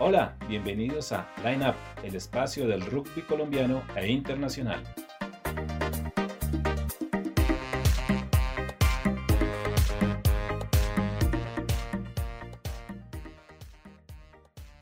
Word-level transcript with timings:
Hola, 0.00 0.36
bienvenidos 0.48 1.12
a 1.12 1.32
Line 1.44 1.68
Up, 1.68 1.76
el 2.02 2.16
espacio 2.16 2.66
del 2.66 2.84
rugby 2.84 3.22
colombiano 3.22 3.80
e 3.94 4.10
internacional. 4.10 4.82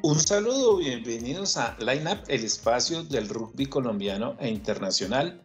Un 0.00 0.18
saludo, 0.18 0.78
bienvenidos 0.78 1.58
a 1.58 1.76
Line 1.78 2.10
Up, 2.10 2.20
el 2.28 2.44
espacio 2.44 3.04
del 3.04 3.28
rugby 3.28 3.66
colombiano 3.66 4.34
e 4.40 4.48
internacional. 4.48 5.44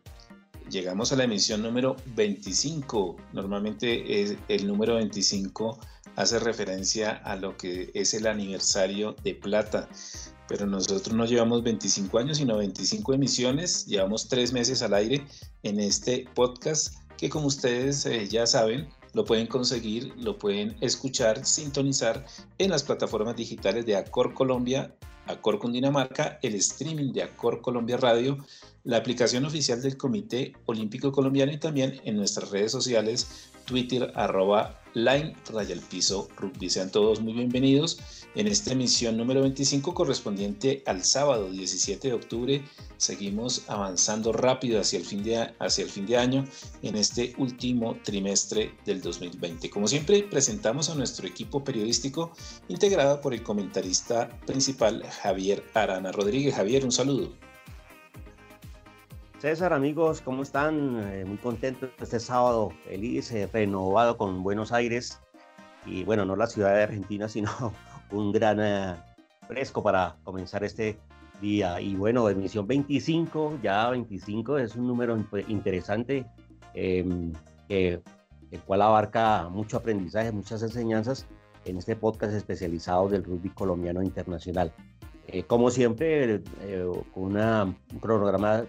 Llegamos 0.70 1.11
a 1.11 1.18
la 1.18 1.25
emisión 1.25 1.61
número 1.61 1.97
25. 2.15 3.18
Normalmente 3.34 4.21
es 4.21 4.38
el 4.48 4.65
número 4.65 4.95
25 4.95 5.77
hace 6.17 6.39
referencia 6.39 7.12
a 7.12 7.35
lo 7.35 7.55
que 7.55 7.91
es 7.94 8.13
el 8.13 8.27
aniversario 8.27 9.16
de 9.23 9.35
Plata. 9.35 9.88
Pero 10.49 10.66
nosotros 10.66 11.16
no 11.16 11.26
llevamos 11.26 11.63
25 11.63 12.17
años, 12.17 12.38
sino 12.38 12.57
25 12.57 13.13
emisiones. 13.13 13.85
Llevamos 13.85 14.27
tres 14.27 14.52
meses 14.52 14.81
al 14.81 14.93
aire 14.93 15.26
en 15.63 15.80
este 15.80 16.26
podcast 16.34 16.95
que 17.17 17.30
como 17.30 17.48
ustedes 17.48 18.05
eh, 18.05 18.27
ya 18.27 18.45
saben, 18.48 18.90
lo 19.13 19.26
pueden 19.26 19.48
conseguir, 19.48 20.13
lo 20.17 20.38
pueden 20.38 20.76
escuchar, 20.81 21.45
sintonizar 21.45 22.26
en 22.57 22.71
las 22.71 22.84
plataformas 22.84 23.35
digitales 23.35 23.85
de 23.85 23.95
Acor 23.95 24.34
Colombia, 24.34 24.95
Acor 25.27 25.59
Cundinamarca, 25.59 26.40
el 26.41 26.55
streaming 26.55 27.12
de 27.12 27.23
Acor 27.23 27.62
Colombia 27.62 27.98
Radio, 27.98 28.38
la 28.84 28.98
aplicación 28.98 29.45
oficial 29.45 29.81
del 29.81 29.98
Comité 29.98 30.54
Olímpico 30.65 31.12
Colombiano 31.12 31.52
y 31.52 31.57
también 31.57 31.99
en 32.05 32.15
nuestras 32.15 32.49
redes 32.52 32.71
sociales, 32.71 33.49
Twitter, 33.65 34.12
arroba 34.15 34.79
Line 34.97 35.35
Raya 35.53 35.76
el 35.76 35.81
Piso 35.81 36.27
Rugby. 36.37 36.71
Sean 36.71 36.90
todos 36.90 37.21
muy 37.21 37.34
bienvenidos 37.34 37.99
en 38.34 38.48
esta 38.48 38.71
emisión 38.73 39.15
número 39.15 39.41
25 39.41 39.93
correspondiente 39.93 40.81
al 40.87 41.04
sábado 41.04 41.51
17 41.51 42.07
de 42.07 42.13
octubre. 42.15 42.63
Seguimos 42.98 43.63
avanzando 43.67 44.34
rápido 44.34 44.81
hacia 44.81 44.98
el 44.98 45.05
fin 45.05 45.23
de, 45.23 45.54
hacia 45.59 45.84
el 45.84 45.91
fin 45.91 46.07
de 46.07 46.17
año 46.17 46.45
en 46.81 46.95
este 46.95 47.35
último 47.37 47.95
trimestre 48.04 48.73
del 48.85 49.01
2020. 49.01 49.70
Como 49.70 49.87
siempre, 49.87 50.23
presentamos 50.23 50.89
a 50.89 50.95
nuestro 50.95 51.27
equipo 51.27 51.63
periodístico 51.63 52.32
integrado 52.67 53.21
por 53.21 53.35
el 53.35 53.43
comentarista 53.43 54.29
principal 54.48 55.04
Javier 55.21 55.63
Arana 55.76 56.11
Rodríguez. 56.11 56.55
Javier, 56.55 56.84
un 56.84 56.91
saludo. 56.91 57.46
César, 59.40 59.71
amigos, 59.71 60.20
¿cómo 60.21 60.41
están? 60.41 60.99
Eh, 61.13 61.24
muy 61.24 61.38
contentos 61.38 61.91
este 62.02 62.20
sábado, 62.20 62.71
feliz, 62.85 63.32
eh, 63.32 63.48
renovado 63.54 64.18
con 64.18 64.41
Buenos 64.41 64.72
Aires 64.72 65.22
y 65.85 66.03
bueno, 66.03 66.25
no 66.25 66.35
la 66.35 66.47
ciudad 66.47 66.74
de 66.74 66.81
Argentina, 66.81 67.29
sino 67.29 67.52
un 68.09 68.31
gran 68.31 68.59
eh, 68.59 68.96
fresco 69.47 69.84
para 69.84 70.16
comenzar 70.24 70.63
este 70.63 70.97
día. 71.40 71.79
Y 71.79 71.96
bueno, 71.96 72.28
emisión 72.28 72.66
25, 72.66 73.59
ya 73.62 73.91
25 73.91 74.57
es 74.57 74.75
un 74.75 74.88
número 74.88 75.16
interesante, 75.47 76.25
em, 76.74 77.31
el 77.69 78.01
cual 78.66 78.81
abarca 78.81 79.50
mucho 79.50 79.78
aprendizaje, 79.78 80.31
muchas 80.31 80.63
enseñanzas 80.63 81.28
en 81.66 81.78
este 81.78 81.96
podcast 81.96 82.34
especializado 82.34 83.07
del 83.07 83.24
rugby 83.24 83.50
colombiano 83.50 84.01
internacional. 84.01 84.74
como 85.46 85.69
siempre, 85.69 86.41
con 87.13 87.35
un 87.35 88.00
cronograma 88.00 88.63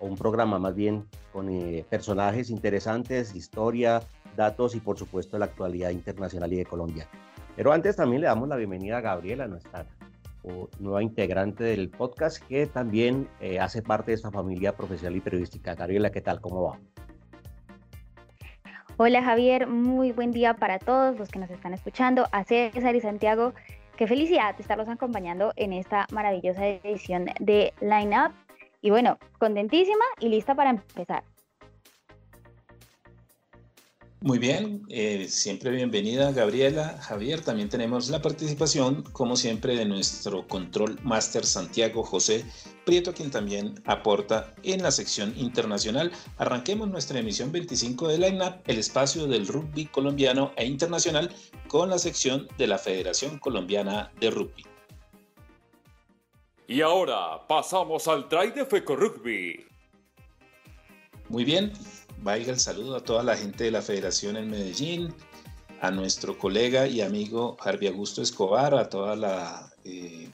un 0.00 0.16
programa 0.16 0.58
más 0.58 0.74
bien 0.74 1.04
con 1.32 1.48
eh, 1.48 1.84
personajes 1.88 2.50
interesantes, 2.50 3.34
historia, 3.34 4.02
datos 4.36 4.74
y 4.74 4.80
por 4.80 4.98
supuesto 4.98 5.38
la 5.38 5.46
actualidad 5.46 5.90
internacional 5.90 6.52
y 6.52 6.56
de 6.56 6.64
Colombia. 6.66 7.06
Pero 7.56 7.72
antes 7.72 7.96
también 7.96 8.22
le 8.22 8.26
damos 8.28 8.48
la 8.48 8.56
bienvenida 8.56 8.98
a 8.98 9.00
Gabriela, 9.00 9.46
nuestra 9.46 9.86
nueva 10.78 11.02
integrante 11.02 11.64
del 11.64 11.90
podcast 11.90 12.42
que 12.46 12.66
también 12.66 13.28
eh, 13.40 13.60
hace 13.60 13.82
parte 13.82 14.12
de 14.12 14.14
esta 14.14 14.30
familia 14.30 14.74
profesional 14.74 15.16
y 15.16 15.20
periodística. 15.20 15.74
Gabriela, 15.74 16.10
¿qué 16.10 16.22
tal? 16.22 16.40
¿Cómo 16.40 16.62
va? 16.62 16.78
Hola 18.96 19.22
Javier, 19.22 19.66
muy 19.66 20.12
buen 20.12 20.30
día 20.30 20.54
para 20.54 20.78
todos 20.78 21.18
los 21.18 21.30
que 21.30 21.38
nos 21.38 21.50
están 21.50 21.72
escuchando, 21.72 22.26
a 22.32 22.44
César 22.44 22.94
y 22.94 23.00
Santiago. 23.00 23.54
Qué 23.96 24.06
felicidad 24.06 24.54
estarlos 24.58 24.88
acompañando 24.88 25.52
en 25.56 25.72
esta 25.72 26.06
maravillosa 26.12 26.66
edición 26.66 27.26
de 27.38 27.72
Line 27.80 28.14
Up. 28.18 28.49
Y 28.82 28.90
bueno, 28.90 29.18
contentísima 29.38 30.04
y 30.20 30.28
lista 30.28 30.54
para 30.54 30.70
empezar. 30.70 31.24
Muy 34.22 34.38
bien, 34.38 34.82
eh, 34.90 35.28
siempre 35.30 35.70
bienvenida 35.70 36.30
Gabriela, 36.32 36.98
Javier. 37.00 37.40
También 37.40 37.70
tenemos 37.70 38.10
la 38.10 38.20
participación, 38.20 39.02
como 39.12 39.34
siempre, 39.34 39.76
de 39.76 39.86
nuestro 39.86 40.46
control 40.46 40.98
máster 41.02 41.46
Santiago 41.46 42.02
José 42.02 42.44
Prieto, 42.84 43.14
quien 43.14 43.30
también 43.30 43.76
aporta 43.86 44.54
en 44.62 44.82
la 44.82 44.90
sección 44.90 45.32
internacional. 45.38 46.12
Arranquemos 46.36 46.90
nuestra 46.90 47.18
emisión 47.18 47.50
25 47.50 48.08
de 48.08 48.18
Line 48.18 48.60
el 48.66 48.78
espacio 48.78 49.26
del 49.26 49.46
rugby 49.46 49.86
colombiano 49.86 50.52
e 50.56 50.66
internacional, 50.66 51.34
con 51.66 51.88
la 51.88 51.98
sección 51.98 52.46
de 52.58 52.66
la 52.66 52.76
Federación 52.76 53.38
Colombiana 53.38 54.12
de 54.20 54.30
Rugby. 54.30 54.69
Y 56.70 56.82
ahora 56.82 57.48
pasamos 57.48 58.06
al 58.06 58.28
try 58.28 58.52
de 58.52 58.64
Feco 58.64 58.94
Rugby. 58.94 59.66
Muy 61.28 61.44
bien, 61.44 61.72
vaya 62.18 62.52
el 62.52 62.60
saludo 62.60 62.94
a 62.94 63.02
toda 63.02 63.24
la 63.24 63.36
gente 63.36 63.64
de 63.64 63.72
la 63.72 63.82
Federación 63.82 64.36
en 64.36 64.48
Medellín, 64.48 65.12
a 65.80 65.90
nuestro 65.90 66.38
colega 66.38 66.86
y 66.86 67.00
amigo 67.00 67.56
Harvey 67.58 67.88
Augusto 67.88 68.22
Escobar, 68.22 68.76
a 68.76 68.88
toda 68.88 69.16
la, 69.16 69.72
eh, 69.82 70.30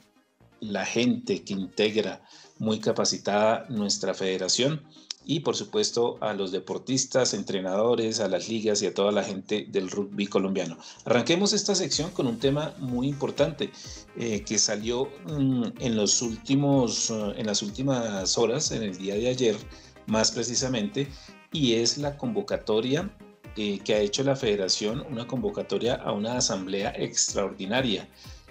la 0.59 0.85
gente 0.85 1.43
que 1.43 1.53
integra 1.53 2.21
muy 2.59 2.79
capacitada 2.79 3.65
nuestra 3.69 4.13
federación 4.13 4.85
y 5.27 5.41
por 5.41 5.57
supuesto 5.57 6.17
a 6.21 6.33
los 6.33 6.53
deportistas, 6.53 7.33
entrenadores, 7.33 8.21
a 8.21 8.29
las 8.29 8.47
ligas 8.47 8.81
y 8.81 8.85
a 8.85 8.93
toda 8.93 9.11
la 9.11 9.23
gente 9.23 9.67
del 9.69 9.91
rugby 9.91 10.25
colombiano. 10.25 10.77
Arranquemos 11.03 11.51
esta 11.51 11.75
sección 11.75 12.11
con 12.11 12.27
un 12.27 12.39
tema 12.39 12.73
muy 12.79 13.09
importante 13.09 13.69
eh, 14.15 14.41
que 14.43 14.57
salió 14.57 15.09
mm, 15.25 15.63
en, 15.79 15.97
los 15.97 16.21
últimos, 16.21 17.09
eh, 17.09 17.33
en 17.35 17.45
las 17.45 17.61
últimas 17.61 18.37
horas, 18.37 18.71
en 18.71 18.83
el 18.83 18.97
día 18.97 19.15
de 19.15 19.27
ayer 19.27 19.57
más 20.05 20.31
precisamente, 20.31 21.09
y 21.51 21.73
es 21.73 21.97
la 21.97 22.17
convocatoria 22.17 23.13
eh, 23.57 23.79
que 23.79 23.95
ha 23.95 23.99
hecho 23.99 24.23
la 24.23 24.37
federación, 24.37 25.05
una 25.11 25.27
convocatoria 25.27 25.95
a 25.95 26.13
una 26.13 26.37
asamblea 26.37 26.93
extraordinaria 26.95 28.07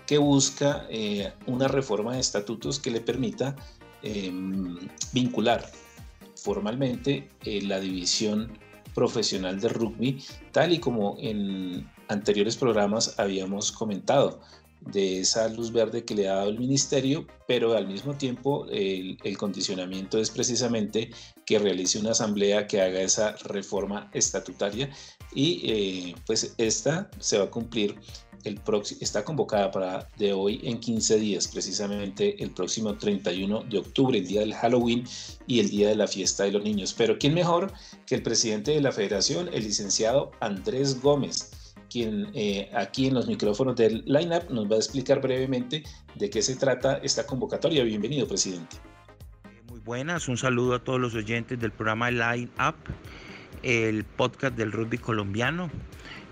que 0.06 0.18
busca 0.18 0.86
una 1.46 1.66
reforma 1.66 2.14
de 2.14 2.20
estatutos 2.20 2.78
que 2.78 2.92
le 2.92 3.00
permita 3.00 3.56
em, 4.04 4.78
vincular 5.12 5.68
formalmente 6.46 7.28
eh, 7.44 7.60
la 7.62 7.80
división 7.80 8.56
profesional 8.94 9.60
de 9.60 9.68
rugby, 9.68 10.22
tal 10.52 10.72
y 10.72 10.78
como 10.78 11.16
en 11.18 11.90
anteriores 12.08 12.56
programas 12.56 13.18
habíamos 13.18 13.72
comentado, 13.72 14.40
de 14.80 15.20
esa 15.20 15.48
luz 15.48 15.72
verde 15.72 16.04
que 16.04 16.14
le 16.14 16.28
ha 16.28 16.36
dado 16.36 16.50
el 16.50 16.60
ministerio, 16.60 17.26
pero 17.48 17.74
al 17.74 17.88
mismo 17.88 18.14
tiempo 18.14 18.66
el, 18.70 19.18
condicionamiento 19.36 20.18
es 20.18 20.30
precisamente 20.30 21.10
que 21.44 21.58
realice 21.58 21.98
una 21.98 22.12
asamblea 22.12 22.68
que 22.68 22.80
haga 22.80 23.00
esa 23.00 23.32
reforma 23.42 24.08
estatutaria 24.12 24.88
y 25.34 25.60
eh, 25.64 26.14
pues 26.26 26.54
esta 26.58 27.10
se 27.18 27.38
va 27.38 27.44
a 27.44 27.50
cumplir 27.50 27.96
está 29.00 29.24
convocada 29.24 29.70
para 29.70 30.08
de 30.18 30.32
hoy 30.32 30.60
en 30.62 30.78
15 30.78 31.18
días, 31.18 31.48
precisamente 31.48 32.40
el 32.42 32.50
próximo 32.50 32.96
31 32.96 33.64
de 33.64 33.78
octubre, 33.78 34.18
el 34.18 34.26
día 34.26 34.40
del 34.40 34.54
Halloween 34.54 35.04
y 35.46 35.60
el 35.60 35.68
día 35.68 35.88
de 35.88 35.96
la 35.96 36.06
fiesta 36.06 36.44
de 36.44 36.52
los 36.52 36.62
niños. 36.62 36.94
Pero 36.96 37.18
¿quién 37.18 37.34
mejor 37.34 37.72
que 38.06 38.14
el 38.14 38.22
presidente 38.22 38.70
de 38.72 38.80
la 38.80 38.92
federación, 38.92 39.48
el 39.52 39.64
licenciado 39.64 40.30
Andrés 40.40 41.00
Gómez? 41.00 41.50
quien 41.88 42.30
eh, 42.34 42.68
aquí 42.74 43.06
en 43.06 43.14
los 43.14 43.28
micrófonos 43.28 43.76
del 43.76 44.02
lineup 44.06 44.50
nos 44.50 44.68
va 44.70 44.74
a 44.74 44.78
explicar 44.78 45.20
brevemente 45.20 45.84
de 46.16 46.28
qué 46.28 46.42
se 46.42 46.56
trata 46.56 46.96
esta 46.96 47.24
convocatoria. 47.24 47.84
Bienvenido, 47.84 48.26
presidente. 48.26 48.76
Muy 49.68 49.78
buenas, 49.80 50.26
un 50.26 50.36
saludo 50.36 50.74
a 50.74 50.82
todos 50.82 51.00
los 51.00 51.14
oyentes 51.14 51.60
del 51.60 51.70
programa 51.70 52.10
Line 52.10 52.50
Up, 52.58 52.74
el 53.66 54.04
podcast 54.04 54.56
del 54.56 54.70
rugby 54.70 54.96
colombiano. 54.96 55.68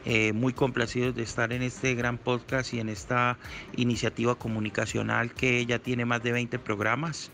Eh, 0.05 0.33
muy 0.33 0.53
complacidos 0.53 1.17
de 1.17 1.23
estar 1.23 1.53
en 1.53 1.63
este 1.63 1.95
gran 1.95 2.17
podcast 2.17 2.73
y 2.75 2.79
en 2.79 2.89
esta 2.89 3.39
iniciativa 3.75 4.37
comunicacional 4.37 5.33
que 5.33 5.67
ya 5.67 5.81
tiene 5.81 6.05
más 6.05 6.23
de 6.23 6.31
20 6.31 6.59
programas. 6.61 7.33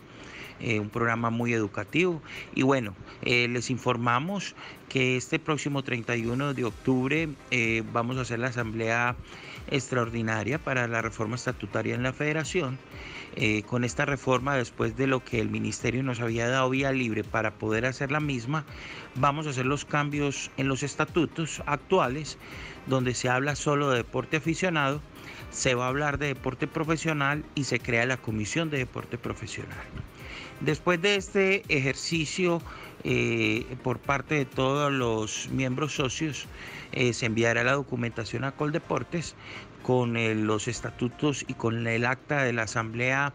Eh, 0.61 0.79
un 0.79 0.89
programa 0.89 1.29
muy 1.29 1.53
educativo. 1.53 2.21
Y 2.55 2.63
bueno, 2.63 2.95
eh, 3.21 3.47
les 3.47 3.69
informamos 3.69 4.55
que 4.89 5.17
este 5.17 5.39
próximo 5.39 5.83
31 5.83 6.53
de 6.53 6.65
octubre 6.65 7.29
vamos 7.93 8.17
a 8.17 8.21
hacer 8.21 8.39
la 8.39 8.47
asamblea 8.47 9.15
extraordinaria 9.69 10.59
para 10.59 10.85
la 10.87 11.01
reforma 11.01 11.35
estatutaria 11.35 11.95
en 11.95 12.03
la 12.03 12.11
federación. 12.11 12.77
con 13.67 13.85
esta 13.85 14.03
reforma, 14.03 14.57
después 14.57 14.97
de 14.97 15.07
lo 15.07 15.23
que 15.23 15.39
el 15.39 15.49
ministerio 15.49 16.03
nos 16.03 16.19
había 16.19 16.49
dado 16.49 16.69
vía 16.69 16.91
libre 16.91 17.23
para 17.23 17.51
poder 17.51 17.85
hacer 17.85 18.11
la 18.11 18.19
misma, 18.19 18.65
vamos 19.15 19.47
a 19.47 19.51
hacer 19.51 19.65
los 19.65 19.85
cambios 19.85 20.51
en 20.57 20.67
los 20.67 20.83
estatutos 20.83 21.63
actuales, 21.65 22.37
donde 22.87 23.13
se 23.13 23.29
habla 23.29 23.55
solo 23.55 23.89
de 23.91 23.99
deporte 23.99 24.35
aficionado 24.35 25.01
se 25.51 25.75
va 25.75 25.85
a 25.85 25.89
hablar 25.89 26.17
de 26.17 26.27
deporte 26.27 26.65
profesional 26.67 27.43
y 27.55 27.65
se 27.65 27.79
crea 27.79 28.05
la 28.05 28.17
Comisión 28.17 28.69
de 28.69 28.77
Deporte 28.77 29.17
Profesional. 29.17 29.77
Después 30.61 31.01
de 31.01 31.15
este 31.15 31.63
ejercicio 31.69 32.61
eh, 33.03 33.65
por 33.83 33.97
parte 33.97 34.35
de 34.35 34.45
todos 34.45 34.91
los 34.91 35.49
miembros 35.49 35.95
socios, 35.95 36.45
eh, 36.91 37.13
se 37.13 37.25
enviará 37.25 37.63
la 37.63 37.73
documentación 37.73 38.43
a 38.43 38.51
Coldeportes 38.51 39.35
con 39.81 40.17
eh, 40.17 40.35
los 40.35 40.67
estatutos 40.67 41.43
y 41.47 41.55
con 41.55 41.87
el 41.87 42.05
acta 42.05 42.43
de 42.43 42.53
la 42.53 42.63
asamblea 42.63 43.33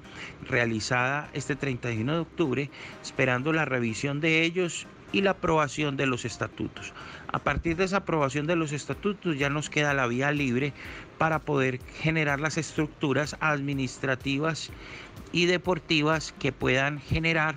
realizada 0.49 1.29
este 1.33 1.57
31 1.57 2.13
de 2.15 2.21
octubre, 2.21 2.71
esperando 3.03 3.53
la 3.53 3.65
revisión 3.65 4.21
de 4.21 4.43
ellos 4.43 4.87
y 5.11 5.23
la 5.23 5.33
aprobación 5.33 5.97
de 5.97 6.07
los 6.07 6.25
estatutos. 6.25 6.93
A 7.37 7.39
partir 7.39 7.77
de 7.77 7.85
esa 7.85 7.99
aprobación 7.99 8.47
de 8.47 8.57
los 8.57 8.73
estatutos 8.73 9.37
ya 9.37 9.51
nos 9.51 9.69
queda 9.69 9.93
la 9.93 10.07
vía 10.07 10.33
libre 10.33 10.73
para 11.19 11.41
poder 11.41 11.81
generar 12.01 12.41
las 12.41 12.57
estructuras 12.57 13.37
administrativas 13.41 14.71
y 15.33 15.45
deportivas 15.45 16.33
que 16.39 16.53
puedan 16.53 16.99
generar 16.99 17.57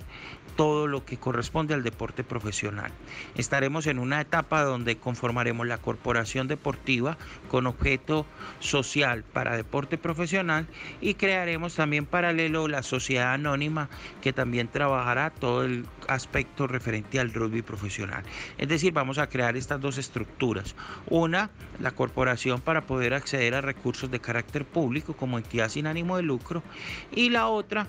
todo 0.56 0.86
lo 0.86 1.04
que 1.04 1.16
corresponde 1.16 1.74
al 1.74 1.82
deporte 1.82 2.24
profesional. 2.24 2.92
Estaremos 3.34 3.86
en 3.86 3.98
una 3.98 4.20
etapa 4.20 4.62
donde 4.62 4.96
conformaremos 4.96 5.66
la 5.66 5.78
corporación 5.78 6.48
deportiva 6.48 7.16
con 7.48 7.66
objeto 7.66 8.26
social 8.58 9.24
para 9.24 9.56
deporte 9.56 9.98
profesional 9.98 10.66
y 11.00 11.14
crearemos 11.14 11.74
también 11.74 12.06
paralelo 12.06 12.68
la 12.68 12.82
sociedad 12.82 13.34
anónima 13.34 13.88
que 14.20 14.32
también 14.32 14.68
trabajará 14.68 15.30
todo 15.30 15.64
el 15.64 15.86
aspecto 16.08 16.66
referente 16.66 17.20
al 17.20 17.32
rugby 17.32 17.62
profesional. 17.62 18.22
Es 18.58 18.68
decir, 18.68 18.92
vamos 18.92 19.18
a 19.18 19.28
crear 19.28 19.56
estas 19.56 19.80
dos 19.80 19.98
estructuras. 19.98 20.74
Una, 21.08 21.50
la 21.78 21.92
corporación 21.92 22.60
para 22.60 22.86
poder 22.86 23.14
acceder 23.14 23.54
a 23.54 23.60
recursos 23.60 24.10
de 24.10 24.20
carácter 24.20 24.64
público 24.64 25.14
como 25.14 25.38
entidad 25.38 25.68
sin 25.68 25.86
ánimo 25.86 26.16
de 26.16 26.22
lucro 26.22 26.62
y 27.12 27.30
la 27.30 27.48
otra 27.48 27.86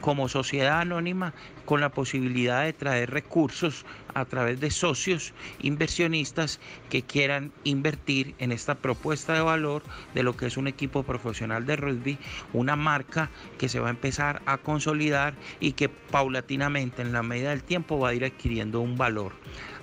como 0.00 0.28
sociedad 0.28 0.80
anónima 0.80 1.32
con 1.64 1.80
la 1.80 1.90
posibilidad 1.90 2.64
de 2.64 2.72
traer 2.72 3.10
recursos 3.10 3.84
a 4.14 4.24
través 4.24 4.60
de 4.60 4.70
socios 4.70 5.32
inversionistas 5.60 6.60
que 6.90 7.02
quieran 7.02 7.52
invertir 7.64 8.34
en 8.38 8.52
esta 8.52 8.76
propuesta 8.76 9.34
de 9.34 9.40
valor 9.40 9.82
de 10.14 10.22
lo 10.22 10.36
que 10.36 10.46
es 10.46 10.56
un 10.56 10.68
equipo 10.68 11.02
profesional 11.02 11.66
de 11.66 11.76
rugby, 11.76 12.18
una 12.52 12.76
marca 12.76 13.30
que 13.58 13.68
se 13.68 13.80
va 13.80 13.88
a 13.88 13.90
empezar 13.90 14.42
a 14.46 14.58
consolidar 14.58 15.34
y 15.60 15.72
que 15.72 15.88
paulatinamente 15.88 17.02
en 17.02 17.12
la 17.12 17.22
medida 17.22 17.50
del 17.50 17.64
tiempo 17.64 17.98
va 17.98 18.10
a 18.10 18.14
ir 18.14 18.24
adquiriendo 18.24 18.80
un 18.80 18.96
valor. 18.96 19.32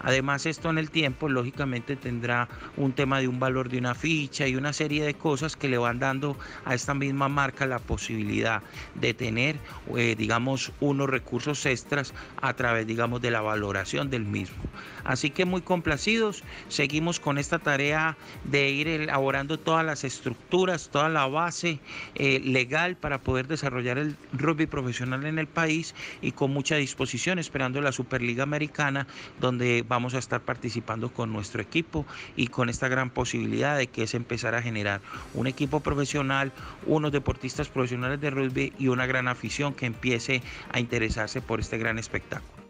Además, 0.03 0.45
esto 0.47 0.69
en 0.69 0.79
el 0.79 0.89
tiempo, 0.89 1.29
lógicamente, 1.29 1.95
tendrá 1.95 2.49
un 2.75 2.93
tema 2.93 3.19
de 3.19 3.27
un 3.27 3.39
valor 3.39 3.69
de 3.69 3.77
una 3.77 3.93
ficha 3.93 4.47
y 4.47 4.55
una 4.55 4.73
serie 4.73 5.03
de 5.03 5.13
cosas 5.13 5.55
que 5.55 5.69
le 5.69 5.77
van 5.77 5.99
dando 5.99 6.37
a 6.65 6.73
esta 6.73 6.93
misma 6.93 7.29
marca 7.29 7.67
la 7.67 7.77
posibilidad 7.77 8.63
de 8.95 9.13
tener, 9.13 9.57
eh, 9.95 10.15
digamos, 10.17 10.71
unos 10.79 11.09
recursos 11.09 11.59
extras 11.71 12.13
a 12.41 12.53
través, 12.53 12.85
digamos, 12.85 13.21
de 13.21 13.31
la 13.31 13.41
valoración 13.41 14.09
del 14.09 14.25
mismo. 14.25 14.57
Así 15.03 15.29
que 15.29 15.45
muy 15.45 15.61
complacidos, 15.61 16.43
seguimos 16.67 17.19
con 17.19 17.37
esta 17.37 17.59
tarea 17.59 18.17
de 18.43 18.69
ir 18.69 18.87
elaborando 18.87 19.57
todas 19.57 19.85
las 19.85 20.03
estructuras, 20.03 20.89
toda 20.89 21.09
la 21.09 21.27
base 21.27 21.79
eh, 22.15 22.39
legal 22.39 22.95
para 22.97 23.21
poder 23.21 23.47
desarrollar 23.47 23.97
el 23.97 24.15
rugby 24.33 24.65
profesional 24.65 25.25
en 25.25 25.39
el 25.39 25.47
país 25.47 25.95
y 26.21 26.31
con 26.31 26.51
mucha 26.51 26.75
disposición 26.75 27.39
esperando 27.39 27.81
la 27.81 27.91
Superliga 27.91 28.43
Americana, 28.43 29.07
donde 29.39 29.83
vamos 29.87 30.13
a 30.13 30.19
estar 30.19 30.41
participando 30.41 31.13
con 31.13 31.31
nuestro 31.31 31.61
equipo 31.61 32.05
y 32.35 32.47
con 32.47 32.69
esta 32.69 32.87
gran 32.87 33.09
posibilidad 33.09 33.77
de 33.77 33.87
que 33.87 34.03
es 34.03 34.13
empezar 34.13 34.55
a 34.55 34.61
generar 34.61 35.01
un 35.33 35.47
equipo 35.47 35.79
profesional, 35.79 36.51
unos 36.85 37.11
deportistas 37.11 37.69
profesionales 37.69 38.21
de 38.21 38.29
rugby 38.29 38.73
y 38.77 38.87
una 38.87 39.05
gran 39.05 39.27
afición 39.27 39.73
que 39.73 39.85
empiece 39.85 40.41
a 40.71 40.79
interesarse 40.79 41.41
por 41.41 41.59
este 41.59 41.77
gran 41.77 41.99
espectáculo. 41.99 42.61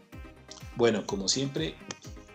Bueno, 0.76 1.04
como 1.04 1.28
siempre, 1.28 1.74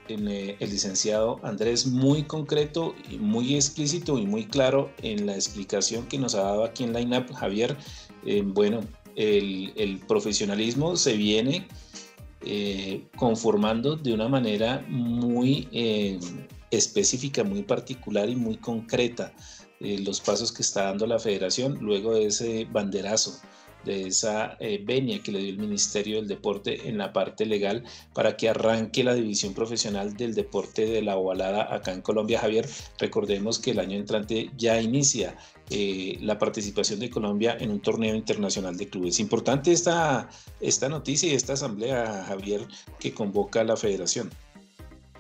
eh, 0.09 0.56
el 0.59 0.69
licenciado 0.69 1.39
Andrés 1.44 1.88
muy 1.88 2.24
concreto 2.24 2.95
muy 3.19 3.56
explícito 3.56 4.18
y 4.18 4.25
muy 4.25 4.45
claro 4.45 4.92
en 5.01 5.25
la 5.25 5.36
explicación 5.36 6.07
que 6.07 6.18
nos 6.18 6.36
ha 6.36 6.42
dado 6.42 6.63
aquí 6.63 6.83
en 6.83 6.94
Line 6.94 7.18
Up 7.18 7.33
Javier. 7.33 7.77
Eh, 8.25 8.44
bueno, 8.45 8.81
el, 9.15 10.01
profesionalismo 10.07 10.95
se 10.95 11.15
viene 11.15 11.68
eh, 12.42 13.07
conformando 13.15 13.95
de 13.95 14.13
una 14.13 14.27
manera 14.27 14.86
muy 14.89 15.68
eh, 15.71 16.19
específica, 16.71 17.44
muy 17.44 17.63
particular 17.63 18.30
y 18.30 18.36
muy 18.36 18.57
concreta 18.57 19.33
los 19.80 20.19
pasos 20.21 20.51
que 20.51 20.63
está 20.63 20.86
dando 20.86 21.06
la 21.06 21.19
federación 21.19 21.77
luego 21.81 22.15
de 22.15 22.25
ese 22.25 22.65
banderazo 22.65 23.39
de 23.86 24.08
esa 24.08 24.58
venia 24.86 25.22
que 25.22 25.32
le 25.32 25.40
dio 25.40 25.50
el 25.50 25.60
Ministerio 25.60 26.18
del 26.18 26.28
Deporte 26.28 26.90
en 26.90 26.98
la 26.98 27.14
parte 27.14 27.46
legal 27.46 27.84
para 28.14 28.36
que 28.36 28.50
arranque 28.50 29.04
la 29.04 29.14
división 29.14 29.54
profesional 29.54 30.16
del 30.16 30.36
deporte 30.36 30.86
de 30.86 31.02
la 31.02 31.16
ovalada 31.16 31.74
acá 31.74 31.94
en 31.94 32.02
Colombia. 32.02 32.40
Javier, 32.40 32.68
recordemos 33.00 33.60
que 33.60 33.72
el 33.72 33.80
año 33.80 33.98
entrante 33.98 34.52
ya 34.58 34.82
inicia 34.82 35.36
eh, 35.70 36.18
la 36.22 36.40
participación 36.40 37.00
de 37.00 37.10
Colombia 37.10 37.58
en 37.60 37.72
un 37.72 37.82
torneo 37.82 38.16
internacional 38.16 38.78
de 38.78 38.90
clubes. 38.90 39.20
Importante 39.20 39.72
esta, 39.72 40.30
esta 40.62 40.88
noticia 40.88 41.30
y 41.30 41.36
esta 41.36 41.54
asamblea, 41.54 42.24
Javier, 42.28 42.62
que 43.00 43.14
convoca 43.14 43.62
a 43.62 43.64
la 43.66 43.76
federación. 43.76 44.30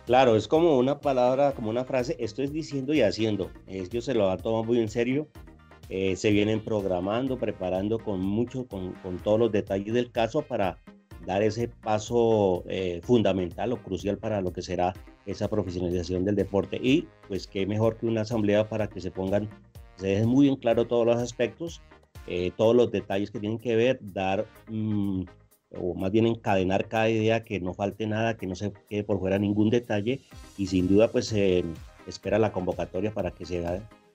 Claro, 0.05 0.37
es 0.37 0.47
como 0.47 0.77
una 0.77 1.01
palabra, 1.01 1.51
como 1.53 1.69
una 1.69 1.83
frase, 1.83 2.15
esto 2.19 2.41
es 2.41 2.53
diciendo 2.53 2.93
y 2.93 3.01
haciendo. 3.01 3.51
Ellos 3.67 4.05
se 4.05 4.13
lo 4.13 4.31
han 4.31 4.39
tomado 4.39 4.63
muy 4.63 4.79
en 4.79 4.89
serio. 4.89 5.27
Eh, 5.89 6.15
se 6.15 6.31
vienen 6.31 6.63
programando, 6.63 7.37
preparando 7.37 7.99
con 7.99 8.19
mucho, 8.19 8.67
con, 8.67 8.93
con, 8.95 9.17
todos 9.19 9.39
los 9.39 9.51
detalles 9.51 9.93
del 9.93 10.11
caso 10.11 10.41
para 10.41 10.77
dar 11.25 11.41
ese 11.43 11.67
paso 11.67 12.63
eh, 12.67 13.01
fundamental 13.03 13.73
o 13.73 13.81
crucial 13.81 14.17
para 14.17 14.41
lo 14.41 14.51
que 14.51 14.61
será 14.61 14.93
esa 15.25 15.49
profesionalización 15.49 16.25
del 16.25 16.35
deporte. 16.35 16.79
Y 16.81 17.07
pues 17.27 17.47
qué 17.47 17.65
mejor 17.65 17.97
que 17.97 18.05
una 18.05 18.21
asamblea 18.21 18.67
para 18.67 18.87
que 18.87 19.01
se 19.01 19.11
pongan 19.11 19.49
se 19.95 20.07
dejen 20.07 20.29
muy 20.29 20.47
en 20.47 20.55
claro 20.55 20.87
todos 20.87 21.05
los 21.05 21.17
aspectos, 21.17 21.81
eh, 22.27 22.51
todos 22.55 22.75
los 22.75 22.91
detalles 22.91 23.31
que 23.31 23.39
tienen 23.39 23.57
que 23.57 23.75
ver, 23.75 23.99
dar 24.01 24.45
mm, 24.69 25.23
o 25.79 25.95
más 25.95 26.11
bien 26.11 26.27
encadenar 26.27 26.87
cada 26.87 27.09
idea, 27.09 27.43
que 27.43 27.59
no 27.59 27.73
falte 27.73 28.07
nada, 28.07 28.37
que 28.37 28.47
no 28.47 28.55
se 28.55 28.71
quede 28.89 29.03
por 29.03 29.19
fuera 29.19 29.39
ningún 29.39 29.69
detalle 29.69 30.21
y 30.57 30.67
sin 30.67 30.87
duda 30.87 31.11
pues 31.11 31.27
se 31.27 31.63
espera 32.07 32.39
la 32.39 32.53
convocatoria 32.53 33.13
para 33.13 33.31
que 33.31 33.45
se, 33.45 33.63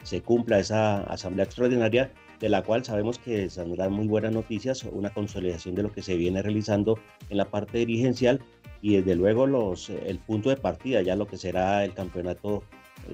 se 0.02 0.22
cumpla 0.22 0.58
esa 0.58 1.02
asamblea 1.02 1.44
extraordinaria 1.44 2.12
de 2.40 2.48
la 2.48 2.62
cual 2.62 2.84
sabemos 2.84 3.18
que 3.18 3.48
saldrán 3.48 3.92
muy 3.92 4.08
buenas 4.08 4.32
noticias, 4.32 4.82
una 4.84 5.10
consolidación 5.10 5.76
de 5.76 5.84
lo 5.84 5.92
que 5.92 6.02
se 6.02 6.16
viene 6.16 6.42
realizando 6.42 6.98
en 7.30 7.36
la 7.36 7.44
parte 7.44 7.78
dirigencial 7.78 8.40
y 8.80 8.96
desde 8.96 9.14
luego 9.14 9.46
los, 9.46 9.90
el 9.90 10.18
punto 10.18 10.50
de 10.50 10.56
partida, 10.56 11.02
ya 11.02 11.14
lo 11.14 11.26
que 11.26 11.36
será 11.36 11.84
el 11.84 11.94
campeonato 11.94 12.64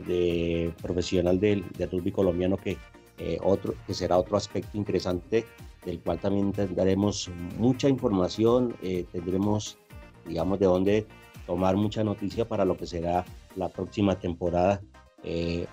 de 0.06 0.72
profesional 0.80 1.38
del, 1.38 1.64
rugby 1.90 2.10
colombiano 2.10 2.56
que, 2.56 2.78
eh, 3.18 3.38
otro, 3.42 3.74
que 3.86 3.92
será 3.92 4.16
otro 4.16 4.36
aspecto 4.36 4.78
interesante 4.78 5.44
del 5.84 6.00
cual 6.00 6.18
también 6.18 6.52
tendremos 6.52 7.30
mucha 7.58 7.88
información, 7.88 8.76
eh, 8.82 9.04
tendremos, 9.12 9.78
digamos, 10.26 10.58
de 10.58 10.66
dónde 10.66 11.06
tomar 11.46 11.76
mucha 11.76 12.02
noticia 12.02 12.48
para 12.48 12.64
lo 12.64 12.76
que 12.76 12.86
será 12.86 13.24
la 13.56 13.68
próxima 13.68 14.18
temporada 14.18 14.80
eh, 15.24 15.66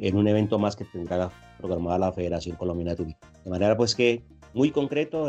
en 0.00 0.16
un 0.16 0.28
evento 0.28 0.58
más 0.58 0.76
que 0.76 0.84
tendrá 0.84 1.30
programada 1.58 1.98
la 1.98 2.12
Federación 2.12 2.56
Colombiana 2.56 2.92
de 2.92 2.96
Rugby. 2.96 3.16
De 3.44 3.50
manera 3.50 3.76
pues 3.76 3.94
que 3.94 4.22
muy 4.54 4.70
concreto, 4.70 5.28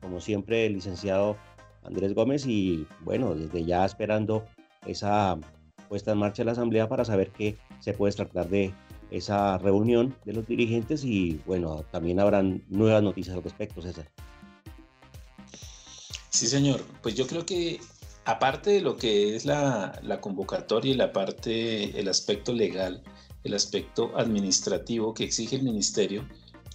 como 0.00 0.20
siempre, 0.20 0.66
el 0.66 0.74
licenciado 0.74 1.36
Andrés 1.84 2.14
Gómez 2.14 2.46
y 2.46 2.86
bueno, 3.00 3.34
desde 3.34 3.64
ya 3.64 3.84
esperando 3.84 4.44
esa 4.86 5.38
puesta 5.88 6.12
en 6.12 6.18
marcha 6.18 6.42
de 6.42 6.46
la 6.46 6.52
Asamblea 6.52 6.88
para 6.88 7.04
saber 7.04 7.30
qué 7.30 7.56
se 7.80 7.92
puede 7.92 8.12
tratar 8.12 8.48
de 8.48 8.72
esa 9.10 9.58
reunión 9.58 10.14
de 10.24 10.32
los 10.32 10.46
dirigentes 10.46 11.04
y 11.04 11.40
bueno, 11.46 11.84
también 11.92 12.18
habrán 12.18 12.64
nuevas 12.68 13.02
noticias 13.02 13.36
al 13.36 13.42
respecto, 13.42 13.80
César. 13.82 14.08
Sí, 16.30 16.46
señor. 16.46 16.82
Pues 17.02 17.14
yo 17.14 17.26
creo 17.26 17.46
que 17.46 17.80
aparte 18.26 18.70
de 18.70 18.80
lo 18.80 18.96
que 18.96 19.36
es 19.36 19.46
la, 19.46 20.18
convocatoria 20.20 20.92
y 20.92 20.96
la 20.96 21.12
parte, 21.12 21.98
el 21.98 22.08
aspecto 22.08 22.52
legal, 22.52 23.02
el 23.44 23.54
aspecto 23.54 24.12
administrativo 24.18 25.14
que 25.14 25.24
exige 25.24 25.56
el 25.56 25.62
ministerio, 25.62 26.28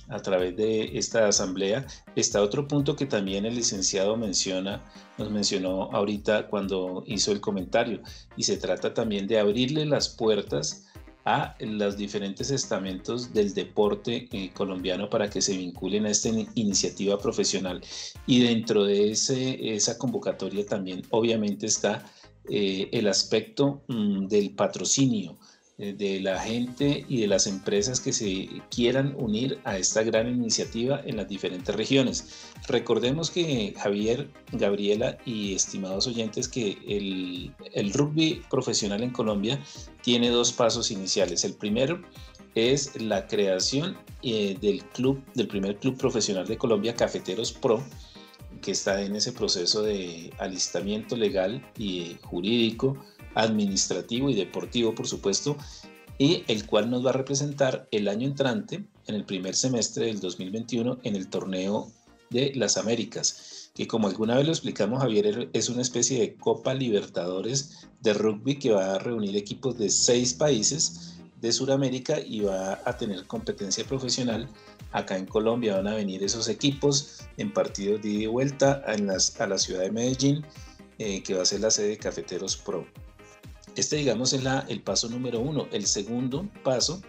a 0.08 0.20
través 0.20 0.58
de 0.58 0.98
esta 0.98 1.28
asamblea. 1.28 1.86
Está 2.16 2.42
otro 2.42 2.68
punto 2.68 2.96
que 2.96 3.06
también 3.06 3.46
el 3.46 3.56
licenciado 3.56 4.18
menciona, 4.18 4.84
nos 5.18 5.32
mencionó 5.32 5.84
ahorita 5.94 6.48
cuando 6.48 7.04
hizo 7.06 7.32
el 7.32 7.40
comentario, 7.40 8.02
y 8.36 8.44
se 8.44 8.58
trata 8.58 8.94
también 8.94 9.28
de 9.28 9.40
abrirle 9.40 9.86
las 9.86 10.10
puertas 10.10 10.86
a 11.26 11.56
los 11.60 11.98
diferentes 11.98 12.50
estamentos 12.50 13.34
del 13.34 13.54
deporte 13.54 14.28
eh, 14.32 14.52
colombiano 14.54 15.10
para 15.10 15.30
que 15.30 15.42
se 15.42 15.56
vinculen 15.56 16.06
a 16.06 16.10
esta 16.10 16.30
iniciativa 16.56 17.18
profesional. 17.18 17.82
Y 18.26 18.42
dentro 18.42 18.86
de 18.86 19.12
ese, 19.12 19.76
esa 19.76 19.98
convocatoria 19.98 20.66
también 20.66 21.04
obviamente 21.12 21.68
está 21.68 22.04
eh, 22.50 22.90
el 22.92 23.08
aspecto 23.08 23.84
mm, 23.88 24.28
del 24.28 24.52
patrocinio 24.56 25.38
de 25.82 26.20
la 26.20 26.40
gente 26.40 27.06
y 27.10 27.22
de 27.22 27.28
las 27.28 27.48
empresas 27.48 28.00
que 28.00 28.14
se 28.14 28.48
quieran 28.70 29.16
unir 29.18 29.60
a 29.64 29.78
esta 29.78 30.04
gran 30.04 30.28
iniciativa 30.28 31.02
en 31.06 31.18
las 31.18 31.28
diferentes 31.28 31.76
regiones. 31.76 32.52
Recordemos 32.68 33.32
que 33.32 33.74
Javier, 33.78 34.30
Gabriela 34.52 35.18
y 35.26 35.56
estimados 35.56 36.06
oyentes 36.06 36.48
que 36.48 36.78
el, 36.88 37.52
el 37.74 37.94
rugby 37.94 38.44
profesional 38.50 39.02
en 39.02 39.10
Colombia 39.10 39.60
tiene 40.04 40.30
dos 40.30 40.54
pasos 40.54 40.92
iniciales. 40.92 41.44
El 41.44 41.54
primero 41.54 42.00
es 42.54 43.02
la 43.02 43.26
creación 43.28 43.98
eh, 44.22 44.58
del 44.62 44.84
club, 44.86 45.24
del 45.34 45.48
primer 45.48 45.78
club 45.78 45.98
profesional 45.98 46.46
de 46.46 46.58
Colombia, 46.58 46.96
Cafeteros 46.96 47.52
Pro, 47.54 47.84
que 48.62 48.72
está 48.72 49.02
en 49.02 49.16
ese 49.16 49.32
proceso 49.32 49.82
de 49.82 50.32
alistamiento 50.38 51.16
legal 51.16 51.66
y 51.78 52.18
jurídico 52.22 52.98
administrativo 53.36 54.30
y 54.30 54.36
deportivo, 54.36 54.94
por 54.96 55.08
supuesto, 55.08 55.58
y 56.18 56.44
el 56.48 56.66
cual 56.66 56.90
nos 56.90 57.06
va 57.06 57.10
a 57.12 57.14
representar 57.14 57.88
el 57.92 58.08
año 58.08 58.28
entrante, 58.28 58.84
en 59.08 59.16
el 59.16 59.26
primer 59.26 59.56
semestre 59.56 60.06
del 60.06 60.20
2021, 60.20 61.00
en 61.04 61.16
el 61.16 61.28
torneo 61.30 61.92
de 62.30 62.54
las 62.56 62.78
Américas, 62.78 63.72
que 63.76 63.88
como 63.88 64.08
alguna 64.08 64.36
vez 64.36 64.46
lo 64.46 64.52
explicamos, 64.52 65.02
Javier, 65.02 65.50
es 65.54 65.70
una 65.70 65.82
especie 65.82 66.20
de 66.20 66.36
Copa 66.36 66.74
Libertadores 66.74 67.88
de 68.02 68.14
rugby 68.14 68.58
que 68.58 68.72
va 68.72 68.96
a 68.96 69.00
reunir 69.00 69.36
equipos 69.36 69.78
de 69.78 69.90
seis 69.90 70.34
países 70.34 71.16
de 71.42 71.52
Sudamérica 71.52 72.20
y 72.20 72.42
va 72.42 72.80
a 72.86 72.98
tener 72.98 73.26
competencia 73.26 73.84
profesional. 73.86 74.48
Acá 74.92 75.18
en 75.18 75.26
Colombia 75.26 75.78
van 75.78 75.88
a 75.88 75.96
venir 75.96 76.24
esos 76.24 76.48
equipos 76.48 77.22
en 77.38 77.52
partidos 77.52 78.02
de 78.02 78.10
ida 78.10 78.24
y 78.24 78.28
vuelta 78.28 78.84
a 78.86 79.48
la 79.48 79.58
ciudad 79.58 79.82
de 79.82 79.92
Medellín, 79.92 80.46
eh, 81.00 81.24
que 81.24 81.34
va 81.34 81.42
a 81.42 81.46
ser 81.46 81.62
la 81.62 81.72
sede 81.72 81.90
de 81.90 81.98
Cafeteros 81.98 82.58
Pro. 82.58 82.86
Este, 83.76 83.98
digamos, 83.98 84.34
es 84.34 84.44
la, 84.44 84.66
el 84.68 84.82
paso 84.82 85.10
número 85.10 85.40
uno. 85.40 85.68
El 85.72 85.86
segundo 85.86 86.50
paso 86.64 87.02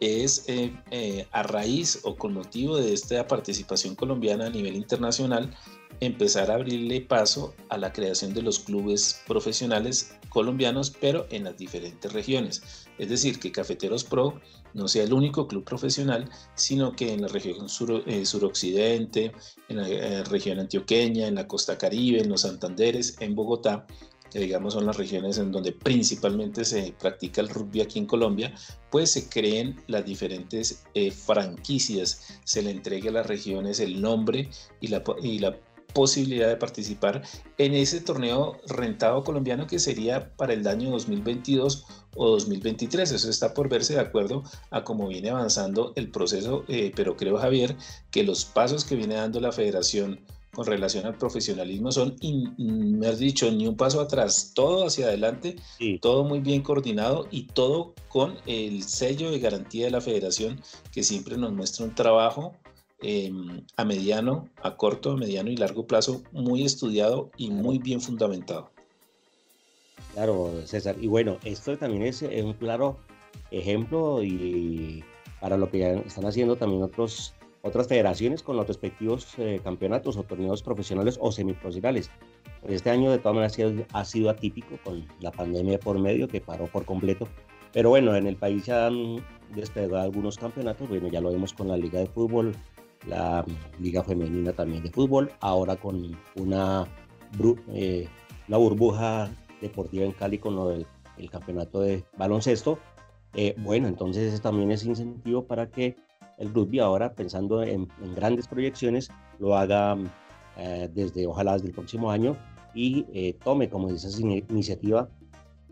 es 0.00 0.44
eh, 0.48 0.72
eh, 0.90 1.26
a 1.30 1.42
raíz 1.42 2.00
o 2.04 2.16
con 2.16 2.32
motivo 2.32 2.76
de 2.78 2.92
esta 2.92 3.26
participación 3.26 3.94
colombiana 3.94 4.46
a 4.46 4.50
nivel 4.50 4.74
internacional, 4.74 5.54
empezar 6.00 6.50
a 6.50 6.54
abrirle 6.54 7.02
paso 7.02 7.54
a 7.68 7.76
la 7.76 7.92
creación 7.92 8.32
de 8.32 8.42
los 8.42 8.58
clubes 8.60 9.20
profesionales 9.26 10.16
colombianos, 10.30 10.90
pero 10.98 11.26
en 11.30 11.44
las 11.44 11.58
diferentes 11.58 12.10
regiones. 12.12 12.86
Es 12.98 13.10
decir, 13.10 13.38
que 13.38 13.52
Cafeteros 13.52 14.04
Pro 14.04 14.40
no 14.72 14.88
sea 14.88 15.04
el 15.04 15.12
único 15.12 15.46
club 15.46 15.64
profesional, 15.64 16.30
sino 16.54 16.92
que 16.92 17.12
en 17.12 17.22
la 17.22 17.28
región 17.28 17.68
sur, 17.68 18.02
eh, 18.06 18.24
suroccidente, 18.24 19.32
en 19.68 19.76
la 19.76 20.24
región 20.24 20.60
antioqueña, 20.60 21.26
en 21.26 21.34
la 21.34 21.46
costa 21.46 21.76
caribe, 21.76 22.20
en 22.20 22.30
los 22.30 22.42
Santanderes, 22.42 23.16
en 23.20 23.34
Bogotá, 23.34 23.86
digamos 24.38 24.74
son 24.74 24.86
las 24.86 24.96
regiones 24.96 25.38
en 25.38 25.50
donde 25.50 25.72
principalmente 25.72 26.64
se 26.64 26.94
practica 26.98 27.40
el 27.40 27.48
rugby 27.48 27.80
aquí 27.80 27.98
en 27.98 28.06
Colombia, 28.06 28.54
pues 28.90 29.10
se 29.12 29.28
creen 29.28 29.80
las 29.88 30.04
diferentes 30.04 30.84
eh, 30.94 31.10
franquicias, 31.10 32.40
se 32.44 32.62
le 32.62 32.70
entregue 32.70 33.08
a 33.08 33.12
las 33.12 33.26
regiones 33.26 33.80
el 33.80 34.00
nombre 34.00 34.48
y 34.80 34.88
la, 34.88 35.02
y 35.22 35.38
la 35.38 35.56
posibilidad 35.92 36.48
de 36.48 36.56
participar 36.56 37.22
en 37.58 37.74
ese 37.74 38.00
torneo 38.00 38.56
rentado 38.66 39.24
colombiano 39.24 39.66
que 39.66 39.78
sería 39.78 40.30
para 40.36 40.52
el 40.52 40.66
año 40.66 40.90
2022 40.90 41.86
o 42.16 42.30
2023. 42.30 43.10
Eso 43.10 43.30
está 43.30 43.54
por 43.54 43.68
verse 43.68 43.94
de 43.94 44.00
acuerdo 44.00 44.42
a 44.70 44.84
cómo 44.84 45.08
viene 45.08 45.30
avanzando 45.30 45.92
el 45.96 46.10
proceso, 46.10 46.64
eh, 46.68 46.92
pero 46.94 47.16
creo 47.16 47.38
Javier 47.38 47.76
que 48.10 48.24
los 48.24 48.44
pasos 48.44 48.84
que 48.84 48.96
viene 48.96 49.14
dando 49.14 49.40
la 49.40 49.52
federación 49.52 50.20
con 50.52 50.66
relación 50.66 51.06
al 51.06 51.16
profesionalismo 51.16 51.92
son, 51.92 52.16
me 52.58 53.06
has 53.06 53.18
dicho, 53.18 53.50
ni 53.50 53.66
un 53.66 53.76
paso 53.76 54.00
atrás, 54.00 54.52
todo 54.54 54.86
hacia 54.86 55.06
adelante, 55.06 55.56
todo 56.00 56.24
muy 56.24 56.40
bien 56.40 56.62
coordinado 56.62 57.28
y 57.30 57.44
todo 57.44 57.94
con 58.08 58.36
el 58.46 58.82
sello 58.82 59.30
de 59.30 59.38
garantía 59.38 59.84
de 59.86 59.92
la 59.92 60.00
federación 60.00 60.60
que 60.92 61.02
siempre 61.02 61.36
nos 61.36 61.52
muestra 61.52 61.84
un 61.84 61.94
trabajo 61.94 62.56
em, 63.00 63.64
a 63.76 63.84
mediano, 63.84 64.48
a 64.62 64.76
corto, 64.76 65.12
a 65.12 65.16
mediano 65.16 65.50
y 65.50 65.56
largo 65.56 65.86
plazo 65.86 66.22
muy 66.32 66.64
estudiado 66.64 67.30
y 67.36 67.50
muy 67.50 67.78
bien 67.78 68.00
fundamentado. 68.00 68.70
Claro, 70.14 70.62
César. 70.64 70.96
Y 71.00 71.06
bueno, 71.06 71.38
esto 71.44 71.78
también 71.78 72.02
es 72.02 72.22
un 72.22 72.54
claro 72.54 72.98
ejemplo 73.52 74.22
y 74.24 75.04
para 75.40 75.56
lo 75.56 75.70
que 75.70 75.78
ya 75.78 75.92
están 75.92 76.26
haciendo 76.26 76.56
también 76.56 76.82
otros 76.82 77.34
otras 77.62 77.88
federaciones 77.88 78.42
con 78.42 78.56
los 78.56 78.66
respectivos 78.66 79.34
eh, 79.38 79.60
campeonatos 79.62 80.16
o 80.16 80.22
torneos 80.22 80.62
profesionales 80.62 81.18
o 81.20 81.30
semiprofesionales. 81.32 82.10
Este 82.66 82.90
año 82.90 83.10
de 83.10 83.18
todas 83.18 83.34
maneras 83.34 83.86
ha 83.92 84.04
sido, 84.04 84.30
atípico 84.30 84.78
con 84.84 85.06
la 85.20 85.30
pandemia 85.30 85.78
por 85.78 85.98
medio 85.98 86.28
que 86.28 86.40
paró 86.40 86.66
por 86.66 86.84
completo. 86.84 87.28
Pero 87.72 87.90
bueno, 87.90 88.16
en 88.16 88.26
el 88.26 88.36
país 88.36 88.66
ya 88.66 88.86
han 88.86 89.24
despegado 89.54 89.98
algunos 89.98 90.36
campeonatos. 90.36 90.88
Bueno, 90.88 91.08
ya 91.08 91.20
lo 91.20 91.30
vemos 91.30 91.52
con 91.52 91.68
la 91.68 91.76
Liga 91.76 92.00
de 92.00 92.06
Fútbol, 92.06 92.54
la 93.06 93.44
Liga 93.78 94.02
Femenina 94.02 94.52
también 94.52 94.82
de 94.82 94.90
Fútbol, 94.90 95.30
ahora 95.40 95.76
con 95.76 96.16
una, 96.36 96.86
eh, 97.72 98.08
burbuja 98.48 99.30
deportiva 99.60 100.04
en 100.04 100.12
Cali 100.12 100.38
con 100.38 100.56
lo 100.56 100.68
del 100.68 100.86
el 101.20 101.30
campeonato 101.30 101.80
de 101.80 102.04
baloncesto. 102.16 102.78
Eh, 103.34 103.54
bueno, 103.58 103.86
entonces 103.86 104.40
también 104.40 104.70
es 104.72 104.84
incentivo 104.84 105.44
para 105.44 105.70
que 105.70 105.96
el 106.40 106.52
rugby 106.52 106.80
ahora, 106.80 107.12
pensando 107.12 107.62
en, 107.62 107.86
grandes 108.16 108.48
proyecciones, 108.48 109.10
lo 109.38 109.56
haga 109.56 109.96
eh, 110.56 110.88
desde, 110.92 111.26
ojalá 111.26 111.52
desde 111.52 111.68
el 111.68 111.74
próximo 111.74 112.10
año 112.10 112.36
y 112.74 113.06
eh, 113.12 113.36
tome 113.44 113.68
como 113.68 113.90
esa 113.90 114.08
iniciativa 114.20 115.08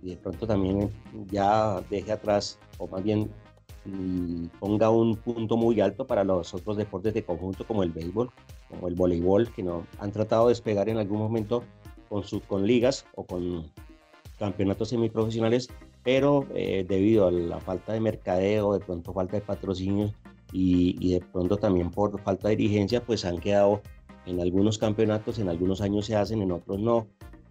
y 0.03 0.11
de 0.11 0.17
pronto 0.17 0.47
también 0.47 0.91
ya 1.31 1.81
deje 1.91 2.13
atrás, 2.13 2.59
o 2.79 2.87
más 2.87 3.03
bien 3.03 3.31
mm, 3.85 4.47
ponga 4.61 4.91
un 4.91 5.17
punto 5.17 5.57
muy 5.57 5.81
alto 5.81 6.07
para 6.07 6.23
los 6.23 6.55
otros 6.55 6.77
deportes 6.77 7.15
de 7.15 7.25
conjunto 7.25 7.67
como 7.67 7.83
el 7.83 7.91
béisbol, 7.91 8.31
como 8.69 8.89
el 8.89 8.95
voleibol, 8.95 9.51
que 9.53 9.63
no 9.63 9.87
han 9.99 10.13
tratado 10.13 10.47
de 10.47 10.53
despegar 10.53 10.89
en 10.89 10.99
algún 10.99 11.19
momento 11.19 11.65
con, 12.09 12.25
su, 12.25 12.41
con 12.43 12.67
ligas 12.67 13.07
o 13.15 13.25
con 13.25 13.65
campeonatos 14.39 14.91
semiprofesionales, 14.91 15.69
pero 16.05 16.47
eh, 16.55 16.85
debido 16.87 17.27
a 17.27 17.33
la 17.33 17.59
falta 17.59 17.93
de 17.93 18.01
mercadeo, 18.01 18.75
de 18.75 18.81
pronto 18.81 19.13
falta 19.13 19.37
de 19.37 19.43
patrocinios, 19.43 20.15
y, 20.52 21.12
de 21.12 21.21
pronto 21.21 21.57
también 21.57 21.90
por 21.90 22.21
falta 22.21 22.49
de 22.49 22.57
dirigencia, 22.57 23.05
pues 23.05 23.25
han 23.25 23.38
quedado 23.38 23.83
en 24.26 24.40
algunos 24.40 24.78
campeonatos, 24.78 25.38
en 25.38 25.49
algunos 25.49 25.81
años 25.81 26.07
se 26.07 26.17
hacen, 26.17 26.43
en 26.43 26.52
otros 26.52 26.78
no. 26.81 27.07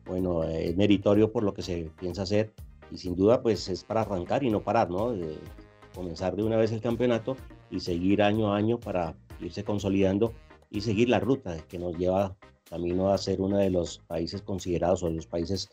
Bueno, 0.05 0.43
es 0.43 0.75
meritorio 0.77 1.31
por 1.31 1.43
lo 1.43 1.53
que 1.53 1.61
se 1.61 1.91
piensa 1.99 2.21
hacer 2.21 2.53
y 2.91 2.97
sin 2.97 3.15
duda 3.15 3.41
pues 3.41 3.67
es 3.67 3.83
para 3.83 4.01
arrancar 4.01 4.43
y 4.43 4.49
no 4.49 4.61
parar, 4.61 4.89
¿no? 4.89 5.11
De 5.11 5.37
comenzar 5.93 6.35
de 6.35 6.43
una 6.43 6.55
vez 6.55 6.71
el 6.71 6.81
campeonato 6.81 7.35
y 7.69 7.81
seguir 7.81 8.21
año 8.21 8.53
a 8.53 8.57
año 8.57 8.79
para 8.79 9.15
irse 9.41 9.63
consolidando 9.63 10.33
y 10.69 10.81
seguir 10.81 11.09
la 11.09 11.19
ruta 11.19 11.57
que 11.67 11.77
nos 11.77 11.97
lleva 11.97 12.37
camino 12.69 13.09
a 13.09 13.17
ser 13.17 13.41
uno 13.41 13.57
de 13.57 13.69
los 13.69 13.99
países 13.99 14.41
considerados 14.41 15.03
o 15.03 15.07
de 15.07 15.15
los 15.15 15.27
países 15.27 15.69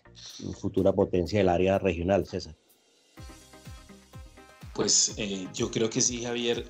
futura 0.61 0.93
potencia 0.93 1.38
del 1.38 1.49
área 1.49 1.78
regional, 1.78 2.26
César. 2.26 2.57
Pues 4.75 5.14
eh, 5.19 5.47
yo 5.54 5.71
creo 5.71 5.88
que 5.88 6.00
sí, 6.00 6.25
Javier, 6.25 6.66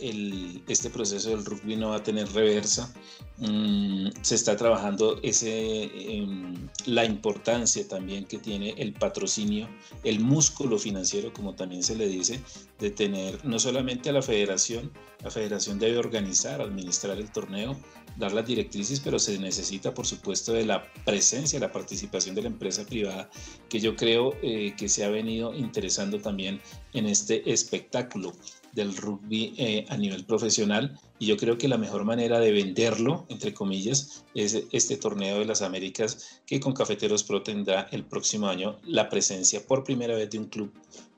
este 0.68 0.90
proceso 0.90 1.30
del 1.30 1.42
rugby 1.42 1.75
no 1.76 1.88
va 1.88 1.96
a 1.96 2.02
tener 2.02 2.30
reversa. 2.32 2.92
Mm, 3.38 4.08
se 4.20 4.34
está 4.34 4.56
trabajando 4.56 5.18
em, 5.23 6.68
la 6.84 7.04
importancia 7.06 7.88
también 7.88 8.26
que 8.26 8.38
tiene 8.38 8.75
el 8.76 8.92
patrocinio, 8.92 9.68
el 10.04 10.20
músculo 10.20 10.78
financiero, 10.78 11.32
como 11.32 11.54
también 11.54 11.82
se 11.82 11.96
le 11.96 12.06
dice, 12.06 12.42
de 12.78 12.90
tener 12.90 13.42
no 13.42 13.58
solamente 13.58 14.11
a 14.11 14.12
la 14.12 14.23
federación, 14.23 14.92
la 15.23 15.30
federación 15.30 15.78
debe 15.78 15.96
organizar, 15.96 16.61
administrar 16.61 17.16
el 17.18 17.32
torneo, 17.32 17.75
dar 18.16 18.33
las 18.33 18.47
directrices, 18.47 19.00
pero 19.00 19.18
se 19.18 19.38
necesita, 19.38 19.92
por 19.92 20.06
supuesto, 20.06 20.52
de 20.52 20.64
la 20.64 20.92
presencia, 21.04 21.59
la 21.59 21.73
participación 21.73 22.35
de 22.35 22.42
la 22.42 22.49
empresa 22.49 22.85
privada, 22.85 23.30
que 23.68 23.80
yo 23.80 23.97
creo 23.97 24.35
eh, 24.42 24.75
que 24.76 24.88
se 24.88 25.04
ha 25.04 25.09
venido 25.09 25.54
interesando 25.54 26.21
también 26.21 26.61
en 26.92 27.06
este 27.06 27.50
espectáculo 27.50 28.33
del 28.73 28.97
rugby 28.97 29.54
eh, 29.56 29.85
a 29.88 29.97
nivel 29.97 30.25
profesional. 30.25 30.99
Y 31.18 31.26
yo 31.26 31.37
creo 31.37 31.59
que 31.59 31.68
la 31.68 31.78
mejor 31.78 32.04
manera 32.04 32.40
de 32.40 32.52
venderlo, 32.52 33.25
entre 33.28 33.54
comillas, 33.54 34.25
es 34.35 34.64
este 34.73 34.97
torneo 34.97 35.38
de 35.38 35.44
las 35.44 35.62
Américas 35.62 36.40
que 36.44 36.61
con 36.61 36.73
Cafeteros 36.73 37.23
Pro 37.23 37.42
tendrá 37.42 37.88
el 37.92 38.04
próximo 38.04 38.49
año 38.49 38.78
la 38.85 39.09
presencia 39.09 39.64
por 39.66 39.85
primera 39.85 40.16
vez 40.16 40.30
de 40.30 40.38
un 40.38 40.47
club 40.47 40.73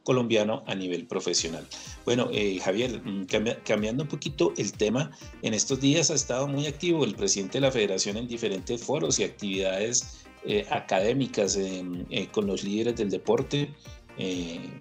colombiano 0.07 0.63
a 0.67 0.75
nivel 0.75 1.05
profesional. 1.07 1.67
Bueno, 2.05 2.29
eh, 2.33 2.59
Javier, 2.65 3.03
mm, 3.05 3.27
cambiando 3.65 4.05
un 4.05 4.09
poquito 4.09 4.55
el 4.57 4.73
tema, 4.73 5.11
en 5.43 5.53
estos 5.53 5.81
días 5.81 6.11
ha 6.11 6.15
estado 6.15 6.47
muy 6.47 6.67
activo 6.67 7.05
el 7.05 7.17
presidente 7.17 7.59
de 7.59 7.63
la 7.63 7.73
federación 7.73 8.17
en 8.17 8.29
diferentes 8.29 8.81
foros 8.81 9.19
y 9.19 9.25
actividades 9.25 10.23
eh, 10.45 10.65
académicas 10.71 11.59
eh, 11.59 12.29
con 12.31 12.47
los 12.47 12.63
líderes 12.63 12.97
del 12.97 13.11
deporte. 13.11 13.69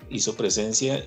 hizo 0.09 0.33
presencia, 0.37 1.03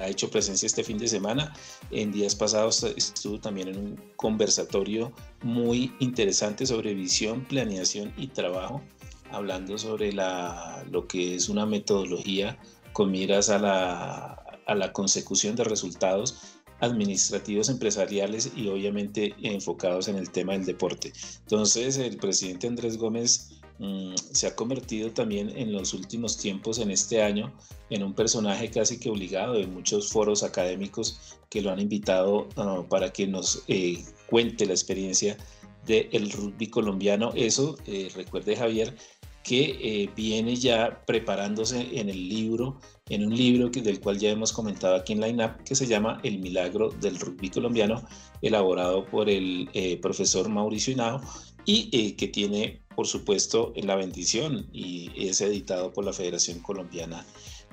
ha 0.00 0.08
hecho 0.08 0.28
presencia 0.28 0.66
este 0.66 0.84
fin 0.84 0.98
de 0.98 1.08
semana. 1.08 1.54
En 1.90 2.12
días 2.12 2.34
pasados 2.34 2.82
estuvo 2.82 3.38
también 3.38 3.68
en 3.68 3.78
un 3.78 4.00
conversatorio 4.16 5.12
muy 5.42 5.90
interesante 6.00 6.66
sobre 6.66 6.92
visión, 6.92 7.44
planeación 7.46 8.12
y 8.18 8.26
trabajo, 8.26 8.82
hablando 9.30 9.78
sobre 9.78 10.12
la, 10.12 10.84
lo 10.90 11.06
que 11.06 11.36
es 11.36 11.48
una 11.48 11.64
metodología 11.64 12.58
con 13.00 13.12
miras 13.12 13.48
a 13.48 13.58
la, 13.58 14.92
consecución 14.92 15.56
de 15.56 15.64
resultados 15.64 16.58
administrativos, 16.80 17.70
empresariales 17.70 18.52
y 18.54 18.68
obviamente 18.68 19.34
enfocados 19.40 20.08
en 20.08 20.16
el 20.16 20.30
tema 20.30 20.52
del 20.52 20.66
deporte. 20.66 21.10
Entonces, 21.44 21.96
el 21.96 22.18
presidente 22.18 22.66
Andrés 22.66 22.98
Gómez 22.98 23.52
mm, 23.78 24.16
se 24.16 24.48
ha 24.48 24.54
convertido 24.54 25.12
también 25.12 25.48
en 25.56 25.72
los 25.72 25.94
últimos 25.94 26.36
tiempos, 26.36 26.78
en 26.78 26.90
este 26.90 27.22
año, 27.22 27.54
en 27.88 28.02
un 28.02 28.12
personaje 28.12 28.70
casi 28.70 29.00
que 29.00 29.08
obligado 29.08 29.54
de 29.54 29.66
muchos 29.66 30.12
foros 30.12 30.42
académicos 30.42 31.38
que 31.48 31.62
lo 31.62 31.70
han 31.70 31.80
invitado 31.80 32.48
ah, 32.56 32.84
para 32.90 33.14
que 33.14 33.26
nos 33.26 33.64
eh, 33.68 34.04
cuente 34.26 34.66
la 34.66 34.74
experiencia 34.74 35.38
del 35.86 36.30
rugby 36.32 36.66
colombiano. 36.66 37.32
Eso, 37.34 37.78
eh, 37.86 38.10
recuerde 38.14 38.56
Javier, 38.56 38.94
que 39.42 39.78
eh, 39.80 40.10
viene 40.14 40.56
ya 40.56 41.02
preparándose 41.06 41.98
en 41.98 42.08
el 42.08 42.28
libro, 42.28 42.78
en 43.08 43.26
un 43.26 43.34
libro 43.34 43.70
que, 43.70 43.80
del 43.80 44.00
cual 44.00 44.18
ya 44.18 44.30
hemos 44.30 44.52
comentado 44.52 44.94
aquí 44.94 45.14
en 45.14 45.20
Line 45.20 45.44
Up, 45.44 45.64
que 45.64 45.74
se 45.74 45.86
llama 45.86 46.20
El 46.22 46.38
Milagro 46.38 46.90
del 46.90 47.18
Rugby 47.18 47.50
Colombiano, 47.50 48.04
elaborado 48.42 49.06
por 49.06 49.28
el 49.30 49.68
eh, 49.72 49.98
profesor 49.98 50.48
Mauricio 50.48 50.92
Hinao 50.92 51.20
y 51.64 51.88
eh, 51.92 52.16
que 52.16 52.28
tiene, 52.28 52.82
por 52.94 53.06
supuesto, 53.06 53.72
la 53.76 53.96
bendición 53.96 54.68
y 54.72 55.10
es 55.16 55.40
editado 55.40 55.92
por 55.92 56.04
la 56.04 56.12
Federación 56.12 56.60
Colombiana 56.60 57.24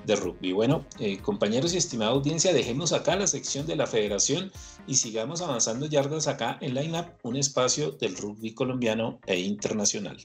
de 0.06 0.16
Rugby. 0.16 0.52
Bueno, 0.52 0.86
compañeros 1.22 1.74
y 1.74 1.76
estimada 1.76 2.12
audiencia, 2.12 2.52
dejemos 2.52 2.92
acá 2.92 3.16
la 3.16 3.26
sección 3.26 3.66
de 3.66 3.74
la 3.74 3.86
Federación 3.86 4.52
y 4.86 4.94
sigamos 4.94 5.42
avanzando 5.42 5.86
yardas 5.86 6.28
acá 6.28 6.56
en 6.60 6.74
Line 6.74 7.00
Up, 7.00 7.06
un 7.24 7.36
espacio 7.36 7.90
del 7.90 8.16
rugby 8.16 8.54
colombiano 8.54 9.18
e 9.26 9.40
internacional. 9.40 10.18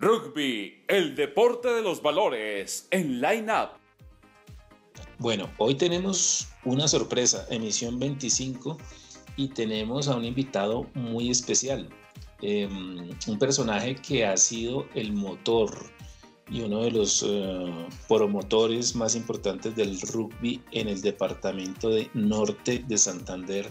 Rugby, 0.00 0.84
el 0.86 1.16
deporte 1.16 1.66
de 1.68 1.82
los 1.82 2.00
valores, 2.00 2.86
en 2.92 3.20
Line 3.20 3.52
Up. 3.52 3.70
Bueno, 5.18 5.50
hoy 5.58 5.74
tenemos 5.74 6.46
una 6.64 6.86
sorpresa, 6.86 7.44
emisión 7.50 7.98
25, 7.98 8.78
y 9.34 9.48
tenemos 9.48 10.06
a 10.06 10.14
un 10.14 10.24
invitado 10.24 10.86
muy 10.94 11.30
especial, 11.30 11.88
em, 12.42 13.10
un 13.26 13.38
personaje 13.40 13.96
que 13.96 14.24
ha 14.24 14.36
sido 14.36 14.86
el 14.94 15.12
motor 15.12 15.74
y 16.48 16.60
uno 16.60 16.84
de 16.84 16.92
los 16.92 17.24
eh, 17.26 17.88
promotores 18.06 18.94
más 18.94 19.16
importantes 19.16 19.74
del 19.74 20.00
rugby 20.00 20.62
en 20.70 20.86
el 20.86 21.00
departamento 21.02 21.90
de 21.90 22.08
norte 22.14 22.84
de 22.86 22.96
Santander, 22.96 23.68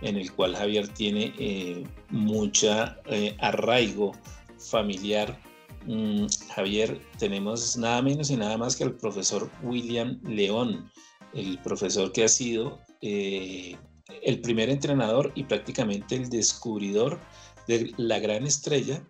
en 0.00 0.16
el 0.16 0.32
cual 0.32 0.56
Javier 0.56 0.88
tiene 0.88 1.34
eh, 1.38 1.84
mucha 2.08 2.98
eh, 3.04 3.36
arraigo 3.40 4.12
familiar 4.58 5.38
Mm, 5.86 6.26
Javier, 6.54 7.00
tenemos 7.18 7.76
nada 7.76 8.02
menos 8.02 8.30
y 8.30 8.36
nada 8.36 8.58
más 8.58 8.74
que 8.74 8.84
al 8.84 8.96
profesor 8.96 9.48
William 9.62 10.20
León, 10.24 10.90
el 11.32 11.58
profesor 11.60 12.12
que 12.12 12.24
ha 12.24 12.28
sido 12.28 12.80
eh, 13.02 13.76
el 14.22 14.40
primer 14.40 14.68
entrenador 14.68 15.30
y 15.36 15.44
prácticamente 15.44 16.16
el 16.16 16.28
descubridor 16.28 17.20
de 17.68 17.92
la 17.98 18.18
gran 18.18 18.46
estrella 18.46 19.06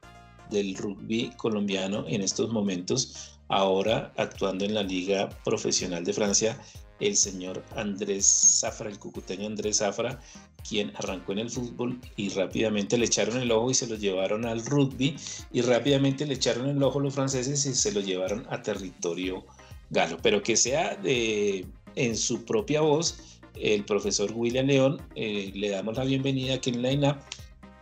del 0.50 0.76
rugby 0.76 1.30
colombiano 1.38 2.04
en 2.08 2.20
estos 2.20 2.50
momentos, 2.50 3.38
ahora 3.48 4.12
actuando 4.16 4.64
en 4.64 4.74
la 4.74 4.82
Liga 4.82 5.30
Profesional 5.44 6.04
de 6.04 6.12
Francia, 6.12 6.60
el 7.00 7.16
señor 7.16 7.64
Andrés 7.74 8.58
Zafra, 8.60 8.90
el 8.90 8.98
cucuteño 8.98 9.46
Andrés 9.46 9.78
Zafra, 9.78 10.20
quien 10.68 10.92
arrancó 10.96 11.32
en 11.32 11.38
el 11.40 11.50
fútbol 11.50 12.00
y 12.16 12.28
rápidamente 12.30 12.98
le 12.98 13.06
echaron 13.06 13.38
el 13.38 13.50
ojo 13.52 13.70
y 13.70 13.74
se 13.74 13.86
lo 13.86 13.96
llevaron 13.96 14.44
al 14.46 14.64
rugby 14.64 15.16
y 15.52 15.60
rápidamente 15.60 16.26
le 16.26 16.34
echaron 16.34 16.68
el 16.68 16.82
ojo 16.82 17.00
los 17.00 17.14
franceses 17.14 17.64
y 17.66 17.74
se 17.74 17.92
lo 17.92 18.00
llevaron 18.00 18.46
a 18.50 18.62
territorio 18.62 19.44
galo. 19.90 20.16
Pero 20.22 20.42
que 20.42 20.56
sea 20.56 20.96
de, 20.96 21.66
en 21.94 22.16
su 22.16 22.44
propia 22.44 22.80
voz, 22.80 23.40
el 23.54 23.84
profesor 23.84 24.32
William 24.34 24.66
León, 24.66 25.00
eh, 25.14 25.52
le 25.54 25.70
damos 25.70 25.96
la 25.96 26.04
bienvenida 26.04 26.54
aquí 26.54 26.70
en 26.70 26.82
Line 26.82 27.10
Up 27.10 27.16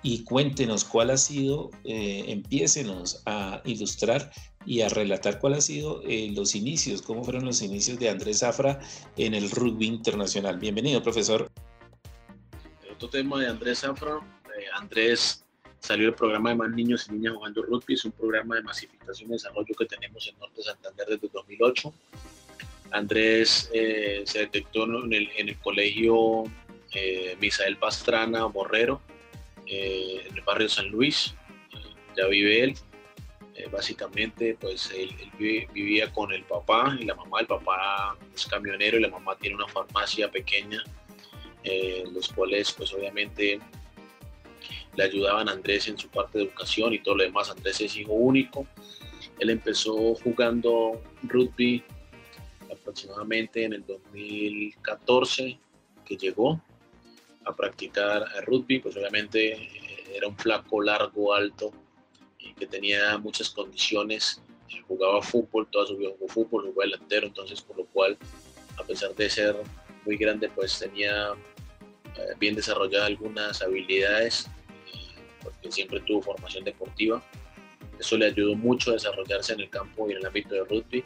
y 0.03 0.23
cuéntenos 0.23 0.85
cuál 0.85 1.11
ha 1.11 1.17
sido, 1.17 1.71
eh, 1.85 2.25
empiécenos 2.29 3.23
a 3.25 3.63
ilustrar 3.65 4.31
y 4.67 4.83
a 4.83 4.89
relatar 4.89 5.39
cuál 5.41 5.55
ha 5.55 5.61
sido 5.61 6.03
eh, 6.07 6.31
los 6.35 6.55
inicios, 6.55 7.03
cómo 7.03 7.25
fueron 7.25 7.45
los 7.47 7.63
inicios 7.63 7.99
de 7.99 8.11
Andrés 8.11 8.41
Zafra 8.41 8.81
en 9.17 9.35
el 9.35 9.51
rugby 9.51 9.87
internacional. 9.87 10.59
Bienvenido, 10.59 11.03
profesor 11.03 11.51
otro 12.95 13.09
tema 13.09 13.41
de 13.41 13.49
Andrés 13.49 13.81
Zafra. 13.81 14.21
Eh, 14.57 14.67
Andrés 14.75 15.45
salió 15.81 16.09
el 16.09 16.15
programa 16.15 16.51
de 16.51 16.57
Más 16.57 16.71
Niños 16.71 17.07
y 17.09 17.13
Niñas 17.13 17.35
Jugando 17.35 17.63
Rugby, 17.63 17.95
es 17.95 18.05
un 18.05 18.13
programa 18.13 18.57
de 18.57 18.63
masificación 18.63 19.31
y 19.31 19.33
desarrollo 19.33 19.75
que 19.77 19.87
tenemos 19.87 20.27
en 20.29 20.39
Norte 20.39 20.63
Santander 20.63 21.07
desde 21.09 21.29
2008. 21.29 21.93
Andrés 22.93 23.71
eh, 23.75 24.23
se 24.25 24.39
detectó 24.41 24.85
en 24.85 25.13
el, 25.13 25.59
colegio 25.59 26.45
eh, 26.93 27.37
Misael 27.41 27.77
Pastrana 27.77 28.45
Borrero, 28.45 29.01
en 29.67 30.37
el 30.37 30.43
barrio 30.43 30.69
San 30.69 30.89
Luis, 30.89 31.35
ya 32.17 32.27
vive 32.27 32.63
él. 32.63 32.75
básicamente, 33.73 34.57
pues 34.61 34.93
él, 34.95 35.11
vivía 35.39 36.13
con 36.13 36.33
el 36.33 36.45
papá 36.45 36.97
y 37.01 37.05
la 37.05 37.15
mamá. 37.17 37.41
El 37.41 37.47
papá 37.47 38.17
es 38.33 38.47
camionero 38.47 38.99
y 38.99 39.01
la 39.01 39.09
mamá 39.09 39.37
tiene 39.37 39.57
una 39.57 39.67
farmacia 39.67 40.31
pequeña 40.31 40.85
eh, 41.65 42.05
los 42.13 42.29
cuales 42.29 42.73
pues 42.73 42.93
obviamente 42.93 43.59
le 44.97 45.05
ayudaban 45.05 45.49
a 45.49 45.53
Andrés 45.53 45.89
en 45.89 45.99
su 45.99 46.09
parte 46.09 46.39
de 46.39 46.45
educación 46.45 46.95
y 46.95 47.01
todo 47.01 47.17
lo 47.17 47.25
demás. 47.25 47.51
Andrés 47.51 47.81
es 47.81 47.97
hijo 47.97 48.13
único. 48.13 48.67
Él 49.39 49.51
empezó 49.51 50.15
jugando 50.17 51.03
rugby 51.23 51.83
aproximadamente 52.71 53.65
en 53.65 53.73
el 53.73 53.87
2014 53.87 55.59
que 56.05 56.17
llegó 56.17 56.61
a 57.45 57.55
practicar 57.55 58.25
rugby, 58.47 58.79
pues 58.79 58.97
obviamente 58.97 59.53
eh, 59.53 60.05
era 60.15 60.29
un 60.29 60.37
flaco 60.37 60.81
largo, 60.81 61.35
alto 61.35 61.73
que 62.57 62.67
tenía 62.67 63.19
muchas 63.19 63.51
condiciones. 63.51 64.41
Jugaba 64.87 65.23
fútbol, 65.23 65.67
toda 65.71 65.87
su 65.87 65.97
vida 65.97 66.11
jugó 66.19 66.29
fútbol, 66.29 66.67
jugó 66.67 66.83
delantero, 66.83 67.27
entonces 67.27 67.61
por 67.61 67.79
lo 67.79 67.87
cual, 67.87 68.19
a 68.77 68.85
pesar 68.85 69.15
de 69.15 69.31
ser 69.31 69.57
muy 70.05 70.17
grande, 70.17 70.49
pues 70.49 70.79
tenía 70.79 71.33
bien 72.39 72.55
desarrolladas 72.55 73.09
algunas 73.09 73.63
habilidades, 73.63 74.49
porque 75.43 75.71
siempre 75.71 76.01
tuvo 76.01 76.23
formación 76.23 76.65
deportiva. 76.65 77.23
Eso 77.99 78.17
le 78.17 78.27
ayudó 78.27 78.55
mucho 78.55 78.91
a 78.91 78.95
desarrollarse 78.95 79.53
en 79.53 79.61
el 79.61 79.71
campo 79.71 80.09
y 80.09 80.13
en 80.13 80.19
el 80.19 80.27
ámbito 80.27 80.55
de 80.55 80.65
rugby. 80.65 81.05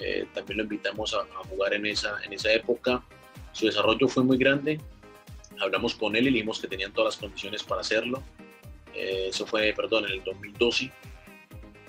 Eh, 0.00 0.26
también 0.34 0.58
lo 0.58 0.62
invitamos 0.64 1.14
a, 1.14 1.24
jugar 1.48 1.74
en 1.74 1.86
esa, 1.86 2.22
en 2.24 2.32
esa 2.32 2.52
época. 2.52 3.02
Su 3.52 3.66
desarrollo 3.66 4.08
fue 4.08 4.22
muy 4.24 4.36
grande. 4.36 4.80
Hablamos 5.60 5.94
con 5.94 6.14
él 6.14 6.28
y 6.28 6.30
le 6.30 6.34
dijimos 6.36 6.60
que 6.60 6.68
tenían 6.68 6.92
todas 6.92 7.14
las 7.14 7.20
condiciones 7.20 7.62
para 7.62 7.80
hacerlo. 7.80 8.22
Eh, 8.94 9.26
eso 9.30 9.46
fue, 9.46 9.72
perdón, 9.74 10.04
en 10.06 10.12
el 10.12 10.24
2012. 10.24 10.92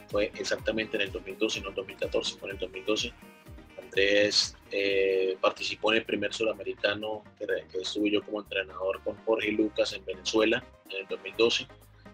Fue 0.07 0.31
exactamente 0.35 0.97
en 0.97 1.03
el 1.03 1.11
2012, 1.11 1.61
no 1.61 1.69
el 1.69 1.75
2014, 1.75 2.37
fue 2.39 2.49
en 2.49 2.55
el 2.55 2.59
2012 2.59 3.13
Andrés 3.99 4.55
eh, 4.71 5.37
participó 5.41 5.91
en 5.91 5.99
el 5.99 6.05
primer 6.05 6.33
sudamericano 6.33 7.23
que, 7.37 7.45
estuve 7.81 8.11
yo 8.11 8.23
como 8.23 8.41
entrenador 8.41 9.01
con 9.03 9.15
Jorge 9.25 9.51
Lucas 9.51 9.93
en 9.93 10.05
Venezuela 10.05 10.63
en 10.89 11.01
el 11.01 11.07
2012. 11.07 11.67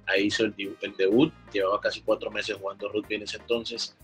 Ahí 0.08 0.26
hizo 0.26 0.46
el, 0.46 0.56
debut, 0.98 1.34
llevaba 1.52 1.80
casi 1.82 2.02
cuatro 2.02 2.32
meses 2.32 2.56
jugando 2.58 2.90
rugby 2.90 3.16
en 3.16 3.24
ese 3.24 3.38
entonces. 3.38 3.96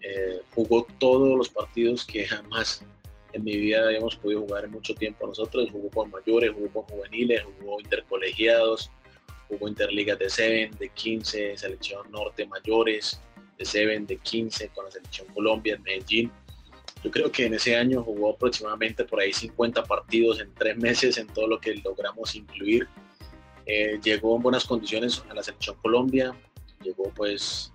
Eh, 0.00 0.40
jugó 0.54 0.86
todos 0.98 1.36
los 1.36 1.48
partidos 1.48 2.04
que 2.04 2.26
jamás 2.26 2.84
en 3.32 3.44
mi 3.44 3.56
vida 3.56 3.84
habíamos 3.84 4.16
podido 4.16 4.40
jugar 4.40 4.64
en 4.64 4.72
mucho 4.72 4.94
tiempo 4.94 5.26
nosotros. 5.26 5.68
Jugó 5.70 5.90
con 5.90 6.10
mayores, 6.10 6.52
jugó 6.52 6.68
con 6.70 6.82
juveniles, 6.84 7.44
jugó 7.60 7.80
intercolegiados, 7.80 8.90
jugó 9.48 9.68
interligas 9.68 10.18
de 10.18 10.30
7, 10.30 10.76
de 10.78 10.88
15, 10.88 11.56
selección 11.56 12.10
norte 12.10 12.46
mayores, 12.46 13.20
de 13.58 13.64
7, 13.64 14.00
de 14.06 14.16
15 14.16 14.68
con 14.70 14.86
la 14.86 14.90
selección 14.90 15.26
Colombia 15.34 15.74
en 15.74 15.82
Medellín 15.82 16.32
yo 17.02 17.10
creo 17.10 17.30
que 17.30 17.46
en 17.46 17.54
ese 17.54 17.76
año 17.76 18.02
jugó 18.02 18.30
aproximadamente 18.30 19.04
por 19.04 19.20
ahí 19.20 19.32
50 19.32 19.84
partidos 19.84 20.40
en 20.40 20.52
tres 20.54 20.76
meses 20.76 21.18
en 21.18 21.26
todo 21.28 21.46
lo 21.46 21.60
que 21.60 21.74
logramos 21.76 22.34
incluir. 22.34 22.88
Eh, 23.66 23.98
llegó 24.02 24.36
en 24.36 24.42
buenas 24.42 24.64
condiciones 24.64 25.22
a 25.28 25.34
la 25.34 25.42
selección 25.42 25.76
Colombia, 25.82 26.34
llegó 26.82 27.12
pues 27.14 27.72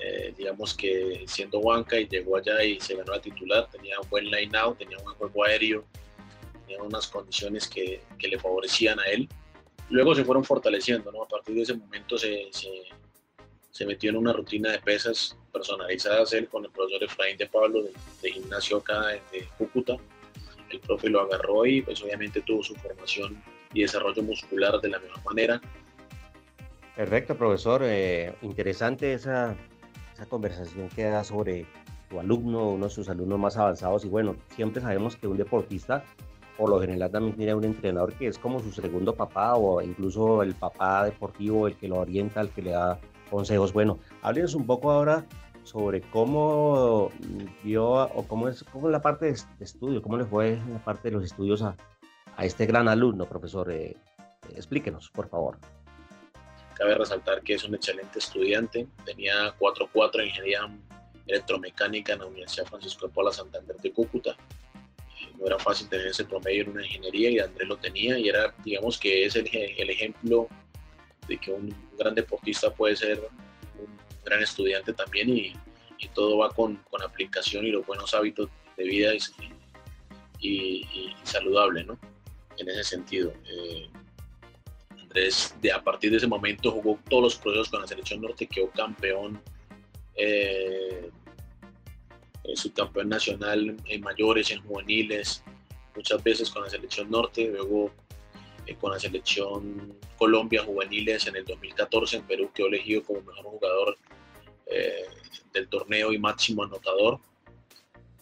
eh, 0.00 0.34
digamos 0.36 0.74
que 0.74 1.24
siendo 1.26 1.60
banca 1.62 1.98
y 1.98 2.06
llegó 2.06 2.36
allá 2.36 2.62
y 2.62 2.78
se 2.80 2.94
ganó 2.96 3.12
la 3.12 3.20
titular, 3.20 3.68
tenía 3.70 3.98
un 4.00 4.08
buen 4.10 4.26
line 4.26 4.56
out, 4.56 4.78
tenía 4.78 4.98
un 4.98 5.04
buen 5.04 5.16
juego 5.16 5.44
aéreo, 5.44 5.84
tenía 6.66 6.82
unas 6.82 7.06
condiciones 7.08 7.66
que, 7.68 8.02
que 8.18 8.28
le 8.28 8.38
favorecían 8.38 8.98
a 9.00 9.04
él. 9.04 9.28
Luego 9.88 10.14
se 10.14 10.24
fueron 10.24 10.44
fortaleciendo, 10.44 11.12
¿no? 11.12 11.22
A 11.22 11.28
partir 11.28 11.54
de 11.54 11.62
ese 11.62 11.74
momento 11.74 12.18
se, 12.18 12.48
se, 12.50 12.68
se 13.76 13.84
metió 13.84 14.08
en 14.08 14.16
una 14.16 14.32
rutina 14.32 14.72
de 14.72 14.78
pesas 14.78 15.36
personalizadas 15.52 16.32
él 16.32 16.48
con 16.48 16.64
el 16.64 16.70
profesor 16.70 17.04
Efraín 17.04 17.36
de 17.36 17.46
Pablo 17.46 17.82
de, 17.82 17.92
de 18.22 18.32
gimnasio 18.32 18.78
acá 18.78 19.08
de 19.30 19.46
Cúcuta. 19.58 19.98
El 20.70 20.80
profe 20.80 21.10
lo 21.10 21.20
agarró 21.20 21.66
y 21.66 21.82
pues 21.82 22.02
obviamente 22.02 22.40
tuvo 22.40 22.62
su 22.62 22.74
formación 22.76 23.42
y 23.74 23.82
desarrollo 23.82 24.22
muscular 24.22 24.80
de 24.80 24.88
la 24.88 24.98
misma 24.98 25.22
manera. 25.26 25.60
Perfecto, 26.96 27.36
profesor. 27.36 27.82
Eh, 27.84 28.34
interesante 28.40 29.12
esa, 29.12 29.54
esa 30.14 30.24
conversación 30.24 30.88
que 30.88 31.04
da 31.04 31.22
sobre 31.22 31.66
tu 32.08 32.18
alumno, 32.18 32.70
uno 32.70 32.86
de 32.86 32.90
sus 32.90 33.10
alumnos 33.10 33.38
más 33.38 33.58
avanzados. 33.58 34.06
Y 34.06 34.08
bueno, 34.08 34.36
siempre 34.54 34.80
sabemos 34.80 35.16
que 35.16 35.26
un 35.26 35.36
deportista, 35.36 36.02
por 36.56 36.70
lo 36.70 36.80
general, 36.80 37.10
también 37.10 37.36
tiene 37.36 37.54
un 37.54 37.64
entrenador 37.64 38.14
que 38.14 38.28
es 38.28 38.38
como 38.38 38.58
su 38.60 38.72
segundo 38.72 39.14
papá 39.14 39.54
o 39.56 39.82
incluso 39.82 40.42
el 40.42 40.54
papá 40.54 41.04
deportivo, 41.04 41.66
el 41.66 41.76
que 41.76 41.88
lo 41.88 41.96
orienta, 41.96 42.40
el 42.40 42.48
que 42.48 42.62
le 42.62 42.70
da 42.70 42.98
consejos. 43.30 43.72
Bueno, 43.72 43.98
háblenos 44.22 44.54
un 44.54 44.66
poco 44.66 44.90
ahora 44.90 45.26
sobre 45.62 46.00
cómo 46.00 47.10
vio 47.64 47.90
o 47.90 48.26
cómo 48.28 48.48
es, 48.48 48.62
cómo 48.64 48.88
la 48.88 49.02
parte 49.02 49.26
de 49.26 49.36
estudio, 49.60 50.00
cómo 50.00 50.16
le 50.16 50.24
fue 50.24 50.58
la 50.72 50.78
parte 50.84 51.08
de 51.08 51.12
los 51.12 51.24
estudios 51.24 51.62
a, 51.62 51.76
a 52.36 52.44
este 52.44 52.66
gran 52.66 52.88
alumno, 52.88 53.28
profesor. 53.28 53.72
Eh, 53.72 53.96
explíquenos, 54.54 55.10
por 55.10 55.28
favor. 55.28 55.58
Cabe 56.74 56.94
resaltar 56.94 57.42
que 57.42 57.54
es 57.54 57.64
un 57.64 57.74
excelente 57.74 58.18
estudiante, 58.18 58.86
tenía 59.04 59.56
4.4 59.58 60.20
en 60.20 60.26
ingeniería 60.26 60.60
electromecánica 61.26 62.12
en 62.12 62.20
la 62.20 62.26
Universidad 62.26 62.66
Francisco 62.66 63.08
de 63.08 63.14
Paula 63.14 63.32
Santander 63.32 63.76
de 63.76 63.92
Cúcuta. 63.92 64.36
No 65.38 65.46
era 65.46 65.58
fácil 65.58 65.88
tener 65.88 66.06
ese 66.06 66.24
promedio 66.24 66.62
en 66.62 66.70
una 66.70 66.84
ingeniería 66.84 67.30
y 67.30 67.38
Andrés 67.38 67.68
lo 67.68 67.76
tenía 67.76 68.18
y 68.18 68.28
era, 68.28 68.54
digamos 68.64 68.98
que 68.98 69.24
es 69.24 69.34
el, 69.36 69.48
el 69.52 69.90
ejemplo 69.90 70.48
de 71.28 71.38
que 71.38 71.50
un 71.50 71.74
gran 71.98 72.14
deportista 72.14 72.72
puede 72.72 72.96
ser 72.96 73.20
un 73.78 73.88
gran 74.24 74.42
estudiante 74.42 74.92
también 74.92 75.28
y, 75.30 75.52
y 75.98 76.08
todo 76.08 76.38
va 76.38 76.50
con, 76.50 76.76
con, 76.90 77.02
aplicación 77.02 77.66
y 77.66 77.70
los 77.70 77.86
buenos 77.86 78.14
hábitos 78.14 78.48
de 78.76 78.84
vida 78.84 79.12
y, 80.40 80.86
y, 80.92 81.14
saludable, 81.22 81.84
¿no? 81.84 81.98
En 82.58 82.68
ese 82.68 82.84
sentido. 82.84 83.32
Eh, 83.48 83.88
de, 85.62 85.72
a 85.72 85.82
partir 85.82 86.10
de 86.10 86.18
ese 86.18 86.26
momento 86.26 86.70
jugó 86.70 86.98
todos 87.08 87.22
los 87.22 87.36
procesos 87.36 87.70
con 87.70 87.80
la 87.80 87.86
selección 87.86 88.20
norte, 88.20 88.46
quedó 88.46 88.70
campeón, 88.70 89.40
eh, 90.14 91.10
eh, 92.44 92.56
subcampeón 92.56 93.08
nacional 93.08 93.76
en 93.86 94.00
mayores, 94.02 94.50
en 94.50 94.60
juveniles, 94.62 95.42
muchas 95.94 96.22
veces 96.22 96.50
con 96.50 96.62
la 96.62 96.70
selección 96.70 97.10
norte, 97.10 97.48
luego 97.50 97.90
con 98.74 98.92
la 98.92 98.98
selección 98.98 99.96
Colombia 100.18 100.64
juveniles 100.64 101.26
en 101.26 101.36
el 101.36 101.44
2014 101.44 102.16
en 102.16 102.22
Perú 102.24 102.50
quedó 102.52 102.66
elegido 102.66 103.04
como 103.04 103.20
mejor 103.20 103.44
jugador 103.44 103.98
eh, 104.66 105.06
del 105.52 105.68
torneo 105.68 106.12
y 106.12 106.18
máximo 106.18 106.64
anotador. 106.64 107.20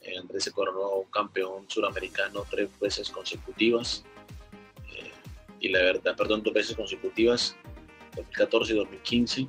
Eh, 0.03 0.19
Andrés 0.19 0.45
se 0.45 0.53
coronó 0.53 1.09
campeón 1.11 1.65
suramericano 1.69 2.45
tres 2.51 2.69
veces 2.79 3.09
consecutivas 3.09 4.05
y 5.65 5.71
la 5.71 5.79
verdad, 5.79 6.15
perdón, 6.15 6.43
dos 6.43 6.53
veces 6.53 6.77
consecutivas, 6.77 7.57
2014 8.17 8.75
y 8.75 8.77
2015. 8.77 9.49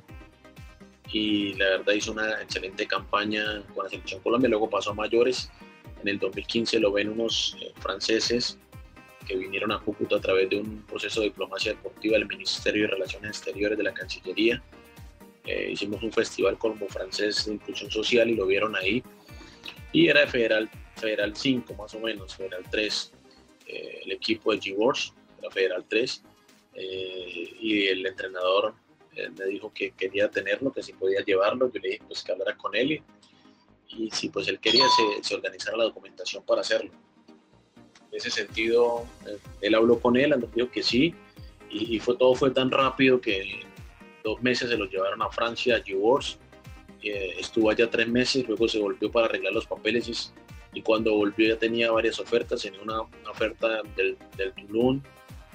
Y 1.12 1.52
la 1.56 1.66
verdad 1.66 1.92
hizo 1.92 2.12
una 2.12 2.40
excelente 2.40 2.86
campaña 2.86 3.62
con 3.74 3.84
la 3.84 3.90
selección 3.90 4.22
Colombia, 4.22 4.48
luego 4.48 4.70
pasó 4.70 4.92
a 4.92 4.94
mayores. 4.94 5.50
En 6.00 6.08
el 6.08 6.18
2015 6.18 6.80
lo 6.80 6.90
ven 6.90 7.10
unos 7.10 7.54
eh, 7.60 7.70
franceses 7.80 8.58
que 9.26 9.36
vinieron 9.36 9.72
a 9.72 9.80
Cúcuta 9.80 10.16
a 10.16 10.20
través 10.20 10.48
de 10.48 10.60
un 10.60 10.82
proceso 10.82 11.20
de 11.20 11.26
diplomacia 11.26 11.72
deportiva 11.72 12.16
del 12.16 12.26
Ministerio 12.26 12.82
de 12.82 12.88
Relaciones 12.88 13.30
Exteriores 13.30 13.76
de 13.76 13.84
la 13.84 13.92
Cancillería. 13.92 14.62
Eh, 15.44 15.70
hicimos 15.72 16.02
un 16.02 16.12
festival 16.12 16.56
como 16.58 16.88
francés 16.88 17.46
de 17.46 17.54
inclusión 17.54 17.90
social 17.90 18.30
y 18.30 18.34
lo 18.34 18.46
vieron 18.46 18.74
ahí. 18.76 19.02
Y 19.92 20.08
era 20.08 20.20
de 20.20 20.26
Federal, 20.28 20.70
Federal 20.94 21.36
5 21.36 21.74
más 21.74 21.94
o 21.94 22.00
menos, 22.00 22.34
Federal 22.34 22.64
3, 22.70 23.12
eh, 23.66 24.00
el 24.04 24.12
equipo 24.12 24.52
de 24.52 24.60
G-Wars 24.60 25.12
la 25.42 25.50
Federal 25.50 25.84
3, 25.86 26.22
eh, 26.74 27.56
y 27.60 27.86
el 27.88 28.06
entrenador 28.06 28.74
me 29.38 29.46
dijo 29.46 29.72
que 29.72 29.92
quería 29.92 30.30
tenerlo, 30.30 30.72
que 30.72 30.82
si 30.82 30.92
podía 30.92 31.24
llevarlo, 31.24 31.72
yo 31.72 31.80
le 31.80 31.88
dije 31.88 32.02
pues 32.06 32.22
que 32.22 32.32
hablara 32.32 32.54
con 32.54 32.74
él 32.76 32.92
y, 32.92 33.02
y 33.88 34.10
si 34.10 34.28
pues 34.28 34.46
él 34.48 34.60
quería 34.60 34.84
se, 34.88 35.24
se, 35.24 35.34
organizara 35.34 35.78
la 35.78 35.84
documentación 35.84 36.44
para 36.44 36.60
hacerlo. 36.60 36.90
En 38.16 38.20
ese 38.20 38.30
sentido, 38.30 39.04
eh, 39.26 39.36
él 39.60 39.74
habló 39.74 40.00
con 40.00 40.16
él, 40.16 40.30
nos 40.30 40.50
dijo 40.54 40.70
que 40.70 40.82
sí, 40.82 41.14
y, 41.68 41.98
fue, 41.98 42.16
todo 42.16 42.34
fue 42.34 42.50
tan 42.50 42.70
rápido 42.70 43.20
que 43.20 43.66
dos 44.24 44.42
meses 44.42 44.70
se 44.70 44.78
lo 44.78 44.86
llevaron 44.86 45.20
a 45.20 45.28
Francia, 45.28 45.76
a 45.76 45.84
G-Wars, 45.84 46.38
estuvo 47.02 47.70
allá 47.70 47.90
tres 47.90 48.08
meses, 48.08 48.48
luego 48.48 48.66
se 48.66 48.78
volvió 48.78 49.12
para 49.12 49.26
arreglar 49.26 49.52
los 49.52 49.66
papeles 49.66 50.32
y, 50.72 50.80
cuando 50.80 51.14
volvió 51.14 51.48
ya 51.48 51.58
tenía 51.58 51.92
varias 51.92 52.18
ofertas, 52.18 52.62
tenía 52.62 52.80
una, 52.80 53.02
oferta 53.30 53.82
del, 53.94 54.16
del 54.38 54.52
Toulon, 54.54 55.02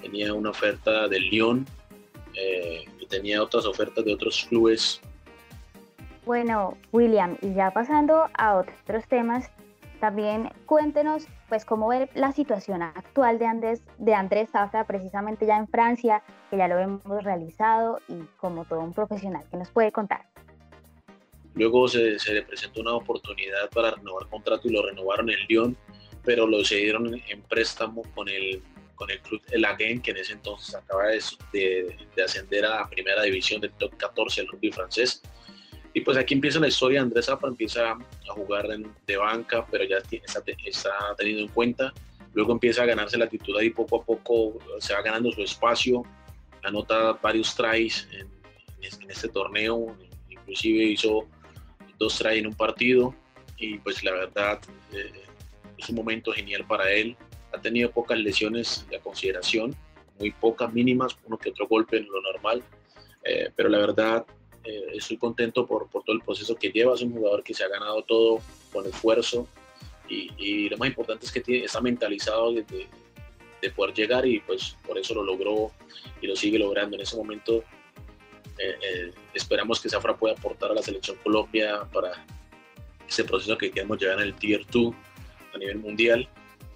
tenía 0.00 0.32
una 0.32 0.50
oferta 0.50 1.08
del 1.08 1.24
Lyon 1.28 1.66
eh, 2.34 2.84
tenía 3.08 3.42
otras 3.42 3.66
ofertas 3.66 4.04
de 4.04 4.14
otros 4.14 4.46
clubes. 4.48 5.00
Bueno, 6.24 6.78
William, 6.92 7.36
y 7.42 7.52
ya 7.52 7.70
pasando 7.72 8.28
a 8.34 8.54
otros 8.54 9.06
temas, 9.08 9.50
también 10.00 10.50
cuéntenos 10.66 11.26
pues 11.52 11.66
cómo 11.66 11.88
ver 11.88 12.08
la 12.14 12.32
situación 12.32 12.80
actual 12.80 13.38
de 13.38 13.44
Andrés, 13.44 13.82
de 13.98 14.14
Andrés 14.14 14.48
Zafra 14.52 14.86
precisamente 14.86 15.44
ya 15.44 15.58
en 15.58 15.68
Francia, 15.68 16.22
que 16.48 16.56
ya 16.56 16.66
lo 16.66 16.78
hemos 16.78 17.22
realizado 17.22 18.00
y 18.08 18.14
como 18.38 18.64
todo 18.64 18.80
un 18.80 18.94
profesional 18.94 19.44
que 19.50 19.58
nos 19.58 19.68
puede 19.68 19.92
contar. 19.92 20.24
Luego 21.54 21.88
se, 21.88 22.18
se 22.18 22.32
le 22.32 22.40
presentó 22.40 22.80
una 22.80 22.94
oportunidad 22.94 23.68
para 23.68 23.90
renovar 23.90 24.30
contrato 24.30 24.66
y 24.66 24.72
lo 24.72 24.86
renovaron 24.86 25.28
en 25.28 25.40
Lyon, 25.46 25.76
pero 26.24 26.46
lo 26.46 26.64
cedieron 26.64 27.12
en 27.14 27.42
préstamo 27.42 28.00
con 28.14 28.30
el 28.30 28.62
con 28.94 29.10
el 29.10 29.20
club 29.20 29.42
El 29.50 29.66
Agen, 29.66 30.00
que 30.00 30.12
en 30.12 30.16
ese 30.16 30.32
entonces 30.32 30.74
acaba 30.74 31.08
de, 31.08 31.22
de, 31.52 31.96
de, 32.16 32.22
ascender 32.22 32.64
a 32.64 32.88
primera 32.88 33.20
división 33.24 33.60
del 33.60 33.72
top 33.72 33.94
14 33.98 34.40
del 34.40 34.48
rugby 34.48 34.72
francés. 34.72 35.20
Y 35.94 36.00
pues 36.00 36.16
aquí 36.16 36.34
empieza 36.34 36.58
la 36.58 36.68
historia, 36.68 37.02
Andrés 37.02 37.26
Zafra 37.26 37.48
empieza 37.48 37.92
a 37.92 38.32
jugar 38.34 38.66
de 39.06 39.16
banca, 39.16 39.66
pero 39.70 39.84
ya 39.84 39.98
está, 39.98 40.42
está 40.64 40.90
tenido 41.18 41.40
en 41.40 41.48
cuenta. 41.48 41.92
Luego 42.32 42.52
empieza 42.52 42.82
a 42.82 42.86
ganarse 42.86 43.18
la 43.18 43.28
titular 43.28 43.62
y 43.62 43.70
poco 43.70 44.00
a 44.00 44.04
poco 44.04 44.58
se 44.78 44.94
va 44.94 45.02
ganando 45.02 45.30
su 45.32 45.42
espacio, 45.42 46.02
anota 46.62 47.12
varios 47.14 47.54
tries 47.54 48.08
en, 48.12 48.28
en 48.80 49.10
este 49.10 49.28
torneo, 49.28 49.94
inclusive 50.30 50.84
hizo 50.84 51.26
dos 51.98 52.18
tries 52.18 52.38
en 52.38 52.46
un 52.46 52.54
partido. 52.54 53.14
Y 53.58 53.78
pues 53.78 54.02
la 54.02 54.12
verdad 54.12 54.60
eh, 54.92 55.12
es 55.76 55.88
un 55.90 55.96
momento 55.96 56.32
genial 56.32 56.64
para 56.66 56.90
él. 56.90 57.16
Ha 57.52 57.60
tenido 57.60 57.90
pocas 57.90 58.18
lesiones 58.18 58.86
a 58.96 59.00
consideración, 59.02 59.76
muy 60.18 60.30
pocas 60.30 60.72
mínimas, 60.72 61.18
uno 61.26 61.36
que 61.36 61.50
otro 61.50 61.68
golpe 61.68 61.98
en 61.98 62.06
lo 62.06 62.20
normal, 62.22 62.62
eh, 63.24 63.50
pero 63.54 63.68
la 63.68 63.78
verdad 63.78 64.24
eh, 64.64 64.84
estoy 64.94 65.16
contento 65.16 65.66
por, 65.66 65.88
por, 65.88 66.04
todo 66.04 66.14
el 66.14 66.22
proceso 66.22 66.54
que 66.54 66.70
lleva, 66.70 66.94
es 66.94 67.02
un 67.02 67.12
jugador 67.12 67.42
que 67.42 67.54
se 67.54 67.64
ha 67.64 67.68
ganado 67.68 68.02
todo 68.02 68.40
con 68.72 68.86
esfuerzo 68.86 69.48
y, 70.08 70.68
lo 70.68 70.76
más 70.76 70.88
importante 70.88 71.26
es 71.26 71.32
que 71.32 71.40
tiene, 71.40 71.64
está 71.64 71.80
mentalizado 71.80 72.52
de, 72.52 72.62
de, 72.62 72.86
de, 73.62 73.70
poder 73.70 73.94
llegar 73.94 74.26
y 74.26 74.40
pues 74.40 74.76
por 74.86 74.98
eso 74.98 75.14
lo 75.14 75.24
logró 75.24 75.70
y 76.20 76.26
lo 76.26 76.36
sigue 76.36 76.58
logrando 76.58 76.96
en 76.96 77.02
ese 77.02 77.16
momento. 77.16 77.64
Eh, 78.58 79.12
esperamos 79.32 79.80
que 79.80 79.88
Zafra 79.88 80.16
pueda 80.16 80.34
aportar 80.34 80.70
a 80.70 80.74
la 80.74 80.82
selección 80.82 81.16
Colombia 81.22 81.88
para 81.92 82.24
ese 83.08 83.24
proceso 83.24 83.56
que 83.56 83.70
queremos 83.70 83.98
llegar 83.98 84.18
en 84.18 84.24
el 84.24 84.34
Tier 84.34 84.66
2 84.70 84.94
a 85.54 85.58
nivel 85.58 85.78
mundial 85.78 86.28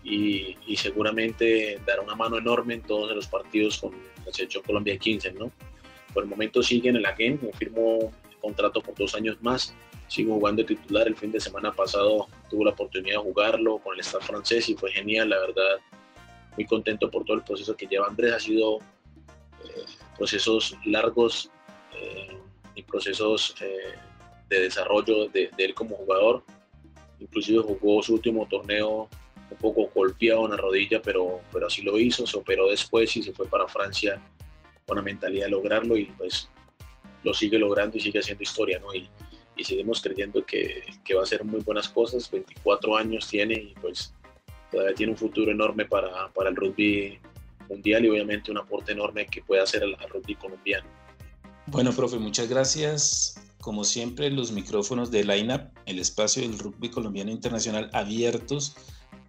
y, 0.03 0.57
y, 0.66 0.77
seguramente 0.77 1.81
dará 1.87 2.01
una 2.01 2.14
mano 2.14 2.38
enorme 2.38 2.75
en 2.75 2.83
todos 2.83 3.14
los 3.14 3.27
partidos 3.27 3.79
con 3.79 3.92
la 4.25 4.33
selección 4.33 4.62
Colombia 4.64 4.96
15, 4.96 5.33
¿no? 5.33 5.53
Por 6.17 6.25
el 6.25 6.31
momento 6.31 6.63
sigue 6.63 6.89
en 6.89 6.97
el 6.97 7.05
AGEN, 7.05 7.39
firmó 7.59 8.11
contrato 8.41 8.81
por 8.81 8.95
dos 8.95 9.15
años 9.15 9.37
más, 9.43 9.75
sigo 10.09 10.33
jugando 10.37 10.63
de 10.63 10.69
titular, 10.69 11.07
el 11.07 11.15
fin 11.15 11.31
de 11.31 11.39
semana 11.39 11.73
pasado 11.73 12.27
tuve 12.49 12.65
la 12.65 12.71
oportunidad 12.71 13.17
de 13.17 13.23
jugarlo 13.23 13.77
con 13.81 13.93
el 13.93 14.01
staff 14.01 14.27
francés 14.27 14.67
y 14.71 14.75
fue 14.75 14.91
genial, 14.91 15.29
la 15.29 15.39
verdad, 15.41 15.77
muy 16.57 16.65
contento 16.65 17.11
por 17.11 17.27
todo 17.27 17.37
el 17.37 17.43
proceso 17.43 17.77
que 17.77 17.87
lleva 17.87 18.07
Andrés, 18.07 18.33
ha 18.33 18.41
sido 18.41 18.79
eh, 19.63 19.85
procesos 20.17 20.75
largos 20.87 21.51
eh, 21.95 22.39
y 22.75 22.83
procesos 22.83 23.55
eh, 23.61 23.99
de 24.49 24.61
desarrollo 24.61 25.29
de, 25.29 25.51
él 25.59 25.75
como 25.75 25.97
jugador, 25.97 26.45
inclusive 27.21 27.61
jugó 27.61 28.03
su 28.03 28.15
último 28.15 28.49
torneo 28.49 29.07
un 29.51 29.57
poco 29.59 29.91
golpeado 29.95 30.47
en 30.47 30.53
la 30.53 30.57
rodilla, 30.57 31.03
pero, 31.03 31.43
pero 31.53 31.67
así 31.67 31.83
lo 31.83 31.99
hizo, 31.99 32.27
se 32.27 32.39
operó 32.39 32.71
después 32.71 33.15
y 33.19 33.23
se 33.23 33.35
fue 33.35 33.47
para 33.47 33.69
Francia 33.69 34.19
la 34.94 35.03
mentalidad 35.03 35.46
de 35.46 35.51
lograrlo 35.51 35.96
y 35.96 36.07
pues 36.07 36.49
lo 37.25 37.35
sigue 37.35 37.59
logrando 37.59 37.96
y 37.96 38.01
sigue 38.01 38.20
haciendo 38.20 38.42
historia, 38.42 38.79
¿no? 38.79 38.94
Y, 38.94 39.09
y 39.57 39.64
seguimos 39.64 40.01
creyendo 40.01 40.44
que, 40.44 40.85
que, 41.05 41.14
va 41.14 41.20
a 41.20 41.25
hacer 41.25 41.42
muy 41.44 41.61
buenas 41.61 41.88
cosas. 41.88 42.31
24 42.31 42.96
años 42.96 43.27
tiene 43.27 43.55
y 43.55 43.75
pues 43.81 44.12
todavía 44.70 44.94
tiene 44.94 45.12
un 45.12 45.18
futuro 45.18 45.51
enorme 45.51 45.87
para, 45.87 46.29
para 46.33 46.51
el 46.51 46.57
rugby 46.57 47.18
mundial 47.68 48.05
y 48.05 48.11
obviamente 48.11 48.51
un 48.51 48.59
aporte 48.59 48.92
enorme 48.92 49.27
que 49.27 49.42
puede 49.42 49.62
hacer 49.62 49.83
al, 49.83 49.96
rugby 50.09 50.35
colombiano. 50.37 50.87
Bueno, 51.66 51.92
profe, 51.92 52.18
muchas 52.18 52.49
gracias. 52.49 53.42
Como 53.61 53.83
siempre, 53.83 54.31
los 54.31 54.53
micrófonos 54.53 55.11
de 55.11 55.25
Lineup, 55.25 55.62
el 55.87 55.99
espacio 55.99 56.42
del 56.42 56.59
rugby 56.59 56.90
colombiano 56.90 57.31
internacional 57.33 57.90
abiertos 57.92 58.77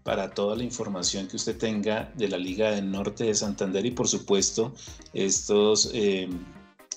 para 0.08 0.30
toda 0.30 0.56
la 0.56 0.64
información 0.64 1.28
que 1.28 1.36
usted 1.36 1.58
tenga 1.58 2.14
de 2.16 2.30
la 2.30 2.38
Liga 2.38 2.72
del 2.72 2.90
Norte 2.90 3.26
de 3.26 3.36
Santander 3.36 3.86
y 3.86 3.92
por 3.92 4.08
supuesto 4.08 4.74
estos 5.14 5.92
eh, 5.94 6.30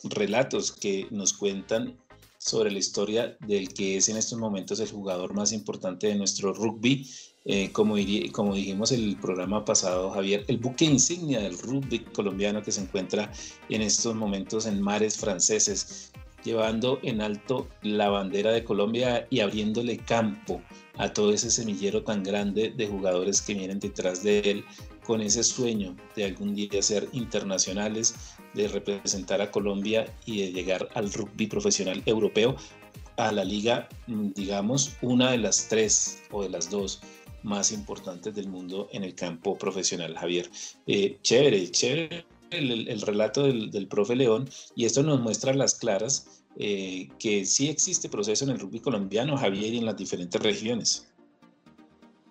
relatos 0.04 0.70
que 0.70 1.08
nos 1.10 1.32
cuentan 1.32 1.98
sobre 2.38 2.70
la 2.70 2.78
historia 2.78 3.36
del 3.40 3.74
que 3.74 3.96
es 3.96 4.08
en 4.08 4.16
estos 4.16 4.38
momentos 4.38 4.78
el 4.78 4.88
jugador 4.92 5.34
más 5.34 5.50
importante 5.50 6.06
de 6.06 6.14
nuestro 6.14 6.52
rugby. 6.52 7.04
Eh, 7.44 7.72
como, 7.72 7.96
como 8.30 8.54
dijimos 8.54 8.92
el 8.92 9.16
programa 9.16 9.64
pasado, 9.64 10.12
Javier, 10.12 10.44
el 10.46 10.58
buque 10.58 10.84
insignia 10.84 11.40
del 11.40 11.58
rugby 11.58 12.04
colombiano 12.14 12.62
que 12.62 12.70
se 12.70 12.82
encuentra 12.82 13.32
en 13.68 13.82
estos 13.82 14.14
momentos 14.14 14.66
en 14.66 14.80
mares 14.80 15.18
franceses, 15.18 16.12
llevando 16.44 16.98
en 17.03 17.20
alto 17.20 17.68
la 17.83 18.09
bandera 18.09 18.53
de 18.53 18.64
Colombia 18.64 19.26
y 19.31 19.40
abriéndole 19.40 19.98
campo 19.98 20.62
a 20.96 21.12
todo 21.12 21.33
ese 21.33 21.50
semillero 21.50 22.03
tan 22.03 22.22
grande 22.22 22.70
de 22.76 22.87
jugadores 22.87 23.40
que 23.42 23.55
vienen 23.55 23.81
detrás 23.81 24.22
de 24.22 24.40
él 24.40 24.64
con 25.07 25.20
ese 25.20 25.42
sueño 25.42 25.96
de 26.14 26.24
algún 26.24 26.55
día 26.55 26.83
ser 26.83 27.09
internacionales, 27.12 28.14
de 28.55 28.68
representar 28.68 29.40
a 29.40 29.50
Colombia 29.50 30.07
y 30.24 30.42
de 30.42 30.53
llegar 30.53 30.88
al 30.94 31.12
rugby 31.12 31.46
profesional 31.46 32.03
europeo, 32.07 32.57
a 33.16 33.33
la 33.33 33.44
liga, 33.44 33.88
mm, 34.07 34.29
digamos, 34.35 34.96
una 35.03 35.33
de 35.33 35.38
las 35.38 35.68
tres 35.68 36.22
o 36.31 36.42
de 36.42 36.50
las 36.50 36.70
dos 36.70 37.00
más 37.42 37.72
importantes 37.72 38.35
del 38.35 38.48
mundo 38.48 38.88
en 38.92 39.05
el 39.05 39.14
campo 39.14 39.57
profesional, 39.57 40.16
Javier. 40.16 40.50
Eh, 40.87 41.18
chévere, 41.22 41.70
chévere 41.70 42.24
el, 42.50 43.00
relato 43.00 43.44
del, 43.44 43.86
profe 43.88 44.16
León 44.16 44.48
y 44.74 44.84
esto 44.84 45.02
nos 45.02 45.20
muestra 45.20 45.54
las 45.54 45.74
claras 45.74 46.44
eh, 46.56 47.08
que 47.18 47.44
sí 47.44 47.68
existe 47.68 48.08
proceso 48.08 48.44
en 48.44 48.50
el 48.50 48.58
rugby 48.58 48.80
colombiano, 48.80 49.36
Javier, 49.36 49.74
y 49.74 49.78
en 49.78 49.86
las 49.86 49.96
diferentes 49.96 50.42
regiones. 50.42 51.06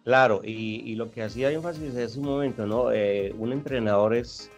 Claro, 0.03 0.41
y, 0.43 0.95
lo 0.95 1.11
que 1.11 1.23
hacía 1.23 1.51
énfasis 1.51 1.93
en 1.93 1.99
ese 1.99 2.19
momento, 2.19 2.65
¿no? 2.65 2.91
Eh, 2.91 3.33
un 3.37 3.53
entrenador 3.53 4.15
es, 4.15 4.49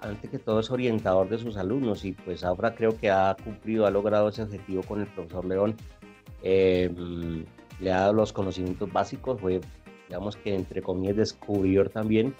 antes 0.00 0.30
que 0.30 0.38
todo, 0.38 0.60
es 0.60 0.70
orientador 0.70 1.28
de 1.28 1.38
sus 1.38 1.56
alumnos 1.56 2.04
y 2.04 2.12
pues 2.12 2.44
ahora 2.44 2.74
creo 2.74 2.96
que 2.96 3.10
ha 3.10 3.36
cumplido, 3.42 3.86
ha 3.86 3.90
logrado 3.90 4.28
ese 4.28 4.42
objetivo 4.42 4.82
con 4.82 5.00
el 5.00 5.06
profesor 5.06 5.44
León. 5.44 5.76
Em, 6.42 7.44
le 7.80 7.92
ha 7.92 8.00
dado 8.00 8.12
los 8.12 8.32
conocimientos 8.32 8.92
básicos, 8.92 9.40
fue, 9.40 9.60
digamos 10.08 10.36
que 10.36 10.54
entre 10.54 10.82
comillas, 10.82 11.16
descubridor 11.16 11.88
también. 11.88 12.34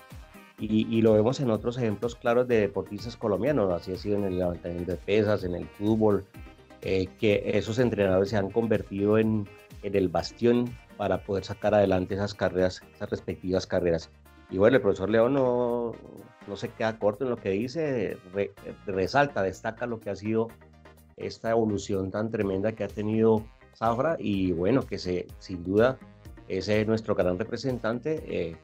Y, 0.59 1.03
lo 1.03 1.15
vemos 1.15 1.41
en 1.41 1.51
otros 1.51 1.77
ejemplos 1.77 2.15
claros 2.15 2.47
de 2.47 2.61
deportistas 2.61 3.17
colombianos, 3.17 3.73
así 3.73 3.93
ha 3.93 3.97
sido 3.97 4.17
en 4.17 4.25
el 4.25 4.39
levantamiento 4.39 4.93
de 4.93 4.99
pesas, 4.99 5.43
en 5.43 5.57
el 5.57 5.67
fútbol, 5.67 6.25
eh, 6.83 7.09
que 7.19 7.43
esos 7.55 7.81
entrenadores 7.81 8.29
se 8.29 8.37
han 8.37 8.49
convertido 8.49 9.19
en, 9.19 9.49
en 9.83 9.97
el 9.97 10.09
bastión 10.09 10.67
para 10.97 11.25
poder 11.25 11.45
sacar 11.45 11.75
adelante 11.75 12.15
esas 12.15 12.35
carreras, 12.35 12.81
esas 12.95 13.11
respectivas 13.11 13.67
carreras. 13.67 14.09
Y 14.51 14.59
bueno, 14.59 14.77
el 14.77 14.83
profesor 14.83 15.11
León 15.11 15.35
no, 15.35 15.93
no 16.47 16.57
se 16.57 16.69
queda 16.69 16.99
corto 16.99 17.25
en 17.25 17.31
lo 17.31 17.37
que 17.37 17.51
dice, 17.51 18.19
resalta, 18.87 19.43
destaca 19.43 19.87
lo 19.87 19.99
que 19.99 20.11
ha 20.11 20.17
sido 20.17 20.49
esta 21.17 21.51
evolución 21.51 22.11
tan 22.11 22.31
tremenda 22.31 22.73
que 22.73 22.85
ha 22.85 22.89
tenido 22.89 23.45
Zafra 23.75 24.17
y 24.19 24.53
bueno, 24.53 24.83
que 24.87 24.99
se, 24.99 25.27
sin 25.39 25.65
duda 25.65 25.99
ese 26.49 26.81
es 26.81 26.87
nuestro 26.87 27.15
gran 27.15 27.39
representante 27.39 28.23
eh, 28.27 28.57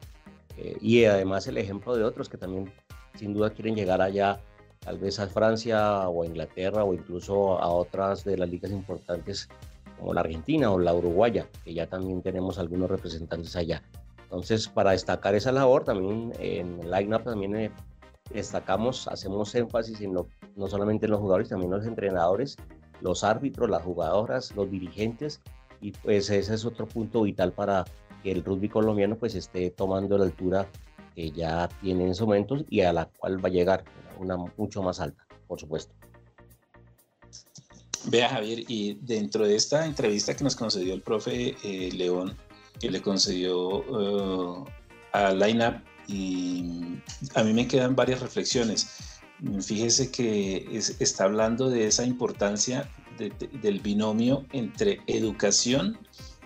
eh, 0.61 0.77
y 0.81 1.05
además 1.05 1.47
el 1.47 1.57
ejemplo 1.57 1.95
de 1.95 2.03
otros 2.03 2.27
que 2.27 2.37
también 2.37 2.71
sin 3.15 3.33
duda 3.33 3.49
quieren 3.49 3.75
llegar 3.75 4.01
allá, 4.01 4.41
tal 4.79 4.97
vez 4.97 5.19
a 5.19 5.27
Francia 5.27 6.09
o 6.09 6.23
a 6.23 6.25
Inglaterra 6.25 6.83
o 6.83 6.93
incluso 6.93 7.59
a 7.59 7.69
otras 7.69 8.25
de 8.25 8.37
las 8.37 8.49
ligas 8.49 8.71
importantes 8.71 9.47
como 9.97 10.13
la 10.13 10.21
Argentina 10.21 10.71
o 10.71 10.79
la 10.79 10.93
Uruguaya, 10.93 11.47
que 11.63 11.73
ya 11.73 11.87
también 11.87 12.21
tenemos 12.21 12.59
algunos 12.59 12.89
representantes 12.89 13.55
allá. 13.55 13.81
Entonces, 14.23 14.67
para 14.67 14.91
destacar 14.91 15.33
esa 15.35 15.51
labor, 15.51 15.83
también 15.85 16.33
en 16.39 16.79
el 16.81 16.91
line-up 16.91 17.23
también 17.23 17.55
eh, 17.55 17.71
destacamos, 18.33 19.07
hacemos 19.07 19.55
énfasis 19.55 20.01
en 20.01 20.13
lo, 20.13 20.27
no 20.55 20.67
solamente 20.67 21.05
en 21.05 21.11
los 21.11 21.19
jugadores, 21.19 21.49
también 21.49 21.71
los 21.71 21.85
entrenadores, 21.85 22.57
los 23.01 23.23
árbitros, 23.23 23.69
las 23.69 23.81
jugadoras, 23.81 24.55
los 24.55 24.69
dirigentes, 24.69 25.41
y 25.81 25.91
pues 25.91 26.29
ese 26.29 26.53
es 26.53 26.65
otro 26.65 26.85
punto 26.85 27.23
vital 27.23 27.53
para 27.53 27.85
que 28.23 28.31
el 28.31 28.43
rugby 28.43 28.69
colombiano 28.69 29.17
pues 29.17 29.35
esté 29.35 29.71
tomando 29.71 30.17
la 30.17 30.25
altura 30.25 30.69
que 31.15 31.31
ya 31.31 31.69
tiene 31.81 32.05
en 32.05 32.11
esos 32.11 32.27
momentos 32.27 32.63
y 32.69 32.81
a 32.81 32.93
la 32.93 33.05
cual 33.05 33.43
va 33.43 33.49
a 33.49 33.51
llegar 33.51 33.83
una 34.19 34.37
mucho 34.37 34.81
más 34.81 34.99
alta, 34.99 35.25
por 35.47 35.59
supuesto. 35.59 35.93
Vea 38.05 38.29
Javier, 38.29 38.63
y 38.67 38.93
dentro 39.01 39.45
de 39.45 39.55
esta 39.55 39.85
entrevista 39.85 40.35
que 40.35 40.43
nos 40.43 40.55
concedió 40.55 40.93
el 40.93 41.01
profe 41.01 41.55
eh, 41.63 41.91
León, 41.93 42.35
que 42.79 42.89
le 42.89 43.01
concedió 43.01 43.79
uh, 43.79 44.65
a 45.11 45.33
Line 45.33 45.81
y 46.07 47.01
a 47.35 47.43
mí 47.43 47.53
me 47.53 47.67
quedan 47.67 47.95
varias 47.95 48.21
reflexiones. 48.21 48.87
Fíjese 49.61 50.11
que 50.11 50.67
está 50.99 51.25
hablando 51.25 51.69
de 51.69 51.87
esa 51.87 52.03
importancia 52.03 52.89
del 53.17 53.79
binomio 53.79 54.45
entre 54.51 55.01
educación 55.07 55.97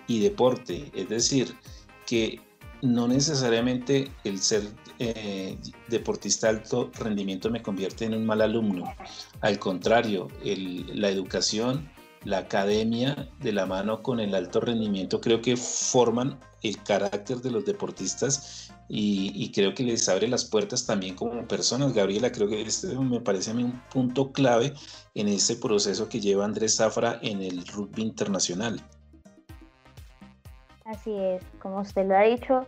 y 0.06 0.20
deporte, 0.20 0.90
es 0.94 1.08
decir, 1.08 1.54
que 2.06 2.40
no 2.82 3.08
necesariamente 3.08 4.10
el 4.24 4.38
ser 4.40 4.62
eh, 4.98 5.56
deportista 5.88 6.50
alto 6.50 6.90
rendimiento 6.98 7.50
me 7.50 7.62
convierte 7.62 8.04
en 8.04 8.14
un 8.14 8.26
mal 8.26 8.42
alumno. 8.42 8.92
Al 9.40 9.58
contrario, 9.58 10.28
la 10.42 11.08
educación, 11.08 11.90
la 12.24 12.38
academia 12.38 13.28
de 13.40 13.52
la 13.52 13.66
mano 13.66 14.02
con 14.02 14.20
el 14.20 14.34
alto 14.34 14.60
rendimiento 14.60 15.20
creo 15.20 15.40
que 15.40 15.56
forman 15.56 16.38
el 16.62 16.82
carácter 16.82 17.38
de 17.38 17.50
los 17.50 17.64
deportistas 17.64 18.70
y, 18.88 19.50
creo 19.52 19.74
que 19.74 19.82
les 19.82 20.08
abre 20.08 20.28
las 20.28 20.44
puertas 20.44 20.84
también 20.84 21.14
como 21.14 21.46
personas. 21.48 21.94
Gabriela, 21.94 22.32
creo 22.32 22.48
que 22.48 22.62
este 22.62 22.88
me 22.98 23.20
parece 23.20 23.50
a 23.50 23.54
mí 23.54 23.64
un 23.64 23.80
punto 23.90 24.30
clave 24.32 24.74
en 25.14 25.28
ese 25.28 25.56
proceso 25.56 26.08
que 26.08 26.20
lleva 26.20 26.44
Andrés 26.44 26.76
Zafra 26.76 27.18
en 27.22 27.40
el 27.40 27.66
rugby 27.66 28.02
internacional. 28.02 28.82
Así 30.84 31.16
es, 31.18 31.42
como 31.60 31.80
usted 31.80 32.06
lo 32.06 32.16
ha 32.16 32.22
dicho, 32.22 32.66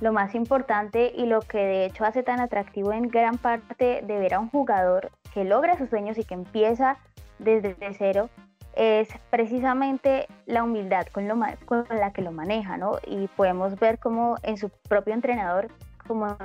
lo 0.00 0.12
más 0.12 0.34
importante 0.34 1.12
y 1.16 1.26
lo 1.26 1.40
que 1.40 1.58
de 1.58 1.86
hecho 1.86 2.04
hace 2.04 2.22
tan 2.22 2.40
atractivo 2.40 2.92
en 2.92 3.08
gran 3.08 3.38
parte 3.38 4.02
de 4.02 4.18
ver 4.18 4.34
a 4.34 4.40
un 4.40 4.50
jugador 4.50 5.10
que 5.32 5.44
logra 5.44 5.78
sus 5.78 5.88
sueños 5.88 6.18
y 6.18 6.24
que 6.24 6.34
empieza 6.34 6.98
desde 7.38 7.76
cero 7.96 8.28
es 8.74 9.08
precisamente 9.30 10.28
la 10.46 10.62
humildad 10.62 11.06
con, 11.06 11.26
la 11.26 12.12
que 12.12 12.22
lo 12.22 12.32
maneja, 12.32 12.76
¿no? 12.76 12.98
Y 13.06 13.26
podemos 13.28 13.78
ver 13.78 13.98
como 13.98 14.36
en 14.42 14.56
su 14.56 14.68
propio 14.88 15.14
entrenador, 15.14 15.68
como 16.06 16.36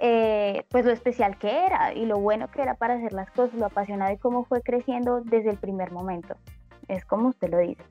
eh, 0.00 0.64
pues 0.70 0.84
lo 0.86 0.92
especial 0.92 1.36
que 1.38 1.66
era 1.66 1.92
y 1.92 2.06
lo 2.06 2.18
bueno 2.18 2.48
que 2.48 2.62
era 2.62 2.74
para 2.74 2.94
hacer 2.94 3.12
las 3.12 3.30
cosas, 3.30 3.54
lo 3.58 3.66
apasionado 3.66 4.12
y 4.12 4.16
cómo 4.16 4.44
fue 4.44 4.62
creciendo 4.62 5.20
desde 5.22 5.50
el 5.50 5.58
primer 5.58 5.90
momento. 5.90 6.36
Es 6.86 7.04
como 7.04 7.28
usted 7.28 7.50
lo 7.50 7.58
dice. 7.58 7.84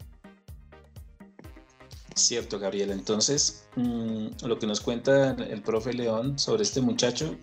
Cierto, 2.17 2.59
Gabriela. 2.59 2.93
Entonces, 2.93 3.67
mm, 3.75 4.45
lo 4.45 4.57
que 4.57 4.65
nos 4.65 4.81
cuenta 4.81 5.31
el 5.33 5.61
profe 5.61 5.93
León 5.93 6.39
sobre 6.39 6.63
este 6.63 6.81
muchacho, 6.81 7.35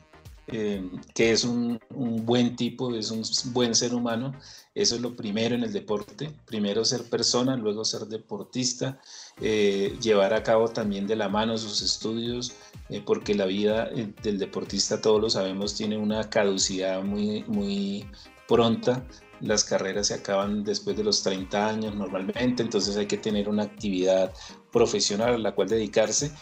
eh, 0.48 0.82
que 1.14 1.30
es 1.30 1.44
un, 1.44 1.80
buen 1.90 2.56
tipo, 2.56 2.94
es 2.94 3.10
un 3.10 3.22
buen 3.52 3.74
ser 3.74 3.94
humano, 3.94 4.32
eso 4.74 4.96
es 4.96 5.00
lo 5.00 5.14
primero 5.14 5.54
en 5.54 5.62
el 5.62 5.72
deporte. 5.72 6.32
Primero 6.44 6.84
ser 6.84 7.04
persona, 7.04 7.56
luego 7.56 7.84
ser 7.84 8.06
deportista, 8.06 9.00
eh, 9.40 9.96
llevar 10.02 10.34
a 10.34 10.42
cabo 10.42 10.68
también 10.68 11.06
de 11.06 11.16
la 11.16 11.28
mano 11.28 11.56
sus 11.56 11.80
estudios, 11.80 12.52
eh, 12.90 13.00
porque 13.06 13.34
la 13.34 13.46
vida 13.46 13.88
del 14.22 14.38
deportista, 14.38 15.00
todos 15.00 15.20
lo 15.20 15.30
sabemos, 15.30 15.76
tiene 15.76 15.96
una 15.96 16.28
caducidad 16.28 17.02
muy, 17.02 17.44
muy 17.44 18.06
pronta 18.48 19.06
las 19.40 19.64
carreras 19.64 20.08
se 20.08 20.14
acaban 20.14 20.64
después 20.64 20.96
de 20.96 21.04
los 21.04 21.22
30 21.22 21.68
años 21.68 21.94
normalmente, 21.94 22.62
entonces 22.62 22.96
hay 22.96 23.06
que 23.06 23.18
tener 23.18 23.48
una 23.48 23.64
actividad 23.64 24.32
profesional 24.74 25.34
a 25.34 25.38
la 25.38 25.54
cual 25.54 25.68
dedicarse 25.68 26.32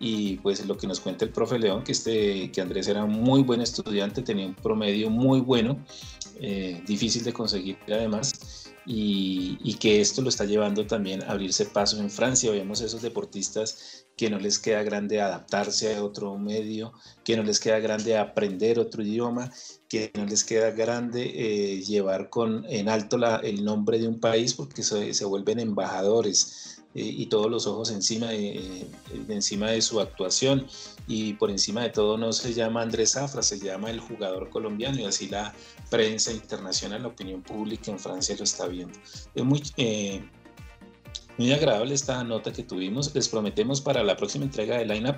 y 0.00 0.38
pues 0.38 0.66
lo 0.66 0.76
que 0.76 0.88
nos 0.88 0.98
cuenta 0.98 1.24
el 1.24 1.30
profe 1.30 1.56
León, 1.58 1.84
que, 1.84 1.92
este, 1.92 2.50
que 2.50 2.60
Andrés 2.60 2.88
era 2.88 3.04
un 3.04 3.12
muy 3.12 3.42
buen 3.44 3.60
estudiante, 3.60 4.22
tenía 4.22 4.46
un 4.46 4.56
promedio 4.56 5.08
muy 5.08 5.40
bueno, 5.40 5.78
eh, 6.40 6.82
difícil 6.84 7.22
de 7.22 7.32
conseguir 7.32 7.78
además, 7.86 8.66
y, 8.86 9.74
que 9.80 10.00
esto 10.00 10.22
lo 10.22 10.28
está 10.28 10.44
llevando 10.44 10.86
también 10.86 11.22
a 11.24 11.32
abrirse 11.32 11.66
paso 11.66 12.00
en 12.00 12.08
Francia. 12.08 12.50
Vemos 12.52 12.80
esos 12.80 13.02
deportistas 13.02 14.06
que 14.16 14.30
no 14.30 14.38
les 14.38 14.58
queda 14.58 14.82
grande 14.84 15.20
adaptarse 15.20 15.94
a 15.94 16.04
otro 16.04 16.38
medio, 16.38 16.92
que 17.24 17.36
no 17.36 17.42
les 17.42 17.58
queda 17.58 17.80
grande 17.80 18.16
aprender 18.16 18.78
otro 18.78 19.02
idioma, 19.02 19.52
que 19.88 20.12
no 20.14 20.24
les 20.24 20.44
queda 20.44 20.70
grande 20.70 21.32
eh, 21.34 21.82
llevar 21.82 22.30
con, 22.30 22.64
en 22.68 22.88
alto 22.88 23.18
la, 23.18 23.36
el 23.36 23.64
nombre 23.64 23.98
de 23.98 24.08
un 24.08 24.20
país 24.20 24.54
porque 24.54 24.82
se, 24.82 25.12
se 25.12 25.24
vuelven 25.24 25.58
embajadores 25.58 26.75
y 26.96 27.26
todos 27.26 27.50
los 27.50 27.66
ojos 27.66 27.90
encima 27.90 28.28
de, 28.28 28.86
encima 29.28 29.70
de 29.70 29.82
su 29.82 30.00
actuación 30.00 30.66
y 31.06 31.34
por 31.34 31.50
encima 31.50 31.82
de 31.82 31.90
todo 31.90 32.16
no 32.16 32.32
se 32.32 32.54
llama 32.54 32.82
Andrés 32.82 33.12
Zafra, 33.12 33.42
se 33.42 33.58
llama 33.58 33.90
el 33.90 34.00
jugador 34.00 34.48
colombiano 34.48 35.00
y 35.00 35.04
así 35.04 35.28
la 35.28 35.54
prensa 35.90 36.32
internacional, 36.32 37.02
la 37.02 37.08
opinión 37.08 37.42
pública 37.42 37.90
en 37.90 37.98
Francia 37.98 38.34
lo 38.38 38.44
está 38.44 38.66
viendo. 38.66 38.98
Es 39.34 39.44
muy, 39.44 39.62
eh, 39.76 40.22
muy 41.36 41.52
agradable 41.52 41.94
esta 41.94 42.24
nota 42.24 42.52
que 42.52 42.62
tuvimos. 42.62 43.14
Les 43.14 43.28
prometemos 43.28 43.80
para 43.80 44.02
la 44.02 44.16
próxima 44.16 44.44
entrega 44.44 44.78
de 44.78 44.86
Lineup 44.86 45.16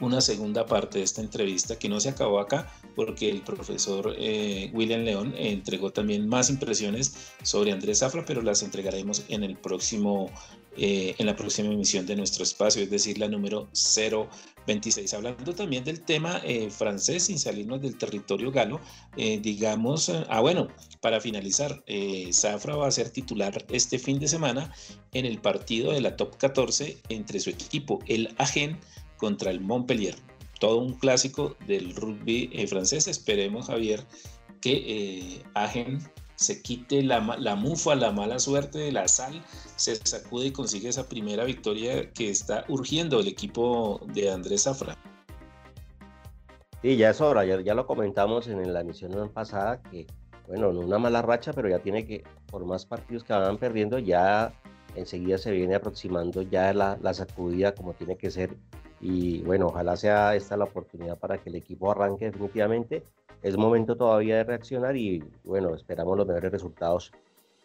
una 0.00 0.20
segunda 0.20 0.66
parte 0.66 0.98
de 0.98 1.04
esta 1.04 1.20
entrevista 1.20 1.78
que 1.78 1.88
no 1.88 2.00
se 2.00 2.08
acabó 2.08 2.40
acá 2.40 2.72
porque 2.96 3.30
el 3.30 3.42
profesor 3.42 4.14
eh, 4.18 4.70
William 4.72 5.02
León 5.02 5.34
entregó 5.36 5.90
también 5.90 6.28
más 6.28 6.50
impresiones 6.50 7.32
sobre 7.42 7.72
Andrés 7.72 7.98
Zafra, 7.98 8.24
pero 8.24 8.42
las 8.42 8.62
entregaremos 8.62 9.24
en 9.28 9.44
el 9.44 9.56
próximo 9.56 10.30
eh, 10.76 11.14
en 11.18 11.26
la 11.26 11.36
próxima 11.36 11.72
emisión 11.72 12.06
de 12.06 12.16
nuestro 12.16 12.42
espacio, 12.42 12.82
es 12.82 12.90
decir, 12.90 13.18
la 13.18 13.28
número 13.28 13.68
026. 14.66 15.14
Hablando 15.14 15.54
también 15.54 15.84
del 15.84 16.00
tema 16.02 16.40
eh, 16.44 16.70
francés, 16.70 17.24
sin 17.24 17.38
salirnos 17.38 17.80
del 17.82 17.98
territorio 17.98 18.50
galo, 18.50 18.80
digamos, 19.16 20.10
ah 20.10 20.40
bueno, 20.40 20.68
para 21.00 21.20
finalizar, 21.20 21.82
Zafra 22.32 22.76
va 22.76 22.86
a 22.86 22.90
ser 22.90 23.10
titular 23.10 23.64
este 23.70 23.98
fin 23.98 24.18
de 24.18 24.28
semana 24.28 24.72
en 25.12 25.26
el 25.26 25.40
partido 25.40 25.92
de 25.92 26.00
la 26.00 26.16
top 26.16 26.36
14 26.36 26.98
entre 27.08 27.40
su 27.40 27.50
equipo, 27.50 27.98
el 28.06 28.34
Agen, 28.38 28.78
contra 29.20 29.50
el 29.50 29.60
Montpellier. 29.60 30.16
Todo 30.58 30.78
un 30.78 30.94
clásico 30.94 31.56
del 31.66 31.94
rugby 31.94 32.50
eh, 32.52 32.66
francés. 32.66 33.06
Esperemos, 33.06 33.66
Javier, 33.66 34.04
que 34.60 34.72
eh, 34.72 35.42
Agen 35.54 36.00
se 36.40 36.62
quite 36.62 37.02
la, 37.02 37.36
la, 37.38 37.54
mufa, 37.54 37.94
la 37.94 38.12
mala 38.12 38.38
suerte 38.38 38.78
de 38.78 38.92
la 38.92 39.06
sal, 39.08 39.42
se 39.76 39.96
sacude 39.96 40.46
y 40.46 40.52
consigue 40.52 40.88
esa 40.88 41.06
primera 41.06 41.44
victoria 41.44 42.10
que 42.12 42.30
está 42.30 42.64
urgiendo 42.68 43.20
el 43.20 43.28
equipo 43.28 44.00
de 44.14 44.30
Andrés 44.30 44.62
Zafra. 44.62 44.96
Sí, 46.80 46.96
ya 46.96 47.10
es 47.10 47.20
hora, 47.20 47.44
ya, 47.44 47.60
ya 47.60 47.74
lo 47.74 47.86
comentamos 47.86 48.48
en 48.48 48.72
la 48.72 48.80
emisión 48.80 49.28
pasada, 49.28 49.82
que 49.82 50.06
bueno, 50.48 50.72
no 50.72 50.80
una 50.80 50.98
mala 50.98 51.20
racha, 51.20 51.52
pero 51.52 51.68
ya 51.68 51.80
tiene 51.80 52.06
que, 52.06 52.24
por 52.50 52.64
más 52.64 52.86
partidos 52.86 53.22
que 53.22 53.34
van 53.34 53.58
perdiendo, 53.58 53.98
ya 53.98 54.54
enseguida 54.94 55.36
se 55.36 55.50
viene 55.50 55.74
aproximando 55.74 56.40
ya 56.40 56.72
la, 56.72 56.98
la 57.02 57.12
sacudida 57.12 57.74
como 57.74 57.92
tiene 57.92 58.16
que 58.16 58.30
ser 58.30 58.56
y 59.00 59.40
bueno, 59.42 59.68
ojalá 59.68 59.96
sea 59.96 60.34
esta 60.36 60.56
la 60.56 60.64
oportunidad 60.64 61.18
para 61.18 61.38
que 61.38 61.48
el 61.48 61.56
equipo 61.56 61.90
arranque 61.90 62.26
definitivamente. 62.26 63.02
Es 63.42 63.56
momento 63.56 63.96
todavía 63.96 64.36
de 64.36 64.44
reaccionar 64.44 64.96
y 64.96 65.24
bueno, 65.44 65.74
esperamos 65.74 66.16
los 66.16 66.26
mejores 66.26 66.52
resultados 66.52 67.10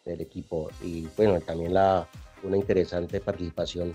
del 0.04 0.20
equipo 0.20 0.70
y 0.82 1.06
bueno, 1.16 1.40
también 1.40 1.74
la, 1.74 2.08
una 2.42 2.56
interesante 2.56 3.20
participación 3.20 3.94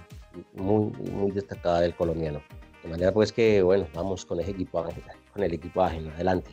muy, 0.54 0.92
muy 1.12 1.32
destacada 1.32 1.82
del 1.82 1.96
colombiano. 1.96 2.42
De 2.84 2.90
manera 2.90 3.12
pues 3.12 3.32
que 3.32 3.62
bueno, 3.62 3.88
vamos 3.94 4.26
con, 4.26 4.40
ese 4.40 4.52
equipo, 4.52 4.84
con 5.34 5.44
el 5.44 5.54
equipo 5.54 5.82
ajeno, 5.82 6.12
adelante. 6.12 6.52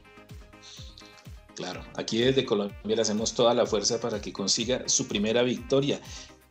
Claro, 1.54 1.82
aquí 1.96 2.18
desde 2.18 2.44
Colombia 2.44 2.76
le 2.84 3.02
hacemos 3.02 3.34
toda 3.34 3.52
la 3.52 3.66
fuerza 3.66 4.00
para 4.00 4.20
que 4.20 4.32
consiga 4.32 4.88
su 4.88 5.08
primera 5.08 5.42
victoria. 5.42 6.00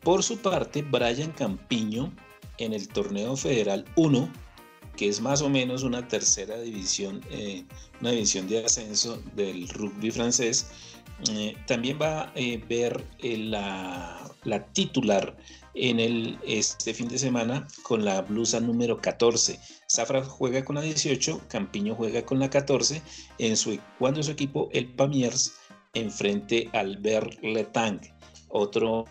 Por 0.03 0.21
su 0.21 0.37
parte, 0.39 0.81
Brian 0.81 1.31
Campiño 1.31 2.11
en 2.57 2.73
el 2.73 2.87
torneo 2.89 3.35
federal 3.35 3.85
1, 3.95 4.29
que 4.97 5.07
es 5.07 5.21
más 5.21 5.41
o 5.41 5.49
menos 5.49 5.83
una 5.83 6.07
tercera 6.07 6.59
división, 6.59 7.21
eh, 7.29 7.63
una 8.01 8.11
división 8.11 8.49
de 8.49 8.65
ascenso 8.65 9.21
del 9.35 9.69
rugby 9.69 10.11
francés, 10.11 10.67
eh, 11.29 11.55
también 11.67 11.97
va 12.01 12.23
a 12.23 12.31
eh, 12.35 12.61
ver 12.67 13.05
la, 13.21 14.29
la, 14.43 14.65
titular 14.73 15.37
en 15.75 15.99
el, 15.99 16.37
este 16.45 16.93
fin 16.93 17.07
de 17.07 17.19
semana 17.19 17.67
con 17.83 18.03
la 18.03 18.23
blusa 18.23 18.59
número 18.59 18.99
14. 18.99 19.59
Zafra 19.89 20.23
juega 20.23 20.65
con 20.65 20.75
la 20.75 20.81
18, 20.81 21.43
Campiño 21.47 21.95
juega 21.95 22.25
con 22.25 22.39
la 22.39 22.49
14, 22.49 23.01
en 23.37 23.55
su, 23.55 23.79
cuando 23.99 24.23
su 24.23 24.31
equipo, 24.31 24.69
el 24.73 24.87
Pamiers, 24.93 25.53
enfrente 25.93 26.69
al 26.73 26.97
Berletang 26.97 28.01
otro, 28.49 29.05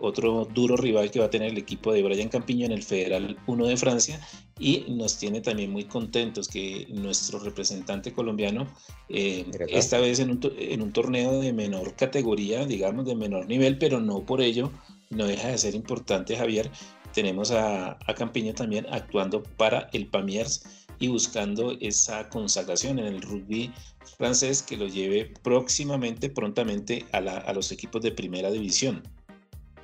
otro 0.00 0.44
duro 0.54 0.76
rival 0.76 1.10
que 1.10 1.18
va 1.18 1.26
a 1.26 1.30
tener 1.30 1.50
el 1.50 1.58
equipo 1.58 1.92
de 1.92 2.02
Brian 2.02 2.28
Campiño 2.28 2.66
en 2.66 2.72
el 2.72 2.82
Federal 2.82 3.36
1 3.46 3.66
de 3.66 3.76
Francia 3.76 4.20
y 4.58 4.86
nos 4.88 5.18
tiene 5.18 5.40
también 5.40 5.70
muy 5.70 5.84
contentos 5.84 6.48
que 6.48 6.86
nuestro 6.90 7.38
representante 7.38 8.12
colombiano, 8.12 8.66
eh, 9.08 9.46
esta 9.68 9.98
vez 9.98 10.18
en 10.18 10.30
un, 10.30 10.40
en 10.58 10.82
un, 10.82 10.92
torneo 10.92 11.40
de 11.40 11.52
menor 11.52 11.94
categoría, 11.94 12.64
digamos 12.64 13.04
de 13.04 13.14
menor 13.14 13.46
nivel, 13.46 13.78
pero 13.78 14.00
no 14.00 14.24
por 14.24 14.40
ello 14.40 14.72
no 15.10 15.26
deja 15.26 15.48
de 15.48 15.58
ser 15.58 15.74
importante 15.74 16.36
Javier, 16.36 16.70
tenemos 17.12 17.50
a, 17.50 17.98
a 18.06 18.14
Campiño 18.14 18.54
también 18.54 18.86
actuando 18.90 19.42
para 19.42 19.88
el 19.92 20.06
Pamiers 20.06 20.64
y 20.98 21.08
buscando 21.08 21.76
esa 21.80 22.28
consagración 22.28 22.98
en 22.98 23.06
el 23.06 23.22
rugby 23.22 23.72
francés 24.16 24.62
que 24.62 24.76
lo 24.76 24.86
lleve 24.86 25.32
próximamente, 25.42 26.30
prontamente 26.30 27.04
a, 27.12 27.52
los 27.52 27.72
equipos 27.72 28.02
de 28.02 28.12
primera 28.12 28.50
división. 28.50 29.02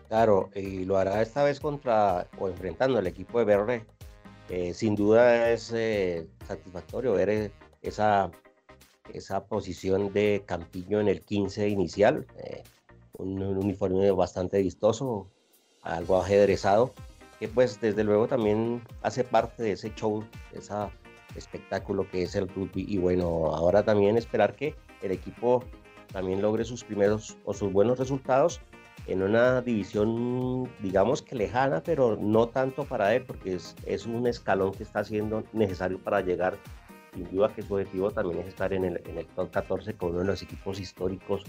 Claro, 0.09 0.51
y 0.55 0.85
lo 0.85 0.99
hará 0.99 1.23
esta 1.23 1.43
vez 1.43 1.61
contra 1.61 2.29
o 2.39 2.49
enfrentando 2.49 2.99
al 2.99 3.07
equipo 3.07 3.39
de 3.39 3.45
Verde. 3.45 3.87
Eh, 4.49 4.75
sin 4.75 4.95
duda 4.95 5.51
es 5.51 5.73
eh, 5.73 6.29
satisfactorio 6.47 7.13
ver 7.13 7.31
eh, 7.31 7.51
esa, 7.81 8.31
esa 9.13 9.45
posición 9.45 10.13
de 10.13 10.43
Campiño 10.47 11.01
en 11.01 11.09
el 11.09 11.23
15 11.23 11.69
inicial. 11.69 12.27
Un, 13.15 13.43
un, 13.43 13.59
uniforme 13.59 14.11
bastante 14.11 14.61
vistoso, 14.63 15.29
algo 15.83 16.21
ajedrezado, 16.21 16.93
que 17.39 17.49
pues 17.49 17.81
desde 17.81 18.05
luego 18.05 18.27
también 18.27 18.83
hace 19.03 19.23
parte 19.23 19.63
de 19.63 19.73
ese 19.73 19.95
show, 19.95 20.25
esa 20.53 20.91
espectáculo 21.37 22.09
que 22.11 22.23
es 22.23 22.35
el 22.35 22.49
rugby. 22.49 22.85
Y 22.89 22.99
bueno, 22.99 23.55
ahora 23.55 23.83
también 23.83 24.17
esperar 24.17 24.55
que 24.55 24.75
el 25.03 25.13
equipo 25.13 25.65
también 26.13 26.43
logre 26.43 26.65
sus 26.65 26.85
primeros 26.85 27.37
o 27.45 27.55
sus 27.55 27.73
buenos 27.73 27.99
resultados 27.99 28.61
en 29.07 29.23
una 29.23 29.61
división, 29.61 30.71
digamos 30.81 31.23
que 31.23 31.35
lejana, 31.35 31.83
pero 31.83 32.17
no 32.21 32.49
tanto 32.49 32.85
para 32.85 33.15
él, 33.15 33.25
porque 33.25 33.55
es, 33.55 33.75
es 33.87 34.07
un 34.07 34.27
escalón 34.27 34.73
que 34.73 34.83
está 34.83 35.05
siendo 35.05 35.45
necesario 35.53 35.99
para 35.99 36.21
llegar. 36.21 36.57
Sin 37.15 37.31
duda 37.31 37.55
que 37.55 37.63
su 37.63 37.75
objetivo 37.75 38.11
también 38.11 38.41
es 38.41 38.47
estar 38.47 38.73
en 38.73 38.85
el, 38.85 39.03
en 39.07 39.19
el 39.19 39.27
top 39.27 39.51
14 39.51 39.95
con 39.95 40.11
uno 40.11 40.21
de 40.21 40.27
los 40.27 40.43
equipos 40.43 40.81
históricos 40.81 41.45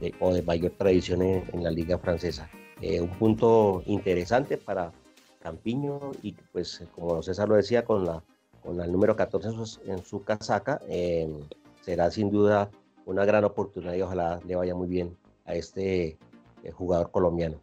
de, 0.00 0.14
o 0.20 0.34
de 0.34 0.42
mayor 0.42 0.72
tradición 0.72 1.22
en, 1.22 1.64
la 1.64 1.70
liga 1.70 1.98
francesa. 1.98 2.50
Eh, 2.82 3.00
un 3.00 3.10
punto 3.10 3.82
interesante 3.86 4.58
para 4.58 4.92
Campiño 5.40 6.12
y 6.22 6.32
pues 6.52 6.84
como 6.94 7.22
César 7.22 7.48
lo 7.48 7.54
decía, 7.54 7.84
con 7.84 8.04
la 8.04 8.22
con 8.62 8.80
el 8.80 8.92
número 8.92 9.16
14 9.16 9.80
en 9.86 10.04
su, 10.04 10.22
casaca, 10.24 10.80
em, 10.88 11.40
será 11.80 12.10
sin 12.10 12.30
duda 12.30 12.70
una 13.06 13.24
gran 13.24 13.44
oportunidad 13.44 13.94
y 13.94 14.02
ojalá 14.02 14.40
le 14.46 14.56
vaya 14.56 14.74
muy 14.74 14.88
bien 14.88 15.16
a 15.46 15.54
este 15.54 16.18
eh, 16.64 16.70
jugador 16.70 17.10
colombiano. 17.10 17.60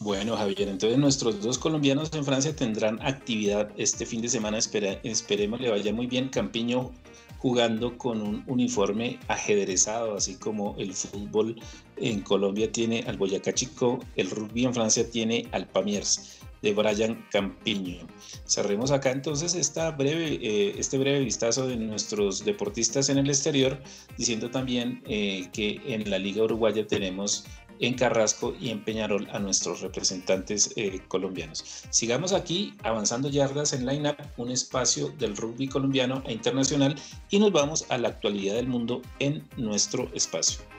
Bueno, 0.00 0.36
Javier, 0.36 0.68
entonces 0.68 0.98
nuestros 0.98 1.40
dos 1.40 1.58
colombianos 1.58 2.12
en 2.12 2.24
Francia 2.24 2.56
tendrán 2.56 3.00
actividad 3.02 3.70
este 3.76 4.04
fin 4.04 4.20
de 4.20 4.28
semana. 4.28 4.58
esperemos 4.58 5.60
le 5.60 5.70
vaya 5.70 5.92
muy 5.92 6.08
bien. 6.08 6.28
Campiño 6.28 6.90
jugando 7.38 7.96
con 7.98 8.20
un 8.20 8.44
uniforme 8.46 9.18
ajedrezado, 9.28 10.16
así 10.16 10.34
como 10.34 10.74
el 10.78 10.92
fútbol 10.92 11.60
en 11.96 12.20
Colombia 12.22 12.70
tiene 12.70 13.04
al 13.06 13.16
Boyacá 13.16 13.52
Chico, 13.52 13.98
el 14.16 14.30
rugby 14.30 14.64
en 14.64 14.74
Francia 14.74 15.08
tiene 15.08 15.48
al 15.52 15.68
Pamiers 15.68 16.40
de 16.62 16.72
Brian 16.72 17.26
Campiño. 17.30 18.06
Cerremos 18.46 18.90
acá 18.90 19.10
entonces 19.10 19.54
esta 19.54 19.90
breve, 19.90 20.38
eh, 20.40 20.74
este 20.78 20.98
breve 20.98 21.20
vistazo 21.20 21.66
de 21.66 21.76
nuestros 21.76 22.44
deportistas 22.44 23.08
en 23.08 23.18
el 23.18 23.28
exterior, 23.28 23.80
diciendo 24.16 24.50
también 24.50 25.02
eh, 25.06 25.48
que 25.52 25.80
en 25.86 26.08
la 26.08 26.18
Liga 26.18 26.44
Uruguaya 26.44 26.86
tenemos 26.86 27.44
en 27.80 27.94
Carrasco 27.94 28.54
y 28.60 28.70
en 28.70 28.84
Peñarol 28.84 29.28
a 29.32 29.38
nuestros 29.38 29.80
representantes 29.80 30.72
eh, 30.76 31.00
colombianos. 31.08 31.84
Sigamos 31.90 32.32
aquí 32.32 32.74
avanzando 32.84 33.28
yardas 33.28 33.72
en 33.72 33.86
Line 33.86 34.10
Up, 34.10 34.16
un 34.36 34.50
espacio 34.50 35.08
del 35.18 35.36
rugby 35.36 35.68
colombiano 35.68 36.22
e 36.26 36.32
internacional 36.32 36.94
y 37.28 37.40
nos 37.40 37.52
vamos 37.52 37.84
a 37.88 37.98
la 37.98 38.08
actualidad 38.08 38.54
del 38.54 38.68
mundo 38.68 39.02
en 39.18 39.42
nuestro 39.56 40.08
espacio. 40.14 40.71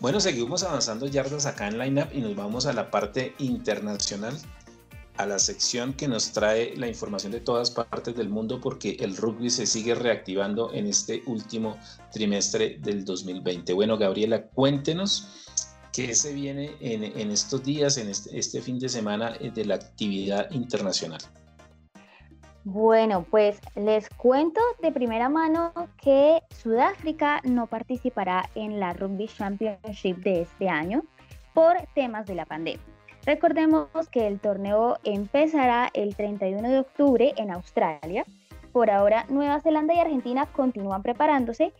Bueno, 0.00 0.18
seguimos 0.18 0.62
avanzando 0.62 1.06
yardas 1.06 1.44
acá 1.44 1.68
en 1.68 1.78
Lineup 1.78 2.08
y 2.14 2.22
nos 2.22 2.34
vamos 2.34 2.64
a 2.64 2.72
la 2.72 2.90
parte 2.90 3.34
internacional, 3.38 4.34
a 5.18 5.26
la 5.26 5.38
sección 5.38 5.92
que 5.92 6.08
nos 6.08 6.32
trae 6.32 6.74
la 6.74 6.88
información 6.88 7.32
de 7.32 7.40
todas 7.40 7.70
partes 7.70 8.16
del 8.16 8.30
mundo 8.30 8.62
porque 8.62 8.96
el 9.00 9.14
rugby 9.14 9.50
se 9.50 9.66
sigue 9.66 9.94
reactivando 9.94 10.72
en 10.72 10.86
este 10.86 11.22
último 11.26 11.76
trimestre 12.12 12.78
del 12.80 13.04
2020. 13.04 13.74
Bueno, 13.74 13.98
Gabriela, 13.98 14.46
cuéntenos 14.46 15.28
qué 15.92 16.14
se 16.14 16.32
viene 16.32 16.74
en, 16.80 17.30
estos 17.30 17.62
días, 17.62 17.98
en 17.98 18.08
este, 18.08 18.38
este 18.38 18.62
fin 18.62 18.78
de 18.78 18.88
semana 18.88 19.36
eh, 19.38 19.50
de 19.50 19.66
la 19.66 19.74
actividad 19.74 20.50
internacional. 20.50 21.20
Bueno, 22.64 23.24
pues 23.30 23.58
les 23.74 24.10
cuento 24.10 24.60
de 24.82 24.92
primera 24.92 25.30
mano 25.30 25.72
que 25.96 26.42
Sudáfrica 26.50 27.40
no 27.42 27.66
participará 27.66 28.50
en 28.54 28.78
la 28.78 28.92
Rugby 28.92 29.28
Championship 29.28 30.18
de 30.18 30.42
este 30.42 30.68
año 30.68 31.02
por 31.54 31.76
temas 31.94 32.26
de 32.26 32.34
la 32.34 32.44
pandemia. 32.44 32.84
Recordemos 33.24 33.88
que 34.10 34.26
el 34.26 34.40
torneo 34.40 34.98
empezará 35.04 35.88
el 35.94 36.14
31 36.14 36.68
de 36.68 36.80
octubre 36.80 37.32
en 37.38 37.50
Australia. 37.50 38.24
Por 38.72 38.90
ahora, 38.90 39.24
Nueva 39.30 39.60
Zelanda 39.60 39.94
y 39.94 39.98
Argentina 39.98 40.44
continúan 40.44 41.02
preparándose 41.02 41.72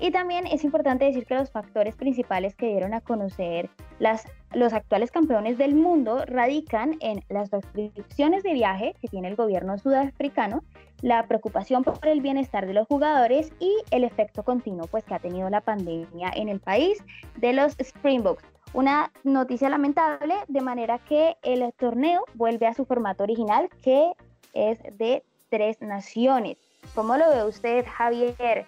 y 0.00 0.10
también 0.10 0.46
es 0.46 0.64
importante 0.64 1.04
decir 1.04 1.26
que 1.26 1.34
los 1.34 1.50
factores 1.50 1.94
principales 1.94 2.54
que 2.54 2.68
dieron 2.68 2.94
a 2.94 3.02
conocer 3.02 3.68
las, 3.98 4.26
los 4.52 4.72
actuales 4.72 5.10
campeones 5.10 5.58
del 5.58 5.74
mundo 5.74 6.24
radican 6.26 6.96
en 7.00 7.22
las 7.28 7.50
restricciones 7.50 8.42
de 8.42 8.54
viaje 8.54 8.94
que 9.00 9.08
tiene 9.08 9.28
el 9.28 9.36
gobierno 9.36 9.76
sudafricano, 9.76 10.64
la 11.02 11.26
preocupación 11.26 11.84
por 11.84 12.06
el 12.08 12.22
bienestar 12.22 12.66
de 12.66 12.72
los 12.72 12.86
jugadores 12.86 13.52
y 13.60 13.76
el 13.90 14.04
efecto 14.04 14.42
continuo 14.42 14.86
pues, 14.86 15.04
que 15.04 15.14
ha 15.14 15.18
tenido 15.18 15.50
la 15.50 15.60
pandemia 15.60 16.30
en 16.34 16.48
el 16.48 16.60
país 16.60 17.04
de 17.36 17.52
los 17.52 17.76
Springboks. 17.78 18.44
Una 18.72 19.12
noticia 19.24 19.68
lamentable, 19.68 20.34
de 20.48 20.60
manera 20.60 20.98
que 20.98 21.36
el 21.42 21.70
torneo 21.74 22.24
vuelve 22.34 22.66
a 22.66 22.74
su 22.74 22.84
formato 22.84 23.24
original, 23.24 23.68
que 23.82 24.12
es 24.54 24.78
de 24.96 25.24
tres 25.50 25.82
naciones. 25.82 26.56
¿Cómo 26.94 27.16
lo 27.16 27.28
ve 27.28 27.44
usted, 27.44 27.84
Javier? 27.86 28.66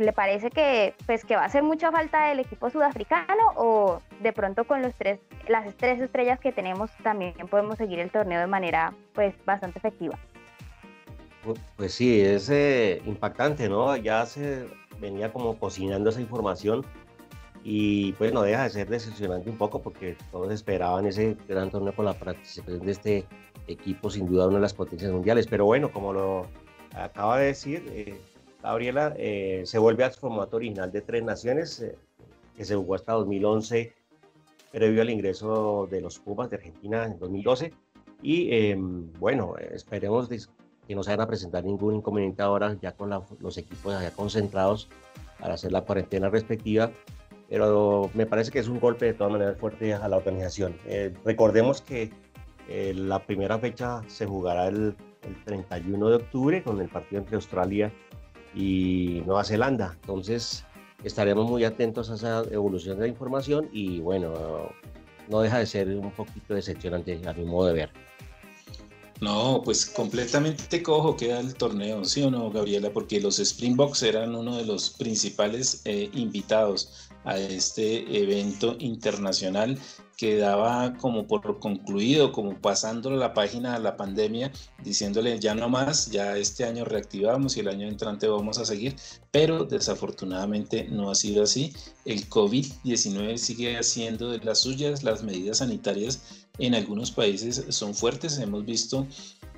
¿Le 0.00 0.14
parece 0.14 0.48
que, 0.48 0.94
pues, 1.04 1.26
que 1.26 1.36
va 1.36 1.42
a 1.42 1.44
hacer 1.44 1.62
mucha 1.62 1.92
falta 1.92 2.32
el 2.32 2.38
equipo 2.38 2.70
sudafricano 2.70 3.52
o 3.54 4.00
de 4.22 4.32
pronto 4.32 4.64
con 4.64 4.80
los 4.80 4.94
tres, 4.94 5.20
las 5.46 5.74
tres 5.76 6.00
estrellas 6.00 6.40
que 6.40 6.52
tenemos 6.52 6.90
también 7.02 7.34
podemos 7.50 7.76
seguir 7.76 7.98
el 7.98 8.10
torneo 8.10 8.40
de 8.40 8.46
manera 8.46 8.94
pues, 9.12 9.34
bastante 9.44 9.78
efectiva? 9.78 10.18
Pues 11.76 11.92
sí, 11.92 12.18
es 12.18 12.48
eh, 12.48 13.02
impactante, 13.04 13.68
¿no? 13.68 13.94
Ya 13.94 14.24
se 14.24 14.68
venía 15.00 15.34
como 15.34 15.58
cocinando 15.58 16.08
esa 16.08 16.22
información 16.22 16.82
y 17.62 18.12
pues 18.14 18.32
no 18.32 18.40
deja 18.40 18.62
de 18.62 18.70
ser 18.70 18.88
decepcionante 18.88 19.50
un 19.50 19.58
poco 19.58 19.82
porque 19.82 20.16
todos 20.32 20.50
esperaban 20.50 21.04
ese 21.04 21.36
gran 21.46 21.70
torneo 21.70 21.94
con 21.94 22.06
la 22.06 22.14
participación 22.14 22.86
de 22.86 22.92
este 22.92 23.26
equipo, 23.66 24.08
sin 24.08 24.26
duda 24.26 24.46
una 24.46 24.56
de 24.56 24.62
las 24.62 24.72
potencias 24.72 25.12
mundiales. 25.12 25.46
Pero 25.46 25.66
bueno, 25.66 25.92
como 25.92 26.14
lo 26.14 26.46
acaba 26.94 27.38
de 27.38 27.46
decir, 27.48 27.84
eh, 27.90 28.18
Gabriela, 28.62 29.14
eh, 29.16 29.62
se 29.64 29.78
vuelve 29.78 30.04
al 30.04 30.12
formato 30.12 30.56
original 30.56 30.92
de 30.92 31.00
tres 31.00 31.22
naciones, 31.22 31.80
eh, 31.80 31.96
que 32.56 32.64
se 32.64 32.76
jugó 32.76 32.94
hasta 32.94 33.12
2011, 33.12 33.92
previo 34.70 35.02
al 35.02 35.10
ingreso 35.10 35.88
de 35.90 36.00
los 36.00 36.18
Pumas 36.18 36.50
de 36.50 36.56
Argentina 36.56 37.06
en 37.06 37.18
2012. 37.18 37.72
Y 38.22 38.54
em, 38.54 39.10
bueno, 39.14 39.54
esperemos 39.56 40.28
que 40.28 40.94
no 40.94 41.02
se 41.02 41.10
vayan 41.10 41.22
a 41.22 41.26
presentar 41.26 41.64
ningún 41.64 41.96
inconveniente 41.96 42.42
ahora, 42.42 42.76
ya 42.82 42.92
con 42.92 43.10
los 43.40 43.56
equipos 43.56 43.98
ya 44.00 44.10
concentrados 44.10 44.88
para 45.38 45.54
hacer 45.54 45.72
la 45.72 45.82
cuarentena 45.82 46.28
respectiva. 46.28 46.90
Pero 47.48 48.10
me 48.14 48.26
parece 48.26 48.50
que 48.50 48.58
es 48.58 48.68
un 48.68 48.78
golpe 48.78 49.06
de 49.06 49.14
todas 49.14 49.32
maneras 49.32 49.58
fuerte 49.58 49.94
a 49.94 50.06
la 50.06 50.18
organización. 50.18 50.76
Eh, 50.86 51.12
recordemos 51.24 51.80
que 51.80 52.10
la 52.68 53.18
primera 53.26 53.58
fecha 53.58 54.00
se 54.06 54.26
jugará 54.26 54.68
el, 54.68 54.94
el 55.22 55.44
31 55.44 56.08
de 56.08 56.14
octubre 56.14 56.62
con 56.62 56.80
el 56.80 56.88
partido 56.88 57.20
entre 57.20 57.34
Australia 57.34 57.90
y 57.90 58.19
Nueva 58.54 59.44
Zelanda. 59.44 59.96
Entonces, 60.00 60.64
estaremos 61.04 61.48
muy 61.48 61.64
atentos 61.64 62.10
a 62.10 62.14
esa 62.14 62.42
evolución 62.50 62.96
de 62.96 63.02
la 63.02 63.08
información 63.08 63.68
y 63.72 64.00
bueno, 64.00 64.32
no 65.28 65.40
deja 65.40 65.58
de 65.58 65.66
ser 65.66 65.88
un 65.88 66.10
poquito 66.10 66.54
decepcionante 66.54 67.20
a 67.26 67.32
mi 67.32 67.44
modo 67.44 67.68
de 67.68 67.74
ver. 67.74 67.90
No, 69.20 69.60
pues 69.62 69.84
completamente 69.84 70.82
cojo 70.82 71.14
queda 71.14 71.40
el 71.40 71.54
torneo, 71.54 72.04
¿sí 72.06 72.22
o 72.22 72.30
no, 72.30 72.50
Gabriela? 72.50 72.90
Porque 72.90 73.20
los 73.20 73.38
Springboks 73.38 74.02
eran 74.02 74.34
uno 74.34 74.56
de 74.56 74.64
los 74.64 74.90
principales 74.90 75.82
eh, 75.84 76.08
invitados 76.14 77.09
a 77.24 77.38
este 77.38 78.22
evento 78.22 78.76
internacional 78.78 79.78
que 80.16 80.36
daba 80.36 80.98
como 80.98 81.26
por 81.26 81.60
concluido, 81.60 82.30
como 82.30 82.54
pasándole 82.60 83.16
la 83.16 83.32
página 83.32 83.74
a 83.74 83.78
la 83.78 83.96
pandemia, 83.96 84.52
diciéndole 84.84 85.38
ya 85.38 85.54
no 85.54 85.70
más, 85.70 86.10
ya 86.10 86.36
este 86.36 86.64
año 86.64 86.84
reactivamos 86.84 87.56
y 87.56 87.60
el 87.60 87.68
año 87.68 87.88
entrante 87.88 88.28
vamos 88.28 88.58
a 88.58 88.66
seguir, 88.66 88.96
pero 89.30 89.64
desafortunadamente 89.64 90.88
no 90.90 91.10
ha 91.10 91.14
sido 91.14 91.42
así. 91.42 91.72
El 92.04 92.28
COVID-19 92.28 93.38
sigue 93.38 93.78
haciendo 93.78 94.30
de 94.30 94.40
las 94.40 94.60
suyas, 94.60 95.02
las 95.04 95.22
medidas 95.22 95.58
sanitarias 95.58 96.46
en 96.58 96.74
algunos 96.74 97.10
países 97.10 97.64
son 97.70 97.94
fuertes, 97.94 98.38
hemos 98.38 98.66
visto 98.66 99.06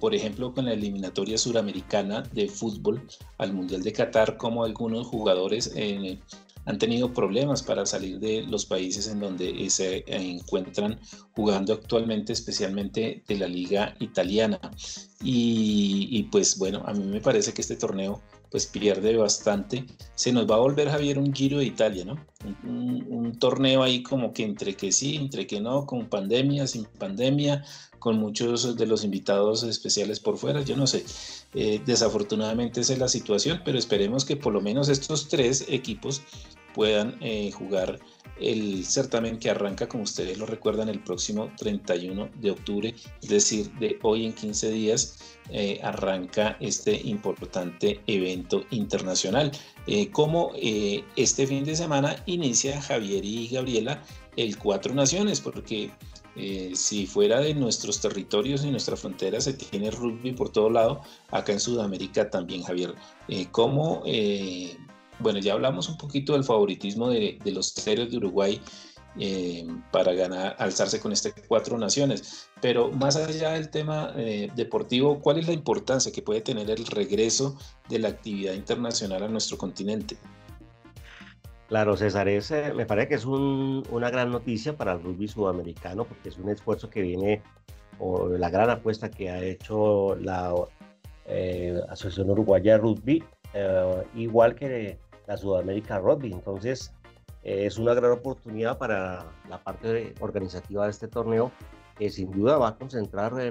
por 0.02 0.16
ejemplo, 0.16 0.52
con 0.52 0.64
la 0.64 0.72
eliminatoria 0.72 1.38
suramericana 1.38 2.24
de 2.32 2.48
fútbol 2.48 3.06
al 3.38 3.52
Mundial 3.52 3.84
de 3.84 3.92
Qatar, 3.92 4.36
como 4.36 4.64
algunos 4.64 5.06
jugadores 5.06 5.72
eh, 5.76 6.18
han 6.64 6.78
tenido 6.78 7.12
problemas 7.12 7.62
para 7.62 7.86
salir 7.86 8.20
de 8.20 8.42
los 8.42 8.66
países 8.66 9.08
en 9.08 9.20
donde 9.20 9.68
se 9.70 10.04
encuentran 10.06 10.98
jugando 11.34 11.72
actualmente, 11.72 12.32
especialmente 12.32 13.24
de 13.26 13.36
la 13.36 13.48
liga 13.48 13.94
italiana. 14.00 14.60
Y, 15.24 16.24
pues 16.32 16.58
bueno, 16.58 16.82
a 16.86 16.92
mí 16.92 17.04
me 17.04 17.20
parece 17.20 17.52
que 17.52 17.62
este 17.62 17.76
torneo 17.76 18.20
pues 18.50 18.66
pierde 18.66 19.16
bastante. 19.16 19.86
Se 20.14 20.30
nos 20.30 20.50
va 20.50 20.56
a 20.56 20.58
volver, 20.58 20.88
Javier, 20.90 21.18
un 21.18 21.32
Giro 21.32 21.58
de 21.58 21.64
Italia, 21.64 22.04
¿no? 22.04 22.18
Un, 22.64 23.38
torneo 23.38 23.82
ahí 23.82 24.02
como 24.02 24.32
que 24.32 24.44
entre 24.44 24.76
que 24.76 24.92
sí, 24.92 25.16
entre 25.16 25.46
que 25.46 25.60
no, 25.60 25.86
con 25.86 26.08
pandemia, 26.08 26.66
sin 26.66 26.84
pandemia, 26.84 27.64
con 27.98 28.18
muchos 28.18 28.76
de 28.76 28.86
los 28.86 29.04
invitados 29.04 29.62
especiales 29.62 30.20
por 30.20 30.36
fuera, 30.36 30.60
yo 30.62 30.76
no 30.76 30.86
sé. 30.86 31.04
Eh, 31.54 31.80
desafortunadamente 31.84 32.80
esa 32.80 32.92
es 32.92 32.98
la 32.98 33.08
situación, 33.08 33.62
pero 33.64 33.78
esperemos 33.78 34.24
que 34.24 34.36
por 34.36 34.52
lo 34.52 34.60
menos 34.60 34.88
estos 34.88 35.28
tres 35.28 35.64
equipos 35.68 36.22
puedan 36.72 37.16
eh, 37.20 37.50
jugar 37.52 37.98
el 38.40 38.84
certamen 38.84 39.38
que 39.38 39.50
arranca, 39.50 39.88
como 39.88 40.04
ustedes 40.04 40.38
lo 40.38 40.46
recuerdan, 40.46 40.88
el 40.88 41.00
próximo 41.00 41.50
31 41.58 42.30
de 42.40 42.50
octubre, 42.50 42.94
es 43.22 43.28
decir, 43.28 43.70
de 43.74 43.98
hoy 44.02 44.26
en 44.26 44.32
15 44.32 44.70
días 44.70 45.36
eh, 45.50 45.78
arranca 45.82 46.56
este 46.60 46.94
importante 47.04 48.00
evento 48.06 48.64
internacional. 48.70 49.52
Eh, 49.86 50.10
como 50.10 50.52
este 51.16 51.46
fin 51.46 51.64
de 51.64 51.76
semana 51.76 52.16
inicia 52.26 52.80
Javier 52.80 53.24
y 53.24 53.48
Gabriela 53.48 54.02
el 54.36 54.56
Cuatro 54.58 54.94
Naciones, 54.94 55.40
porque 55.40 55.90
si 56.72 57.06
fuera 57.06 57.40
de 57.40 57.54
nuestros 57.54 58.00
territorios 58.00 58.64
y 58.64 58.70
nuestra 58.70 58.96
frontera 58.96 59.38
se 59.40 59.52
tiene 59.52 59.90
rugby 59.90 60.32
por 60.32 60.48
todo 60.48 60.70
lado, 60.70 61.02
acá 61.30 61.52
en 61.52 61.60
Sudamérica 61.60 62.30
también, 62.30 62.62
Javier. 62.62 62.94
¿Cómo 63.50 64.02
bueno, 65.22 65.38
ya 65.38 65.52
hablamos 65.52 65.88
un 65.88 65.96
poquito 65.96 66.32
del 66.34 66.44
favoritismo 66.44 67.08
de, 67.08 67.38
los 67.46 67.74
Teros 67.74 68.10
de 68.10 68.16
Uruguay 68.16 68.60
eh, 69.18 69.66
para 69.90 70.12
ganar, 70.14 70.56
alzarse 70.58 71.00
con 71.00 71.12
este 71.12 71.32
cuatro 71.46 71.78
naciones. 71.78 72.48
Pero 72.60 72.90
más 72.90 73.16
allá 73.16 73.52
del 73.52 73.70
tema 73.70 74.12
eh, 74.16 74.50
deportivo, 74.56 75.20
¿cuál 75.20 75.38
es 75.38 75.46
la 75.46 75.52
importancia 75.52 76.12
que 76.12 76.22
puede 76.22 76.40
tener 76.40 76.70
el 76.70 76.86
regreso 76.86 77.56
de 77.88 77.98
la 78.00 78.08
actividad 78.08 78.54
internacional 78.54 79.22
a 79.22 79.28
nuestro 79.28 79.56
continente? 79.56 80.16
Claro, 81.68 81.96
César, 81.96 82.28
me 82.74 82.84
parece 82.84 83.08
que 83.08 83.14
es 83.14 83.24
una 83.24 84.10
gran 84.10 84.30
noticia 84.30 84.76
para 84.76 84.92
el 84.92 85.02
rugby 85.02 85.26
sudamericano 85.26 86.04
porque 86.04 86.28
es 86.28 86.36
un 86.36 86.50
esfuerzo 86.50 86.90
que 86.90 87.00
viene, 87.00 87.42
o 87.98 88.28
la 88.28 88.50
gran 88.50 88.68
apuesta 88.68 89.10
que 89.10 89.30
ha 89.30 89.42
hecho 89.42 90.14
la 90.16 90.52
eh, 91.26 91.80
Asociación 91.88 92.28
Uruguaya 92.28 92.72
de 92.72 92.78
Rugby, 92.78 93.24
igual 94.14 94.54
que 94.54 94.98
la 95.32 95.38
Sudamérica 95.38 95.98
Rugby. 95.98 96.32
Entonces, 96.32 96.92
eh, 97.42 97.66
es 97.66 97.78
una 97.78 97.94
gran 97.94 98.12
oportunidad 98.12 98.76
para 98.78 99.24
la 99.48 99.62
parte 99.62 100.14
organizativa 100.20 100.84
de 100.84 100.90
este 100.90 101.08
torneo, 101.08 101.50
que 101.98 102.10
sin 102.10 102.30
duda 102.30 102.58
va 102.58 102.68
a 102.68 102.76
concentrar 102.76 103.32
eh, 103.40 103.50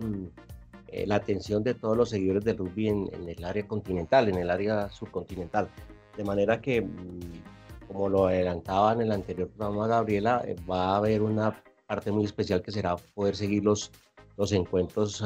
la 1.07 1.15
atención 1.15 1.63
de 1.63 1.73
todos 1.73 1.97
los 1.97 2.09
seguidores 2.09 2.43
del 2.43 2.57
rugby 2.57 2.89
en, 2.89 3.09
el 3.27 3.43
área 3.43 3.67
continental, 3.67 4.29
en 4.29 4.35
el 4.35 4.49
área 4.49 4.89
subcontinental. 4.89 5.69
De 6.15 6.23
manera 6.23 6.61
que, 6.61 6.81
mm, 6.81 7.87
como 7.87 8.09
lo 8.09 8.27
adelantaba 8.27 8.93
en 8.93 9.01
el 9.01 9.11
anterior 9.11 9.49
programa 9.49 9.87
Gabriela, 9.87 10.43
eh, 10.45 10.55
va 10.69 10.93
a 10.93 10.97
haber 10.97 11.21
una 11.23 11.63
parte 11.87 12.11
muy 12.11 12.25
especial 12.25 12.61
que 12.61 12.71
será 12.71 12.95
poder 13.15 13.35
seguir 13.35 13.63
los, 13.65 13.91
los 14.37 14.51
encuentros 14.51 15.23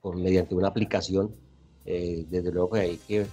con, 0.00 0.22
mediante 0.22 0.54
una 0.54 0.68
aplicación. 0.68 1.30
desde 1.84 2.50
luego 2.50 2.70
que 2.70 2.80
hay 2.80 2.96
que 2.96 3.26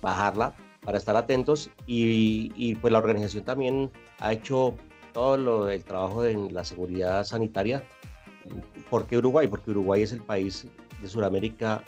bajarla 0.00 0.54
para 0.84 0.98
estar 0.98 1.16
atentos 1.16 1.70
y, 1.86 2.74
pues 2.76 2.92
la 2.92 2.98
organización 2.98 3.44
también 3.44 3.90
ha 4.18 4.32
hecho 4.32 4.74
todo 5.12 5.36
lo 5.36 5.64
del 5.64 5.84
trabajo 5.84 6.24
en 6.24 6.52
la 6.54 6.64
seguridad 6.64 7.24
sanitaria. 7.24 7.84
¿Por 8.88 9.06
qué 9.06 9.18
Uruguay? 9.18 9.48
Porque 9.48 9.70
Uruguay 9.70 10.02
es 10.02 10.12
el 10.12 10.22
país 10.22 10.66
de 11.00 11.08
Sudamérica 11.08 11.82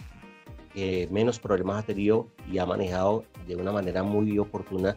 que 0.75 1.09
menos 1.11 1.39
problemas 1.39 1.83
ha 1.83 1.87
tenido 1.87 2.29
y 2.51 2.59
ha 2.59 2.67
manejado 2.67 3.25
de 3.47 3.57
una 3.57 3.73
manera 3.73 4.03
muy 4.03 4.39
oportuna 4.39 4.97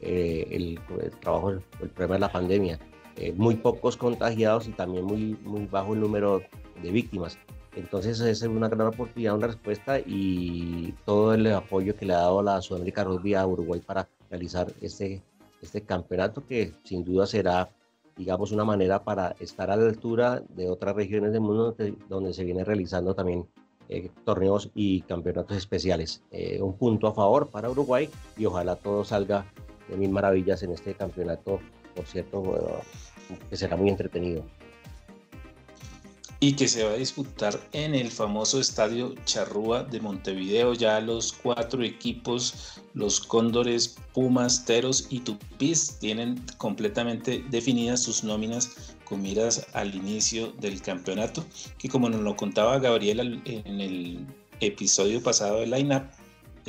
eh, 0.00 0.46
el, 0.50 0.80
trabajo, 1.20 1.50
el, 1.50 1.60
problema 1.90 2.14
de 2.14 2.20
la 2.20 2.32
pandemia. 2.32 2.78
Eh, 3.16 3.32
muy 3.32 3.56
pocos 3.56 3.96
contagiados 3.96 4.68
y 4.68 4.72
también 4.72 5.04
muy, 5.04 5.36
muy 5.42 5.66
bajo 5.66 5.94
el 5.94 6.00
número 6.00 6.42
de 6.82 6.90
víctimas. 6.90 7.38
Entonces 7.76 8.18
es 8.20 8.42
una 8.42 8.68
gran 8.68 8.88
oportunidad, 8.88 9.34
una 9.34 9.48
respuesta 9.48 9.98
y 10.00 10.94
todo 11.04 11.34
el 11.34 11.46
apoyo 11.52 11.94
que 11.94 12.06
le 12.06 12.14
ha 12.14 12.18
dado 12.18 12.42
la 12.42 12.62
Sudamérica 12.62 13.04
Rugby 13.04 13.34
a 13.34 13.46
Uruguay 13.46 13.80
para 13.80 14.08
realizar 14.30 14.72
este, 14.80 15.22
este 15.60 15.82
campeonato 15.82 16.44
que 16.46 16.72
sin 16.84 17.04
duda 17.04 17.26
será, 17.26 17.68
digamos, 18.16 18.50
una 18.50 18.64
manera 18.64 19.04
para 19.04 19.36
estar 19.40 19.70
a 19.70 19.76
la 19.76 19.86
altura 19.88 20.42
de 20.48 20.70
otras 20.70 20.96
regiones 20.96 21.32
del 21.32 21.42
mundo 21.42 21.76
donde, 22.08 22.32
se 22.32 22.44
viene 22.44 22.64
realizando 22.64 23.14
también 23.14 23.46
eh, 23.90 24.10
torneos 24.24 24.70
y 24.74 25.02
campeonatos 25.02 25.58
especiales. 25.58 26.22
Eh, 26.30 26.62
un 26.62 26.78
punto 26.78 27.08
a 27.08 27.14
favor 27.14 27.50
para 27.50 27.68
Uruguay 27.68 28.08
y 28.38 28.46
ojalá 28.46 28.76
todo 28.76 29.04
salga 29.04 29.44
de 29.90 29.98
mil 29.98 30.10
maravillas 30.10 30.62
en 30.62 30.72
este 30.72 30.94
campeonato, 30.94 31.60
por 31.94 32.06
cierto, 32.06 32.80
que 33.50 33.56
será 33.58 33.76
muy 33.76 33.90
entretenido 33.90 34.44
y 36.40 36.52
que 36.52 36.68
se 36.68 36.84
va 36.84 36.90
a 36.90 36.96
disputar 36.96 37.58
en 37.72 37.94
el 37.94 38.10
famoso 38.10 38.60
estadio 38.60 39.14
Charrúa 39.24 39.84
de 39.84 40.00
Montevideo. 40.00 40.74
Ya 40.74 41.00
los 41.00 41.32
cuatro 41.32 41.82
equipos, 41.82 42.80
los 42.94 43.20
Cóndores, 43.20 43.96
Pumas, 44.12 44.64
Teros 44.64 45.06
y 45.10 45.20
Tupis, 45.20 45.98
tienen 45.98 46.44
completamente 46.58 47.44
definidas 47.50 48.02
sus 48.02 48.22
nóminas 48.22 48.96
con 49.04 49.22
miras 49.22 49.66
al 49.72 49.94
inicio 49.94 50.52
del 50.60 50.82
campeonato, 50.82 51.44
que 51.78 51.88
como 51.88 52.10
nos 52.10 52.20
lo 52.20 52.36
contaba 52.36 52.78
Gabriel 52.78 53.40
en 53.44 53.80
el 53.80 54.26
episodio 54.60 55.22
pasado 55.22 55.60
de 55.60 55.66
Line 55.66 55.96
Up, 55.96 56.06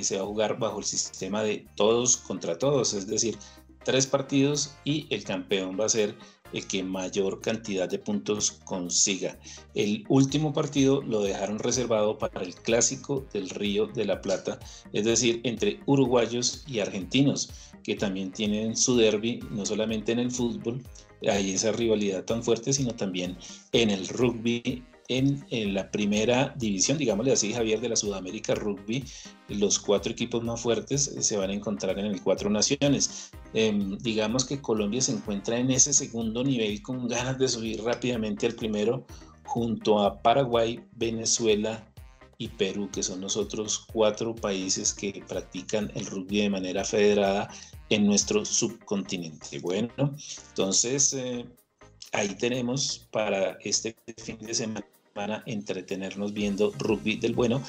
se 0.03 0.17
va 0.17 0.23
a 0.23 0.27
jugar 0.27 0.59
bajo 0.59 0.79
el 0.79 0.85
sistema 0.85 1.41
de 1.41 1.65
todos 1.75 2.17
contra 2.17 2.57
todos, 2.57 2.93
es 2.93 3.07
decir, 3.07 3.37
tres 3.83 4.05
partidos 4.05 4.75
y 4.83 5.07
el 5.09 5.23
campeón 5.23 5.79
va 5.79 5.85
a 5.85 5.89
ser 5.89 6.15
el 6.53 6.67
que 6.67 6.83
mayor 6.83 7.41
cantidad 7.41 7.89
de 7.89 7.99
puntos 7.99 8.51
consiga. 8.65 9.37
El 9.75 10.05
último 10.09 10.53
partido 10.53 11.01
lo 11.01 11.21
dejaron 11.21 11.59
reservado 11.59 12.17
para 12.17 12.41
el 12.41 12.55
clásico 12.55 13.25
del 13.33 13.49
Río 13.49 13.87
de 13.87 14.05
la 14.05 14.21
Plata, 14.21 14.59
es 14.93 15.05
decir, 15.05 15.41
entre 15.43 15.79
uruguayos 15.85 16.63
y 16.67 16.79
argentinos, 16.79 17.49
que 17.83 17.95
también 17.95 18.31
tienen 18.31 18.75
su 18.75 18.97
derby, 18.97 19.39
no 19.51 19.65
solamente 19.65 20.11
en 20.11 20.19
el 20.19 20.31
fútbol, 20.31 20.83
hay 21.27 21.51
esa 21.51 21.71
rivalidad 21.71 22.25
tan 22.25 22.43
fuerte, 22.43 22.73
sino 22.73 22.93
también 22.93 23.37
en 23.71 23.89
el 23.89 24.07
rugby 24.07 24.83
en, 25.09 25.73
la 25.73 25.89
primera 25.89 26.53
división, 26.57 26.97
digámosle 26.97 27.31
así, 27.31 27.53
Javier, 27.53 27.79
de 27.79 27.89
la 27.89 27.95
Sudamérica 27.95 28.55
Rugby, 28.55 29.03
los 29.47 29.79
cuatro 29.79 30.11
equipos 30.11 30.43
más 30.43 30.61
fuertes 30.61 31.15
se 31.19 31.37
van 31.37 31.49
a 31.49 31.53
encontrar 31.53 31.97
en 31.99 32.07
el 32.07 32.21
Cuatro 32.21 32.49
Naciones. 32.49 33.31
Em, 33.53 33.97
digamos 33.99 34.45
que 34.45 34.61
Colombia 34.61 35.01
se 35.01 35.13
encuentra 35.13 35.57
en 35.57 35.71
ese 35.71 35.93
segundo 35.93 36.43
nivel 36.43 36.81
con 36.81 37.07
ganas 37.07 37.37
de 37.37 37.47
subir 37.47 37.83
rápidamente 37.83 38.45
al 38.45 38.55
primero, 38.55 39.05
junto 39.45 39.99
a 39.99 40.21
Paraguay, 40.21 40.79
Venezuela 40.93 41.87
y 42.37 42.49
Perú, 42.49 42.89
que 42.91 43.01
son 43.01 43.21
los 43.21 43.35
otros 43.37 43.79
cuatro 43.91 44.35
países 44.35 44.93
que 44.93 45.23
practican 45.27 45.91
el 45.95 46.05
rugby 46.05 46.41
de 46.41 46.49
manera 46.49 46.83
federada 46.83 47.49
en 47.89 48.05
nuestro 48.05 48.45
subcontinente. 48.45 49.59
Bueno, 49.59 50.15
entonces 50.49 51.13
eh, 51.13 51.45
ahí 52.11 52.35
tenemos 52.35 53.07
para 53.11 53.57
este 53.61 53.95
fin 54.17 54.37
de 54.39 54.53
semana 54.53 55.43
entretenernos 55.45 56.33
viendo 56.33 56.71
rugby 56.77 57.15
del 57.15 57.33
bueno. 57.33 57.61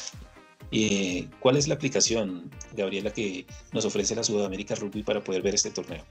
Eh, 0.71 1.29
¿Cuál 1.41 1.57
es 1.57 1.69
la 1.69 1.75
aplicación, 1.75 2.51
Gabriela, 2.75 3.11
que 3.13 3.47
nos 3.73 3.85
ofrece 3.85 4.15
la 4.15 4.23
Sudamérica 4.23 4.75
Rugby 4.75 5.03
para 5.03 5.21
poder 5.21 5.43
ver 5.43 5.55
este 5.55 5.71
torneo? 5.71 6.05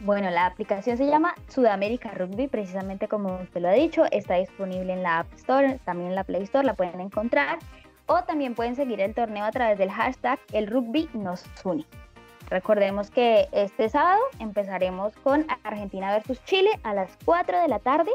Bueno, 0.00 0.30
la 0.30 0.46
aplicación 0.46 0.98
se 0.98 1.06
llama 1.06 1.34
Sudamérica 1.48 2.10
Rugby, 2.12 2.48
precisamente 2.48 3.08
como 3.08 3.38
usted 3.40 3.60
lo 3.60 3.68
ha 3.68 3.72
dicho, 3.72 4.04
está 4.10 4.36
disponible 4.36 4.92
en 4.92 5.02
la 5.02 5.20
App 5.20 5.32
Store, 5.34 5.78
también 5.84 6.10
en 6.10 6.14
la 6.14 6.24
Play 6.24 6.42
Store 6.42 6.66
la 6.66 6.74
pueden 6.74 7.00
encontrar, 7.00 7.58
o 8.06 8.22
también 8.22 8.54
pueden 8.54 8.76
seguir 8.76 9.00
el 9.00 9.14
torneo 9.14 9.44
a 9.44 9.50
través 9.50 9.78
del 9.78 9.90
hashtag 9.90 10.38
El 10.52 10.66
Rugby 10.66 11.08
nos. 11.14 11.44
Recordemos 12.48 13.10
que 13.10 13.48
este 13.52 13.88
sábado 13.88 14.20
empezaremos 14.38 15.14
con 15.16 15.46
Argentina 15.64 16.12
versus 16.12 16.42
Chile 16.44 16.70
a 16.84 16.94
las 16.94 17.10
4 17.24 17.60
de 17.60 17.68
la 17.68 17.80
tarde 17.80 18.12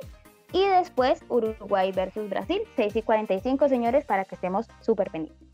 y 0.53 0.65
después 0.65 1.23
Uruguay 1.29 1.91
versus 1.91 2.29
Brasil, 2.29 2.61
6 2.75 2.95
y 2.95 3.01
45, 3.01 3.67
señores, 3.67 4.05
para 4.05 4.23
que 4.23 4.35
estemos 4.35 4.67
súper 4.81 5.09
pendientes. 5.11 5.50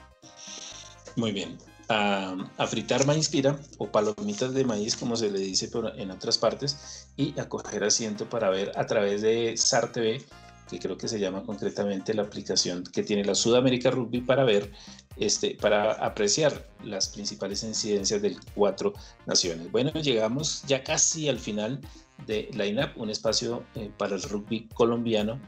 Muy 1.15 1.31
bien. 1.31 1.57
a 1.89 2.67
fritar 2.67 3.05
maíz 3.05 3.29
pira 3.29 3.57
o 3.77 3.87
palomitas 3.87 4.53
de 4.53 4.65
maíz, 4.65 4.95
como 4.97 5.15
se 5.15 5.31
le 5.31 5.39
dice 5.39 5.69
en 5.95 6.11
otras 6.11 6.37
partes, 6.37 7.07
y 7.15 7.39
a 7.39 7.47
coger 7.47 7.83
asiento 7.83 8.29
para 8.29 8.49
ver 8.49 8.71
a 8.75 8.85
través 8.85 9.21
de 9.21 9.55
SAR 9.55 9.91
TV, 9.91 10.21
que 10.69 10.79
creo 10.79 10.97
que 10.97 11.07
se 11.07 11.19
llama 11.19 11.43
concretamente 11.43 12.13
la 12.13 12.23
aplicación 12.23 12.83
que 12.83 13.03
tiene 13.03 13.23
la 13.23 13.35
Sudamérica 13.35 13.89
Rugby 13.89 14.21
para 14.21 14.43
ver, 14.43 14.71
este, 15.15 15.55
para 15.59 15.93
apreciar 15.93 16.67
las 16.83 17.09
principales 17.09 17.63
incidencias 17.63 18.21
del 18.21 18.37
cuatro 18.53 18.93
naciones. 19.25 19.71
Bueno, 19.71 19.91
llegamos 19.93 20.63
ya 20.67 20.83
casi 20.83 21.29
al 21.29 21.39
final 21.39 21.79
de 22.25 22.49
Line 22.53 22.91
un 22.95 23.09
espacio 23.09 23.63
eh, 23.75 23.91
para 23.97 24.15
el 24.15 24.23
rugby 24.23 24.67
colombiano 24.73 25.39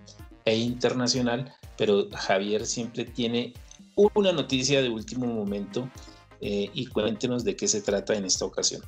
e 0.46 0.56
internacional, 0.56 1.54
pero 1.78 2.08
Javier 2.12 2.66
siempre 2.66 3.06
tiene 3.06 3.54
una 4.14 4.32
noticia 4.32 4.82
de 4.82 4.90
último 4.90 5.26
momento 5.26 5.90
eh, 6.42 6.70
y 6.74 6.86
cuéntenos 6.88 7.44
de 7.44 7.56
qué 7.56 7.68
se 7.68 7.82
trata 7.82 8.16
en 8.16 8.26
esta 8.26 8.46
ocasión. 8.46 8.82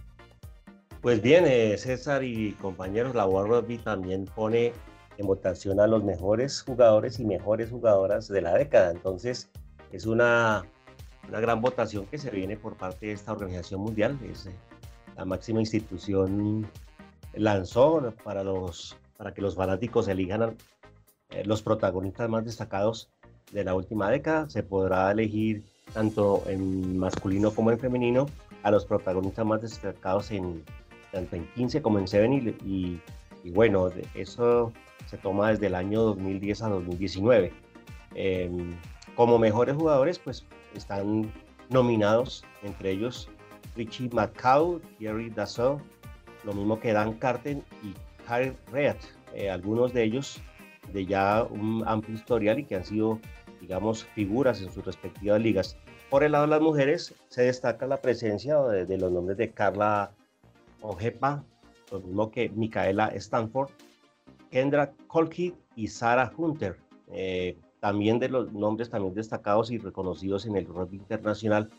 Pues 1.01 1.21
bien, 1.21 1.45
eh, 1.47 1.77
César 1.77 2.23
y 2.23 2.53
compañeros, 2.53 3.15
la 3.15 3.25
World 3.25 3.51
Rugby 3.51 3.77
también 3.79 4.25
pone 4.25 4.71
en 5.17 5.27
votación 5.27 5.79
a 5.79 5.87
los 5.87 6.03
mejores 6.03 6.61
jugadores 6.61 7.19
y 7.19 7.25
mejores 7.25 7.71
jugadoras 7.71 8.27
de 8.27 8.41
la 8.41 8.53
década. 8.53 8.91
Entonces, 8.91 9.49
es 9.91 10.05
una, 10.05 10.63
una 11.27 11.39
gran 11.39 11.59
votación 11.59 12.05
que 12.05 12.17
se 12.17 12.29
viene 12.29 12.55
por 12.55 12.77
parte 12.77 13.07
de 13.07 13.13
esta 13.13 13.31
organización 13.31 13.81
mundial. 13.81 14.17
Es 14.31 14.47
la 15.17 15.25
máxima 15.25 15.59
institución 15.59 16.69
lanzó 17.33 18.13
para, 18.23 18.43
los, 18.43 18.95
para 19.17 19.33
que 19.33 19.41
los 19.41 19.55
fanáticos 19.55 20.07
elijan 20.07 20.55
eh, 21.31 21.43
los 21.45 21.61
protagonistas 21.61 22.29
más 22.29 22.45
destacados 22.45 23.09
de 23.51 23.63
la 23.63 23.75
última 23.75 24.09
década. 24.09 24.49
Se 24.49 24.63
podrá 24.63 25.11
elegir 25.11 25.63
tanto 25.93 26.43
en 26.47 26.97
masculino 26.97 27.51
como 27.51 27.71
en 27.71 27.79
femenino 27.79 28.27
a 28.63 28.71
los 28.71 28.85
protagonistas 28.85 29.45
más 29.45 29.61
destacados 29.61 30.31
en 30.31 30.63
tanto 31.11 31.35
en 31.35 31.45
15 31.55 31.81
como 31.81 31.99
en 31.99 32.07
7 32.07 32.55
y, 32.65 32.99
bueno, 33.51 33.89
eso 34.13 34.71
se 35.07 35.17
toma 35.17 35.51
desde 35.51 35.67
el 35.67 35.75
año 35.75 36.01
2010 36.01 36.61
a 36.61 36.69
2019. 36.69 37.51
Em, 38.15 38.71
como 39.15 39.37
mejores 39.37 39.75
jugadores, 39.75 40.19
pues 40.19 40.45
están 40.73 41.31
nominados 41.69 42.45
entre 42.63 42.91
ellos 42.91 43.29
Richie 43.75 44.09
McCaw, 44.11 44.81
Gary 44.99 45.29
Dassault, 45.29 45.81
lo 46.43 46.53
mismo 46.53 46.79
que 46.79 46.93
Dan 46.93 47.13
Carten 47.13 47.63
y 47.83 47.93
Harry 48.27 48.53
Reat, 48.71 48.97
eh, 49.33 49.49
algunos 49.49 49.93
de 49.93 50.03
ellos 50.03 50.41
de 50.93 51.05
ya 51.05 51.43
un 51.43 51.83
amplio 51.85 52.15
historial 52.15 52.59
y 52.59 52.65
que 52.65 52.75
han 52.75 52.85
sido, 52.85 53.19
digamos, 53.61 54.03
figuras 54.03 54.61
en 54.61 54.71
sus 54.71 54.83
respectivas 54.83 55.39
ligas. 55.39 55.77
Por 56.09 56.23
el 56.23 56.33
lado 56.33 56.45
de 56.45 56.49
las 56.49 56.61
mujeres 56.61 57.15
se 57.29 57.43
destaca 57.43 57.87
la 57.87 58.01
presencia 58.01 58.59
de, 58.59 58.97
los 58.97 59.11
nombres 59.11 59.37
de 59.37 59.51
Carla 59.51 60.11
Ojepa, 60.81 61.43
lo 61.91 61.99
mismo 61.99 62.31
que 62.31 62.49
Micaela 62.49 63.07
Stanford, 63.09 63.69
Kendra 64.49 64.91
Colkey 65.07 65.53
y 65.75 65.87
Sarah 65.87 66.33
Hunter. 66.35 66.77
Eh, 67.13 67.57
también 67.79 68.19
de 68.19 68.29
los 68.29 68.51
nombres 68.51 68.89
también 68.89 69.13
destacados 69.13 69.71
y 69.71 69.77
reconocidos 69.77 70.45
en 70.45 70.55
el 70.55 70.65
rugby 70.65 70.97
internacional. 70.97 71.69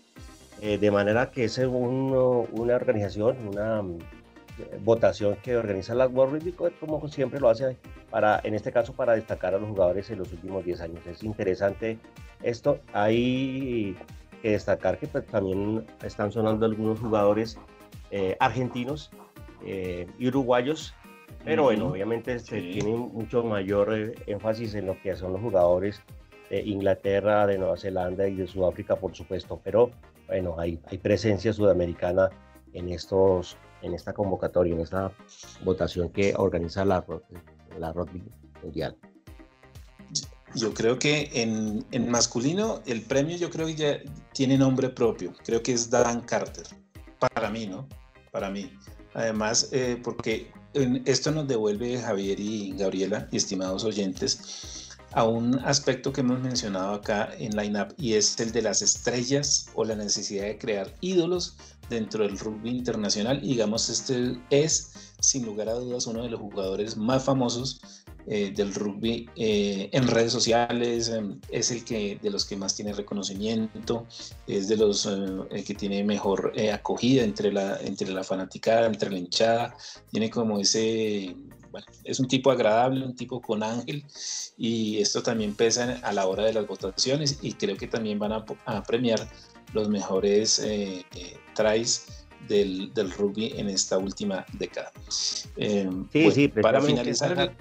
Eh, 0.61 0.79
de 0.79 0.91
manera 0.91 1.31
que 1.31 1.45
es 1.45 1.59
una 1.59 2.75
organización, 2.75 3.37
una 3.49 3.83
votación 4.85 5.37
que 5.43 5.57
organiza 5.57 5.95
la 5.95 6.07
World 6.07 6.35
Rugby, 6.35 6.53
como 6.81 7.07
siempre 7.09 7.41
lo 7.41 7.49
hace 7.49 7.77
para, 8.11 8.41
en 8.45 8.55
este 8.55 8.73
caso, 8.73 8.93
para 8.93 9.15
destacar 9.15 9.55
a 9.55 9.59
los 9.59 9.69
jugadores 9.69 10.11
en 10.11 10.19
los 10.19 10.33
últimos 10.33 10.65
10 10.65 10.81
años. 10.81 11.07
Es 11.07 11.23
interesante 11.23 11.99
esto. 12.43 12.79
Hay 12.93 13.97
que 14.43 14.51
destacar 14.51 14.99
que 14.99 15.07
pues, 15.07 15.27
también 15.27 15.87
están 16.03 16.33
sonando 16.33 16.67
algunos 16.67 17.01
jugadores 17.01 17.59
eh, 18.11 18.37
argentinos 18.41 19.11
eh, 19.65 20.07
y 20.19 20.29
uruguayos, 20.29 20.95
pero 21.45 21.65
bueno, 21.65 21.89
obviamente 21.89 22.39
se 22.39 22.61
tiene 22.61 22.95
mucho 22.95 23.43
mayor 23.45 23.95
eh, 23.95 24.15
énfasis 24.27 24.75
en 24.75 24.87
lo 24.87 25.01
que 25.01 25.15
son 25.17 25.33
los 25.33 25.41
jugadores 25.41 26.03
de 26.51 26.61
Inglaterra, 26.61 27.47
de 27.47 27.59
Nueva 27.59 27.77
Zelanda 27.77 28.29
y 28.29 28.35
de 28.35 28.47
Sudáfrica, 28.47 28.97
por 28.97 29.15
supuesto, 29.15 29.61
pero 29.65 29.91
bueno, 30.27 30.57
hay, 30.59 30.79
hay 30.87 30.99
presencia 30.99 31.53
sudamericana 31.53 32.31
en 32.75 32.91
estos 32.91 33.57
en 33.83 33.95
esta 33.95 34.13
convocatoria, 34.13 34.75
en 34.75 34.81
esta 34.81 35.13
votación 35.65 36.11
que 36.11 36.35
organiza 36.37 36.85
la, 36.85 37.05
la 37.79 37.93
Rugby 37.93 38.23
Mundial. 38.63 38.97
Yo 40.55 40.75
creo 40.75 40.99
que 40.99 41.31
en, 41.33 41.85
en, 41.93 42.11
masculino 42.11 42.83
el 42.87 43.03
premio 43.03 43.37
yo 43.39 43.49
creo 43.49 43.67
que 43.67 43.75
ya 43.75 43.99
tiene 44.33 44.59
nombre 44.59 44.91
propio. 44.91 45.33
Creo 45.45 45.63
que 45.63 45.73
es 45.73 45.89
Dan 45.89 46.21
Carter. 46.21 46.67
Para 47.19 47.51
mí, 47.51 47.67
¿no? 47.67 47.89
Para 48.31 48.51
mí. 48.51 48.71
Además, 49.15 49.71
eh, 49.73 49.99
porque 50.03 50.51
esto 51.05 51.31
nos 51.31 51.49
devuelve 51.49 51.99
Javier 51.99 52.41
y 52.41 52.73
Gabriela, 52.73 53.29
y 53.31 53.37
estimados 53.37 53.85
oyentes, 53.85 54.82
a 55.15 55.25
un 55.25 55.59
aspecto 55.61 56.13
que 56.13 56.23
hemos 56.23 56.41
mencionado 56.41 56.95
acá 56.95 57.31
en 57.39 57.57
Line 57.57 57.81
Up 57.81 57.95
y 57.99 58.15
es 58.15 58.39
el 58.41 58.53
de 58.53 58.63
las 58.63 58.83
estrellas 58.83 59.67
o 59.75 59.85
la 59.85 59.95
necesidad 59.95 60.45
de 60.45 60.59
crear 60.59 60.93
ídolos 61.01 61.57
dentro 61.89 62.25
del 62.25 62.39
rugby 62.39 62.71
internacional. 62.71 63.41
Y 63.43 63.51
digamos, 63.51 63.89
este 63.89 64.39
es 64.51 64.93
sin 65.21 65.47
lugar 65.47 65.69
a 65.69 65.75
dudas 65.75 66.07
uno 66.07 66.23
de 66.23 66.31
los 66.31 66.41
jugadores 66.41 66.97
más 66.97 67.25
famosos 67.25 67.81
eh, 68.27 68.53
del 68.55 68.73
rugby 68.75 69.29
eh, 69.37 69.89
en 69.93 70.07
redes 70.07 70.33
sociales, 70.33 71.09
em, 71.09 71.41
es 71.51 71.71
el 71.73 71.85
que 71.85 72.19
de 72.23 72.31
los 72.31 72.45
que 72.45 72.57
más 72.57 72.75
tiene 72.75 72.93
reconocimiento, 72.93 74.07
es 74.47 74.69
de 74.69 74.77
los 74.77 75.07
eh, 75.07 75.65
que 75.65 75.75
tiene 75.75 76.05
mejor 76.05 76.53
acogida 76.73 77.25
entre 77.25 77.53
la, 77.53 77.79
entre 77.81 78.13
la 78.13 78.23
fanaticada, 78.23 78.87
entre 78.87 79.11
la 79.11 79.19
hinchada, 79.19 79.77
tiene 80.11 80.31
como 80.31 80.61
ese, 80.61 81.35
bueno, 81.73 81.87
es 82.05 82.21
un 82.21 82.29
tipo 82.29 82.51
agradable, 82.51 83.05
un 83.05 83.17
tipo 83.17 83.41
con 83.41 83.63
ángel 83.63 84.05
y 84.57 84.99
esto 84.99 85.23
también 85.23 85.55
pesa 85.55 85.99
a 86.03 86.13
la 86.13 86.27
hora 86.27 86.45
de 86.45 86.53
las 86.53 86.67
votaciones 86.67 87.39
y 87.43 87.55
creo 87.55 87.77
que 87.77 87.89
también 87.89 88.19
van 88.19 88.33
a, 88.33 88.45
a 88.67 88.83
premiar 88.85 89.27
los 89.73 89.89
mejores 89.89 90.65
tries 91.55 92.27
del, 92.47 92.93
del, 92.95 93.11
rugby 93.13 93.55
en 93.57 93.69
esta 93.69 93.99
última 93.99 94.45
década. 94.53 94.93
sí, 95.09 95.49
pues, 96.13 96.35
sí, 96.35 96.49
para 96.49 96.81
finalizar, 96.81 97.55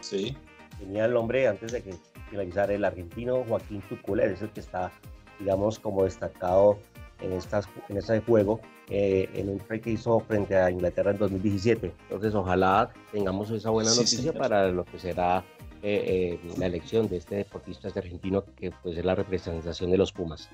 Sí. 0.00 0.36
Tenía 0.78 1.06
el 1.06 1.14
nombre 1.14 1.48
antes 1.48 1.72
de 1.72 1.82
que 1.82 1.94
finalizara 2.30 2.74
el 2.74 2.84
argentino 2.84 3.44
Joaquín 3.48 3.82
Tucula, 3.88 4.24
es 4.26 4.42
el 4.42 4.50
que 4.50 4.60
está, 4.60 4.92
digamos, 5.38 5.78
como 5.78 6.04
destacado 6.04 6.78
en, 7.20 7.32
estas, 7.32 7.68
en 7.88 7.96
este 7.96 8.20
juego, 8.20 8.60
eh, 8.88 9.28
en 9.34 9.48
un 9.48 9.58
try 9.58 9.80
que 9.80 9.90
hizo 9.90 10.20
frente 10.20 10.56
a 10.56 10.70
Inglaterra 10.70 11.10
en 11.10 11.18
2017. 11.18 11.92
Entonces, 12.02 12.34
ojalá 12.34 12.90
tengamos 13.12 13.50
esa 13.50 13.70
buena 13.70 13.90
noticia 13.90 14.32
para 14.32 14.68
lo 14.68 14.84
que 14.84 14.98
será 14.98 15.44
eh, 15.82 16.38
eh, 16.42 16.54
la 16.58 16.66
elección 16.66 17.08
de 17.08 17.18
este 17.18 17.36
deportista 17.36 17.88
este 17.88 18.00
argentino, 18.00 18.44
que 18.56 18.72
pues 18.82 18.96
es 18.96 19.04
la 19.04 19.14
representación 19.14 19.90
de 19.90 19.98
los 19.98 20.12
Pumas. 20.12 20.48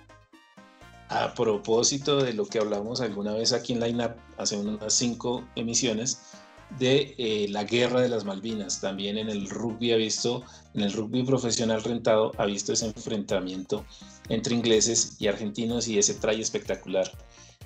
A 1.09 1.33
propósito 1.35 2.23
de 2.23 2.33
lo 2.33 2.47
que 2.47 2.59
hablamos 2.59 3.01
alguna 3.01 3.35
vez 3.35 3.53
aquí 3.53 3.75
en 3.75 3.81
Line 3.81 4.07
Up, 4.07 4.13
hace 4.39 4.57
unas 4.57 4.93
cinco 4.93 5.45
emisiones, 5.57 6.23
de 6.79 7.15
eh, 7.19 7.47
la 7.51 7.65
guerra 7.65 8.01
de 8.01 8.09
las 8.09 8.25
Malvinas. 8.25 8.81
También 8.81 9.19
en 9.19 9.29
el 9.29 9.49
rugby 9.49 9.93
ha 9.93 9.97
visto, 9.97 10.43
en 10.75 10.83
el 10.83 10.93
rugby 10.93 11.23
profesional 11.23 11.83
rentado, 11.83 12.33
ha 12.39 12.47
visto 12.47 12.73
ese 12.73 12.87
enfrentamiento 12.87 13.85
entre 14.33 14.55
ingleses 14.55 15.17
y 15.19 15.29
argentinos 15.29 15.89
y 15.89 15.99
ese 15.99 16.15
try 16.15 16.41
espectacular 16.41 17.11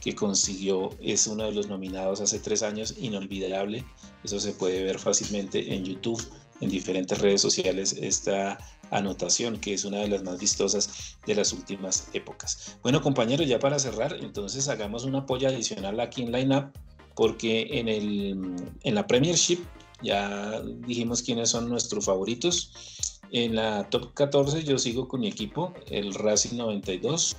que 0.00 0.14
consiguió 0.14 0.90
es 1.00 1.26
uno 1.28 1.44
de 1.44 1.52
los 1.52 1.68
nominados 1.68 2.20
hace 2.20 2.40
tres 2.40 2.62
años, 2.62 2.94
inolvidable. 2.98 3.84
Eso 4.24 4.40
se 4.40 4.52
puede 4.52 4.82
ver 4.82 4.98
fácilmente 4.98 5.74
en 5.74 5.84
YouTube, 5.84 6.22
en 6.60 6.68
diferentes 6.68 7.18
redes 7.18 7.40
sociales, 7.40 7.96
esta 8.00 8.58
anotación 8.90 9.58
que 9.58 9.74
es 9.74 9.84
una 9.84 9.98
de 9.98 10.08
las 10.08 10.24
más 10.24 10.40
vistosas 10.40 11.16
de 11.24 11.36
las 11.36 11.52
últimas 11.52 12.08
épocas. 12.12 12.76
Bueno 12.82 13.00
compañeros, 13.00 13.46
ya 13.46 13.60
para 13.60 13.78
cerrar, 13.78 14.16
entonces 14.20 14.68
hagamos 14.68 15.04
un 15.04 15.14
apoyo 15.14 15.48
adicional 15.48 16.00
aquí 16.00 16.22
en 16.22 16.32
Line 16.32 16.70
porque 17.14 17.68
en, 17.70 17.88
el, 17.88 18.56
en 18.82 18.94
la 18.94 19.06
Premiership 19.06 19.60
ya 20.02 20.60
dijimos 20.86 21.22
quiénes 21.22 21.50
son 21.50 21.68
nuestros 21.68 22.04
favoritos. 22.04 22.72
En 23.32 23.56
la 23.56 23.88
top 23.90 24.14
14 24.14 24.62
yo 24.64 24.78
sigo 24.78 25.08
con 25.08 25.20
mi 25.20 25.28
equipo, 25.28 25.72
el 25.90 26.14
Racing 26.14 26.56
92. 26.56 27.36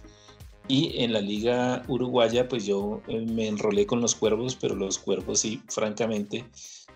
Y 0.70 1.02
en 1.02 1.14
la 1.14 1.22
liga 1.22 1.84
uruguaya 1.88 2.50
pues 2.50 2.66
yo 2.66 3.02
eh, 3.08 3.22
me 3.22 3.48
enrolé 3.48 3.86
con 3.86 4.02
los 4.02 4.16
cuervos, 4.16 4.58
pero 4.60 4.76
los 4.76 4.98
cuervos 4.98 5.40
sí, 5.40 5.62
francamente, 5.70 6.46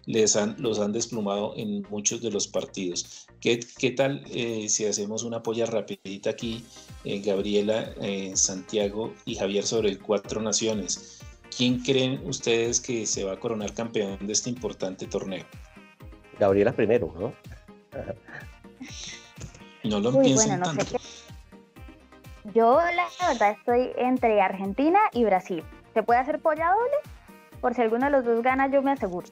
les 0.05 0.35
han, 0.35 0.55
los 0.57 0.79
han 0.79 0.91
desplumado 0.91 1.53
en 1.55 1.83
muchos 1.89 2.21
de 2.21 2.31
los 2.31 2.47
partidos. 2.47 3.27
¿Qué, 3.39 3.61
qué 3.77 3.91
tal 3.91 4.23
eh, 4.29 4.67
si 4.67 4.85
hacemos 4.85 5.23
una 5.23 5.41
polla 5.41 5.65
rapidita 5.67 6.31
aquí, 6.31 6.65
eh, 7.05 7.21
Gabriela, 7.21 7.93
Santiago 8.33 9.13
y 9.25 9.35
Javier 9.35 9.63
sobre 9.63 9.89
el 9.89 9.99
Cuatro 9.99 10.41
Naciones? 10.41 11.21
¿Quién 11.55 11.79
creen 11.79 12.21
ustedes 12.25 12.81
que 12.81 13.05
se 13.05 13.23
va 13.23 13.33
a 13.33 13.39
coronar 13.39 13.73
campeón 13.73 14.17
de 14.25 14.33
este 14.33 14.49
importante 14.49 15.05
torneo? 15.07 15.45
Gabriela 16.39 16.73
primero, 16.73 17.13
¿no? 17.17 17.33
No 19.83 19.99
lo 19.99 20.21
piensen 20.21 20.61
tanto. 20.61 20.97
Yo 22.53 22.79
la 22.79 23.07
verdad 23.27 23.51
estoy 23.51 23.91
entre 23.97 24.41
Argentina 24.41 24.99
y 25.13 25.23
Brasil. 25.23 25.63
¿Se 25.93 26.03
puede 26.03 26.19
hacer 26.19 26.39
polla 26.39 26.71
doble? 26.71 26.95
Por 27.61 27.75
si 27.75 27.81
alguno 27.81 28.05
de 28.05 28.11
los 28.11 28.25
dos 28.25 28.41
gana, 28.41 28.71
yo 28.71 28.81
me 28.81 28.91
aseguro. 28.91 29.27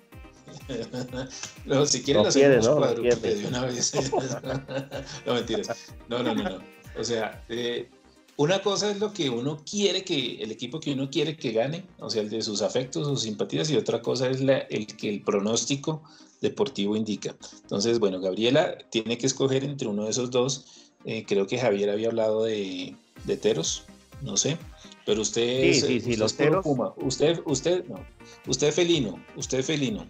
no, 1.66 1.86
si 1.86 2.04
quieren 2.04 2.24
no 2.24 2.30
hacemos 2.30 2.66
¿no? 2.66 2.76
de 2.76 3.47
una 3.47 3.62
vez. 3.62 3.93
no, 5.26 5.34
mentiras. 5.34 5.93
No, 6.08 6.22
no, 6.22 6.36
no, 6.36 6.43
no. 6.43 6.60
O 6.97 7.04
sea, 7.04 7.43
eh, 7.50 7.89
una 8.38 8.62
cosa 8.62 8.91
es 8.91 9.00
lo 9.00 9.12
que 9.12 9.30
uno 9.30 9.64
quiere 9.70 10.04
que, 10.04 10.41
el 10.41 10.52
equipo 10.52 10.80
que 10.80 10.93
uno 10.93 11.10
quiere 11.10 11.36
que 11.36 11.52
gane, 11.52 11.86
o 12.00 12.10
sea, 12.10 12.22
el 12.22 12.30
de 12.30 12.41
sus 12.41 12.62
afectos, 12.62 13.08
sus 13.08 13.24
simpatías, 13.24 13.70
y 13.70 13.78
otra 13.78 14.02
cosa 14.02 14.30
es 14.30 14.41
el 14.41 14.88
que 14.88 15.10
el 15.10 15.22
pronóstico 15.24 16.04
deportivo 16.42 16.96
indica. 16.96 17.36
Entonces, 17.62 18.00
bueno, 18.00 18.20
Gabriela 18.20 18.78
tiene 18.90 19.18
que 19.18 19.28
escoger 19.28 19.64
entre 19.64 19.88
uno 19.88 20.06
de 20.06 20.12
esos 20.12 20.32
dos. 20.32 20.92
Eh, 21.06 21.26
creo 21.26 21.48
que 21.48 21.58
Javier 21.58 21.90
había 21.90 22.10
hablado 22.10 22.44
de, 22.44 22.96
de 23.24 23.38
Teros, 23.38 23.84
no 24.22 24.36
sé, 24.36 24.58
pero 25.06 25.22
usted 25.22 25.74
sí, 25.74 25.82
sí, 25.82 26.02
sí, 26.02 26.16
los 26.18 26.36
teros. 26.36 26.64
Puma. 26.64 26.94
Usted, 26.98 27.40
usted, 27.46 27.86
no, 27.86 28.06
usted 28.48 28.72
felino, 28.72 29.24
usted 29.36 29.64
felino. 29.64 30.06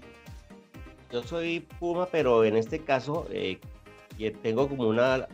Yo 1.12 1.24
soy 1.24 1.62
Puma, 1.80 2.08
pero 2.12 2.44
en 2.44 2.56
este 2.56 2.84
caso 2.84 3.28
eh, 3.32 3.60
tengo 4.44 4.68
como 4.68 4.88
una 4.88 5.28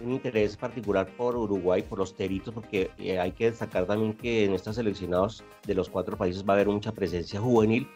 un 0.00 0.12
interés 0.12 0.56
particular 0.56 1.06
por 1.16 1.36
Uruguay, 1.36 1.82
por 1.82 1.98
los 1.98 2.14
teritos, 2.14 2.52
porque 2.52 2.90
eh, 2.98 3.18
hay 3.18 3.32
que 3.32 3.50
destacar 3.50 3.86
también 3.86 4.14
que 4.14 4.44
en 4.44 4.52
estos 4.52 4.76
seleccionados 4.76 5.44
de 5.66 5.74
los 5.74 5.88
cuatro 5.88 6.16
países 6.16 6.44
va 6.44 6.52
a 6.52 6.56
haber 6.56 6.68
mucha 6.68 6.92
presencia 6.92 7.40
juvenil. 7.40 7.88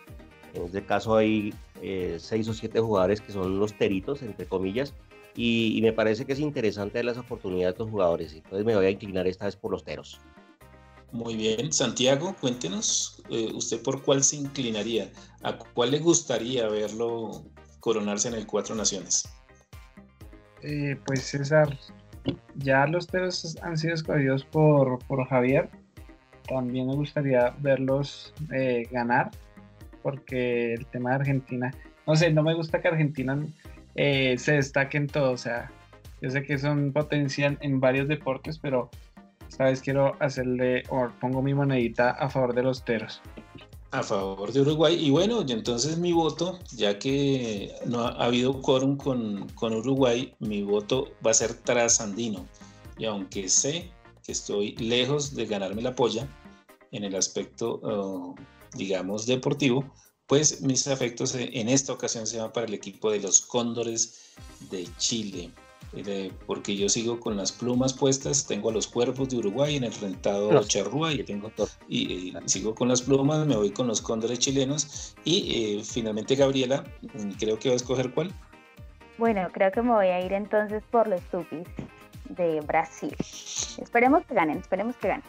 En 0.55 0.63
este 0.63 0.85
caso 0.85 1.17
hay 1.17 1.53
eh, 1.83 2.17
seis 2.19 2.49
o 2.49 2.55
siete 2.55 2.81
jugadores 2.81 3.21
que 3.21 3.33
son 3.33 3.59
los 3.59 3.77
teritos, 3.77 4.23
entre 4.23 4.47
comillas, 4.47 4.95
y, 5.35 5.79
me 5.83 5.93
parece 5.93 6.25
que 6.25 6.33
es 6.33 6.41
interesante 6.41 7.03
las 7.05 7.17
oportunidades 7.17 7.77
de 7.77 7.85
los 7.85 7.91
jugadores. 7.91 8.33
Entonces 8.33 8.65
me 8.67 8.75
voy 8.75 8.87
a 8.87 8.91
inclinar 8.91 9.27
esta 9.29 9.45
vez 9.45 9.55
por 9.55 9.71
los 9.71 9.85
teros. 9.85 10.21
Muy 11.13 11.37
bien, 11.37 11.73
Santiago, 11.73 12.35
cuéntenos, 12.41 13.23
eh, 13.31 13.51
¿usted 13.55 13.81
por 13.83 14.03
cuál 14.03 14.25
se 14.25 14.37
inclinaría? 14.37 15.11
¿A 15.43 15.57
cuál 15.57 15.93
le 15.93 16.01
gustaría 16.01 16.69
verlo 16.69 17.45
coronarse 17.81 18.29
en 18.29 18.35
el 18.35 18.47
Cuatro 18.47 18.75
Naciones? 18.75 19.29
Eh, 20.63 20.97
pues 21.07 21.23
César, 21.23 21.79
ya 22.57 22.87
los 22.87 23.07
teros 23.07 23.57
han 23.63 23.79
sido 23.79 23.95
escogidos 23.95 24.45
por, 24.45 24.99
Javier. 25.29 25.71
También 26.49 26.89
me 26.89 26.97
gustaría 26.97 27.55
verlos 27.61 28.35
eh, 28.53 28.89
ganar, 28.91 29.31
porque 30.03 30.75
el 30.75 30.87
tema 30.87 31.11
de 31.11 31.17
Argentina, 31.17 31.75
no 32.07 32.17
sé, 32.17 32.31
no 32.33 32.43
me 32.43 32.55
gusta 32.55 32.81
que 32.81 32.89
Argentina 32.89 33.39
eh, 33.95 34.37
se 34.39 34.53
destaque 34.53 34.97
en 34.97 35.07
todo. 35.07 35.33
O 35.33 35.37
sea, 35.37 35.71
yo 36.21 36.31
sé 36.31 36.43
que 36.43 36.59
son 36.59 36.93
potencia 36.93 37.57
en 37.61 37.81
varios 37.81 38.09
deportes, 38.09 38.59
pero 38.59 38.91
vez 39.59 39.81
quiero 39.81 40.15
hacerle, 40.21 40.85
o 40.89 41.09
pongo 41.21 41.43
mi 41.43 41.55
monedita 41.55 42.11
a 42.11 42.29
favor 42.29 42.55
de 42.55 42.63
los 42.63 42.85
teros 42.85 43.21
a 43.91 44.03
favor 44.03 44.53
de 44.53 44.61
Uruguay. 44.61 44.97
Y 45.03 45.11
bueno, 45.11 45.45
entonces 45.49 45.99
mi 45.99 46.13
voto, 46.13 46.59
ya 46.73 46.99
que 46.99 47.75
no 47.87 48.01
ha, 48.01 48.11
habido 48.25 48.61
quórum 48.61 48.97
con, 48.97 49.49
con, 49.55 49.75
Uruguay, 49.75 50.35
mi 50.41 50.63
voto 50.63 51.09
va 51.27 51.31
a 51.31 51.35
ser 51.35 51.55
trasandino. 51.55 52.47
Y 52.99 53.07
aunque 53.07 53.49
sé 53.49 53.91
que 54.23 54.33
estoy 54.33 54.77
lejos 54.77 55.35
de 55.35 55.47
ganarme 55.47 55.83
la 55.83 55.95
polla 55.95 56.29
en 56.93 57.05
el 57.05 57.15
aspecto, 57.15 57.81
oh, 57.83 58.35
digamos, 58.75 59.27
deportivo, 59.27 59.85
pues 60.27 60.61
mis 60.61 60.87
afectos 60.89 61.35
en 61.35 61.69
esta 61.69 61.93
ocasión 61.93 62.27
se 62.27 62.39
van 62.39 62.53
para 62.53 62.67
el 62.67 62.75
equipo 62.75 63.11
de 63.11 63.21
los 63.21 63.41
Cóndores 63.41 64.35
de 64.71 64.87
Chile 64.99 65.51
porque 66.47 66.77
yo 66.77 66.89
sigo 66.89 67.19
con 67.19 67.37
las 67.37 67.53
plumas 67.53 67.95
puestas, 67.95 68.47
tengo 68.47 68.71
a 68.71 68.73
los 68.73 68.87
cuerpos 68.87 69.29
de 69.31 69.39
Uruguay 69.39 69.77
en 69.77 69.85
el 69.85 69.95
rentado 69.95 70.63
Charrúa 70.65 71.13
y 71.13 71.23
tengo 71.25 71.51
y, 71.89 72.35
sigo 72.45 72.75
con 72.75 72.89
las 72.89 73.03
plumas, 73.03 73.47
me 73.47 73.57
voy 73.57 73.71
con 73.71 73.87
los 73.87 74.01
cóndores 74.01 74.39
chilenos 74.39 75.17
y 75.25 75.79
eh, 75.79 75.85
finalmente 75.85 76.35
Gabriela, 76.35 76.85
mm, 77.15 77.31
creo 77.39 77.59
que 77.59 77.71
va 77.71 77.73
a 77.75 77.77
escoger 77.77 78.13
cuál. 78.13 78.33
Bueno, 79.17 79.49
creo 79.53 79.73
que 79.73 79.83
me 79.83 79.93
voy 79.93 80.07
a 80.07 80.25
ir 80.25 80.33
entonces 80.33 80.83
por 80.91 81.09
los 81.09 81.23
Tupis 81.31 81.67
de 82.29 82.61
Brasil. 82.61 83.15
Esperemos 83.79 84.25
que 84.27 84.35
ganen, 84.35 84.59
esperemos 84.59 84.95
que 84.97 85.09
ganen. 85.09 85.25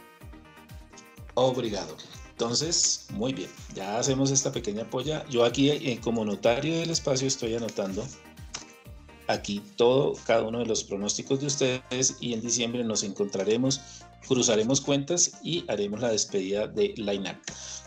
Obrigado. 1.34 1.96
Entonces, 2.40 3.06
muy 3.12 3.34
bien, 3.34 3.50
ya 3.74 3.98
hacemos 3.98 4.30
esta 4.30 4.50
pequeña 4.50 4.88
polla. 4.88 5.26
Yo 5.28 5.44
aquí 5.44 5.68
eh, 5.68 6.00
como 6.02 6.24
notario 6.24 6.80
del 6.80 6.88
espacio 6.88 7.28
estoy 7.28 7.54
anotando 7.54 8.02
aquí 9.28 9.62
todo, 9.76 10.14
cada 10.24 10.44
uno 10.44 10.60
de 10.60 10.64
los 10.64 10.82
pronósticos 10.82 11.40
de 11.40 11.46
ustedes 11.48 12.16
y 12.18 12.32
en 12.32 12.40
diciembre 12.40 12.82
nos 12.82 13.02
encontraremos, 13.02 13.82
cruzaremos 14.26 14.80
cuentas 14.80 15.32
y 15.42 15.66
haremos 15.68 16.00
la 16.00 16.12
despedida 16.12 16.66
de 16.66 16.94
Line 16.96 17.30
Up. 17.30 17.36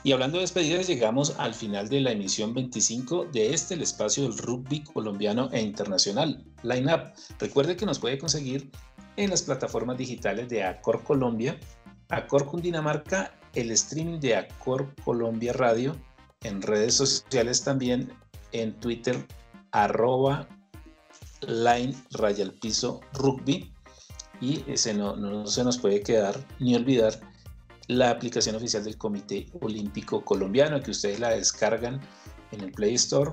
Y 0.04 0.12
hablando 0.12 0.38
de 0.38 0.44
despedidas, 0.44 0.86
llegamos 0.86 1.34
al 1.40 1.56
final 1.56 1.90
de 1.90 2.02
la 2.02 2.12
emisión 2.12 2.54
25 2.54 3.30
de 3.34 3.56
este, 3.56 3.74
espacio 3.82 4.22
del 4.22 4.38
rugby 4.38 4.84
colombiano 4.84 5.50
e 5.52 5.62
internacional, 5.62 6.46
Line 6.62 6.94
Up. 6.94 7.14
Recuerde 7.40 7.76
que 7.76 7.88
nos 7.88 7.98
puede 7.98 8.20
conseguir 8.20 8.70
en 9.18 9.32
las 9.32 9.42
plataformas 9.42 9.98
digitales 9.98 10.48
de 10.48 10.64
Acor 10.64 11.04
Colombia, 11.04 11.60
Acor 12.10 12.46
Cundinamarca, 12.46 13.34
el 13.54 13.72
streaming 13.72 14.20
de 14.20 14.36
Acor 14.36 14.94
Colombia 15.04 15.54
Radio, 15.54 15.96
en 16.44 16.62
redes 16.62 16.96
sociales 16.96 17.64
también, 17.64 18.12
en 18.52 18.74
Twitter, 18.80 19.16
arroba 19.72 20.48
line 21.48 21.96
raya 22.12 22.46
al 22.46 22.54
piso 22.54 23.02
rugby. 23.14 23.72
Y 24.42 24.64
ese 24.70 24.94
no, 24.94 25.16
no 25.16 25.48
se 25.48 25.64
nos 25.64 25.78
puede 25.78 26.02
quedar 26.02 26.36
ni 26.60 26.76
olvidar 26.76 27.20
la 27.88 28.10
aplicación 28.10 28.56
oficial 28.56 28.84
del 28.84 28.98
Comité 28.98 29.48
Olímpico 29.62 30.24
Colombiano 30.24 30.82
que 30.82 30.92
ustedes 30.92 31.20
la 31.20 31.30
descargan 31.30 32.02
en 32.52 32.62
el 32.62 32.72
Play 32.72 32.96
Store, 32.96 33.32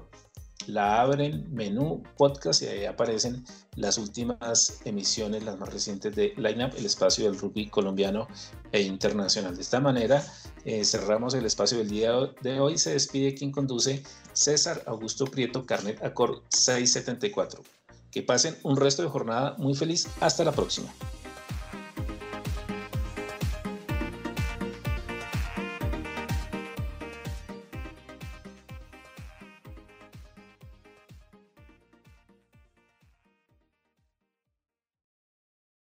la 0.68 1.00
abren, 1.00 1.46
menú, 1.52 2.02
podcast 2.16 2.62
y 2.62 2.66
ahí 2.66 2.84
aparecen 2.84 3.44
las 3.76 3.98
últimas 3.98 4.80
emisiones, 4.84 5.44
las 5.44 5.58
más 5.58 5.72
recientes 5.72 6.14
de 6.14 6.34
Lineup, 6.36 6.74
el 6.76 6.86
espacio 6.86 7.24
del 7.24 7.38
rugby 7.38 7.68
colombiano 7.68 8.28
e 8.72 8.82
internacional. 8.82 9.56
De 9.56 9.62
esta 9.62 9.80
manera 9.80 10.24
eh, 10.64 10.84
cerramos 10.84 11.34
el 11.34 11.46
espacio 11.46 11.78
del 11.78 11.88
día 11.88 12.12
de 12.42 12.60
hoy. 12.60 12.78
Se 12.78 12.92
despide 12.92 13.34
quien 13.34 13.52
conduce 13.52 14.02
César 14.32 14.82
Augusto 14.86 15.26
Prieto, 15.26 15.64
Carnet 15.64 16.02
Acor 16.04 16.42
674. 16.48 17.62
Que 18.10 18.22
pasen 18.22 18.56
un 18.64 18.76
resto 18.76 19.02
de 19.02 19.08
jornada 19.08 19.54
muy 19.58 19.74
feliz. 19.74 20.08
Hasta 20.20 20.44
la 20.44 20.52
próxima. 20.52 20.92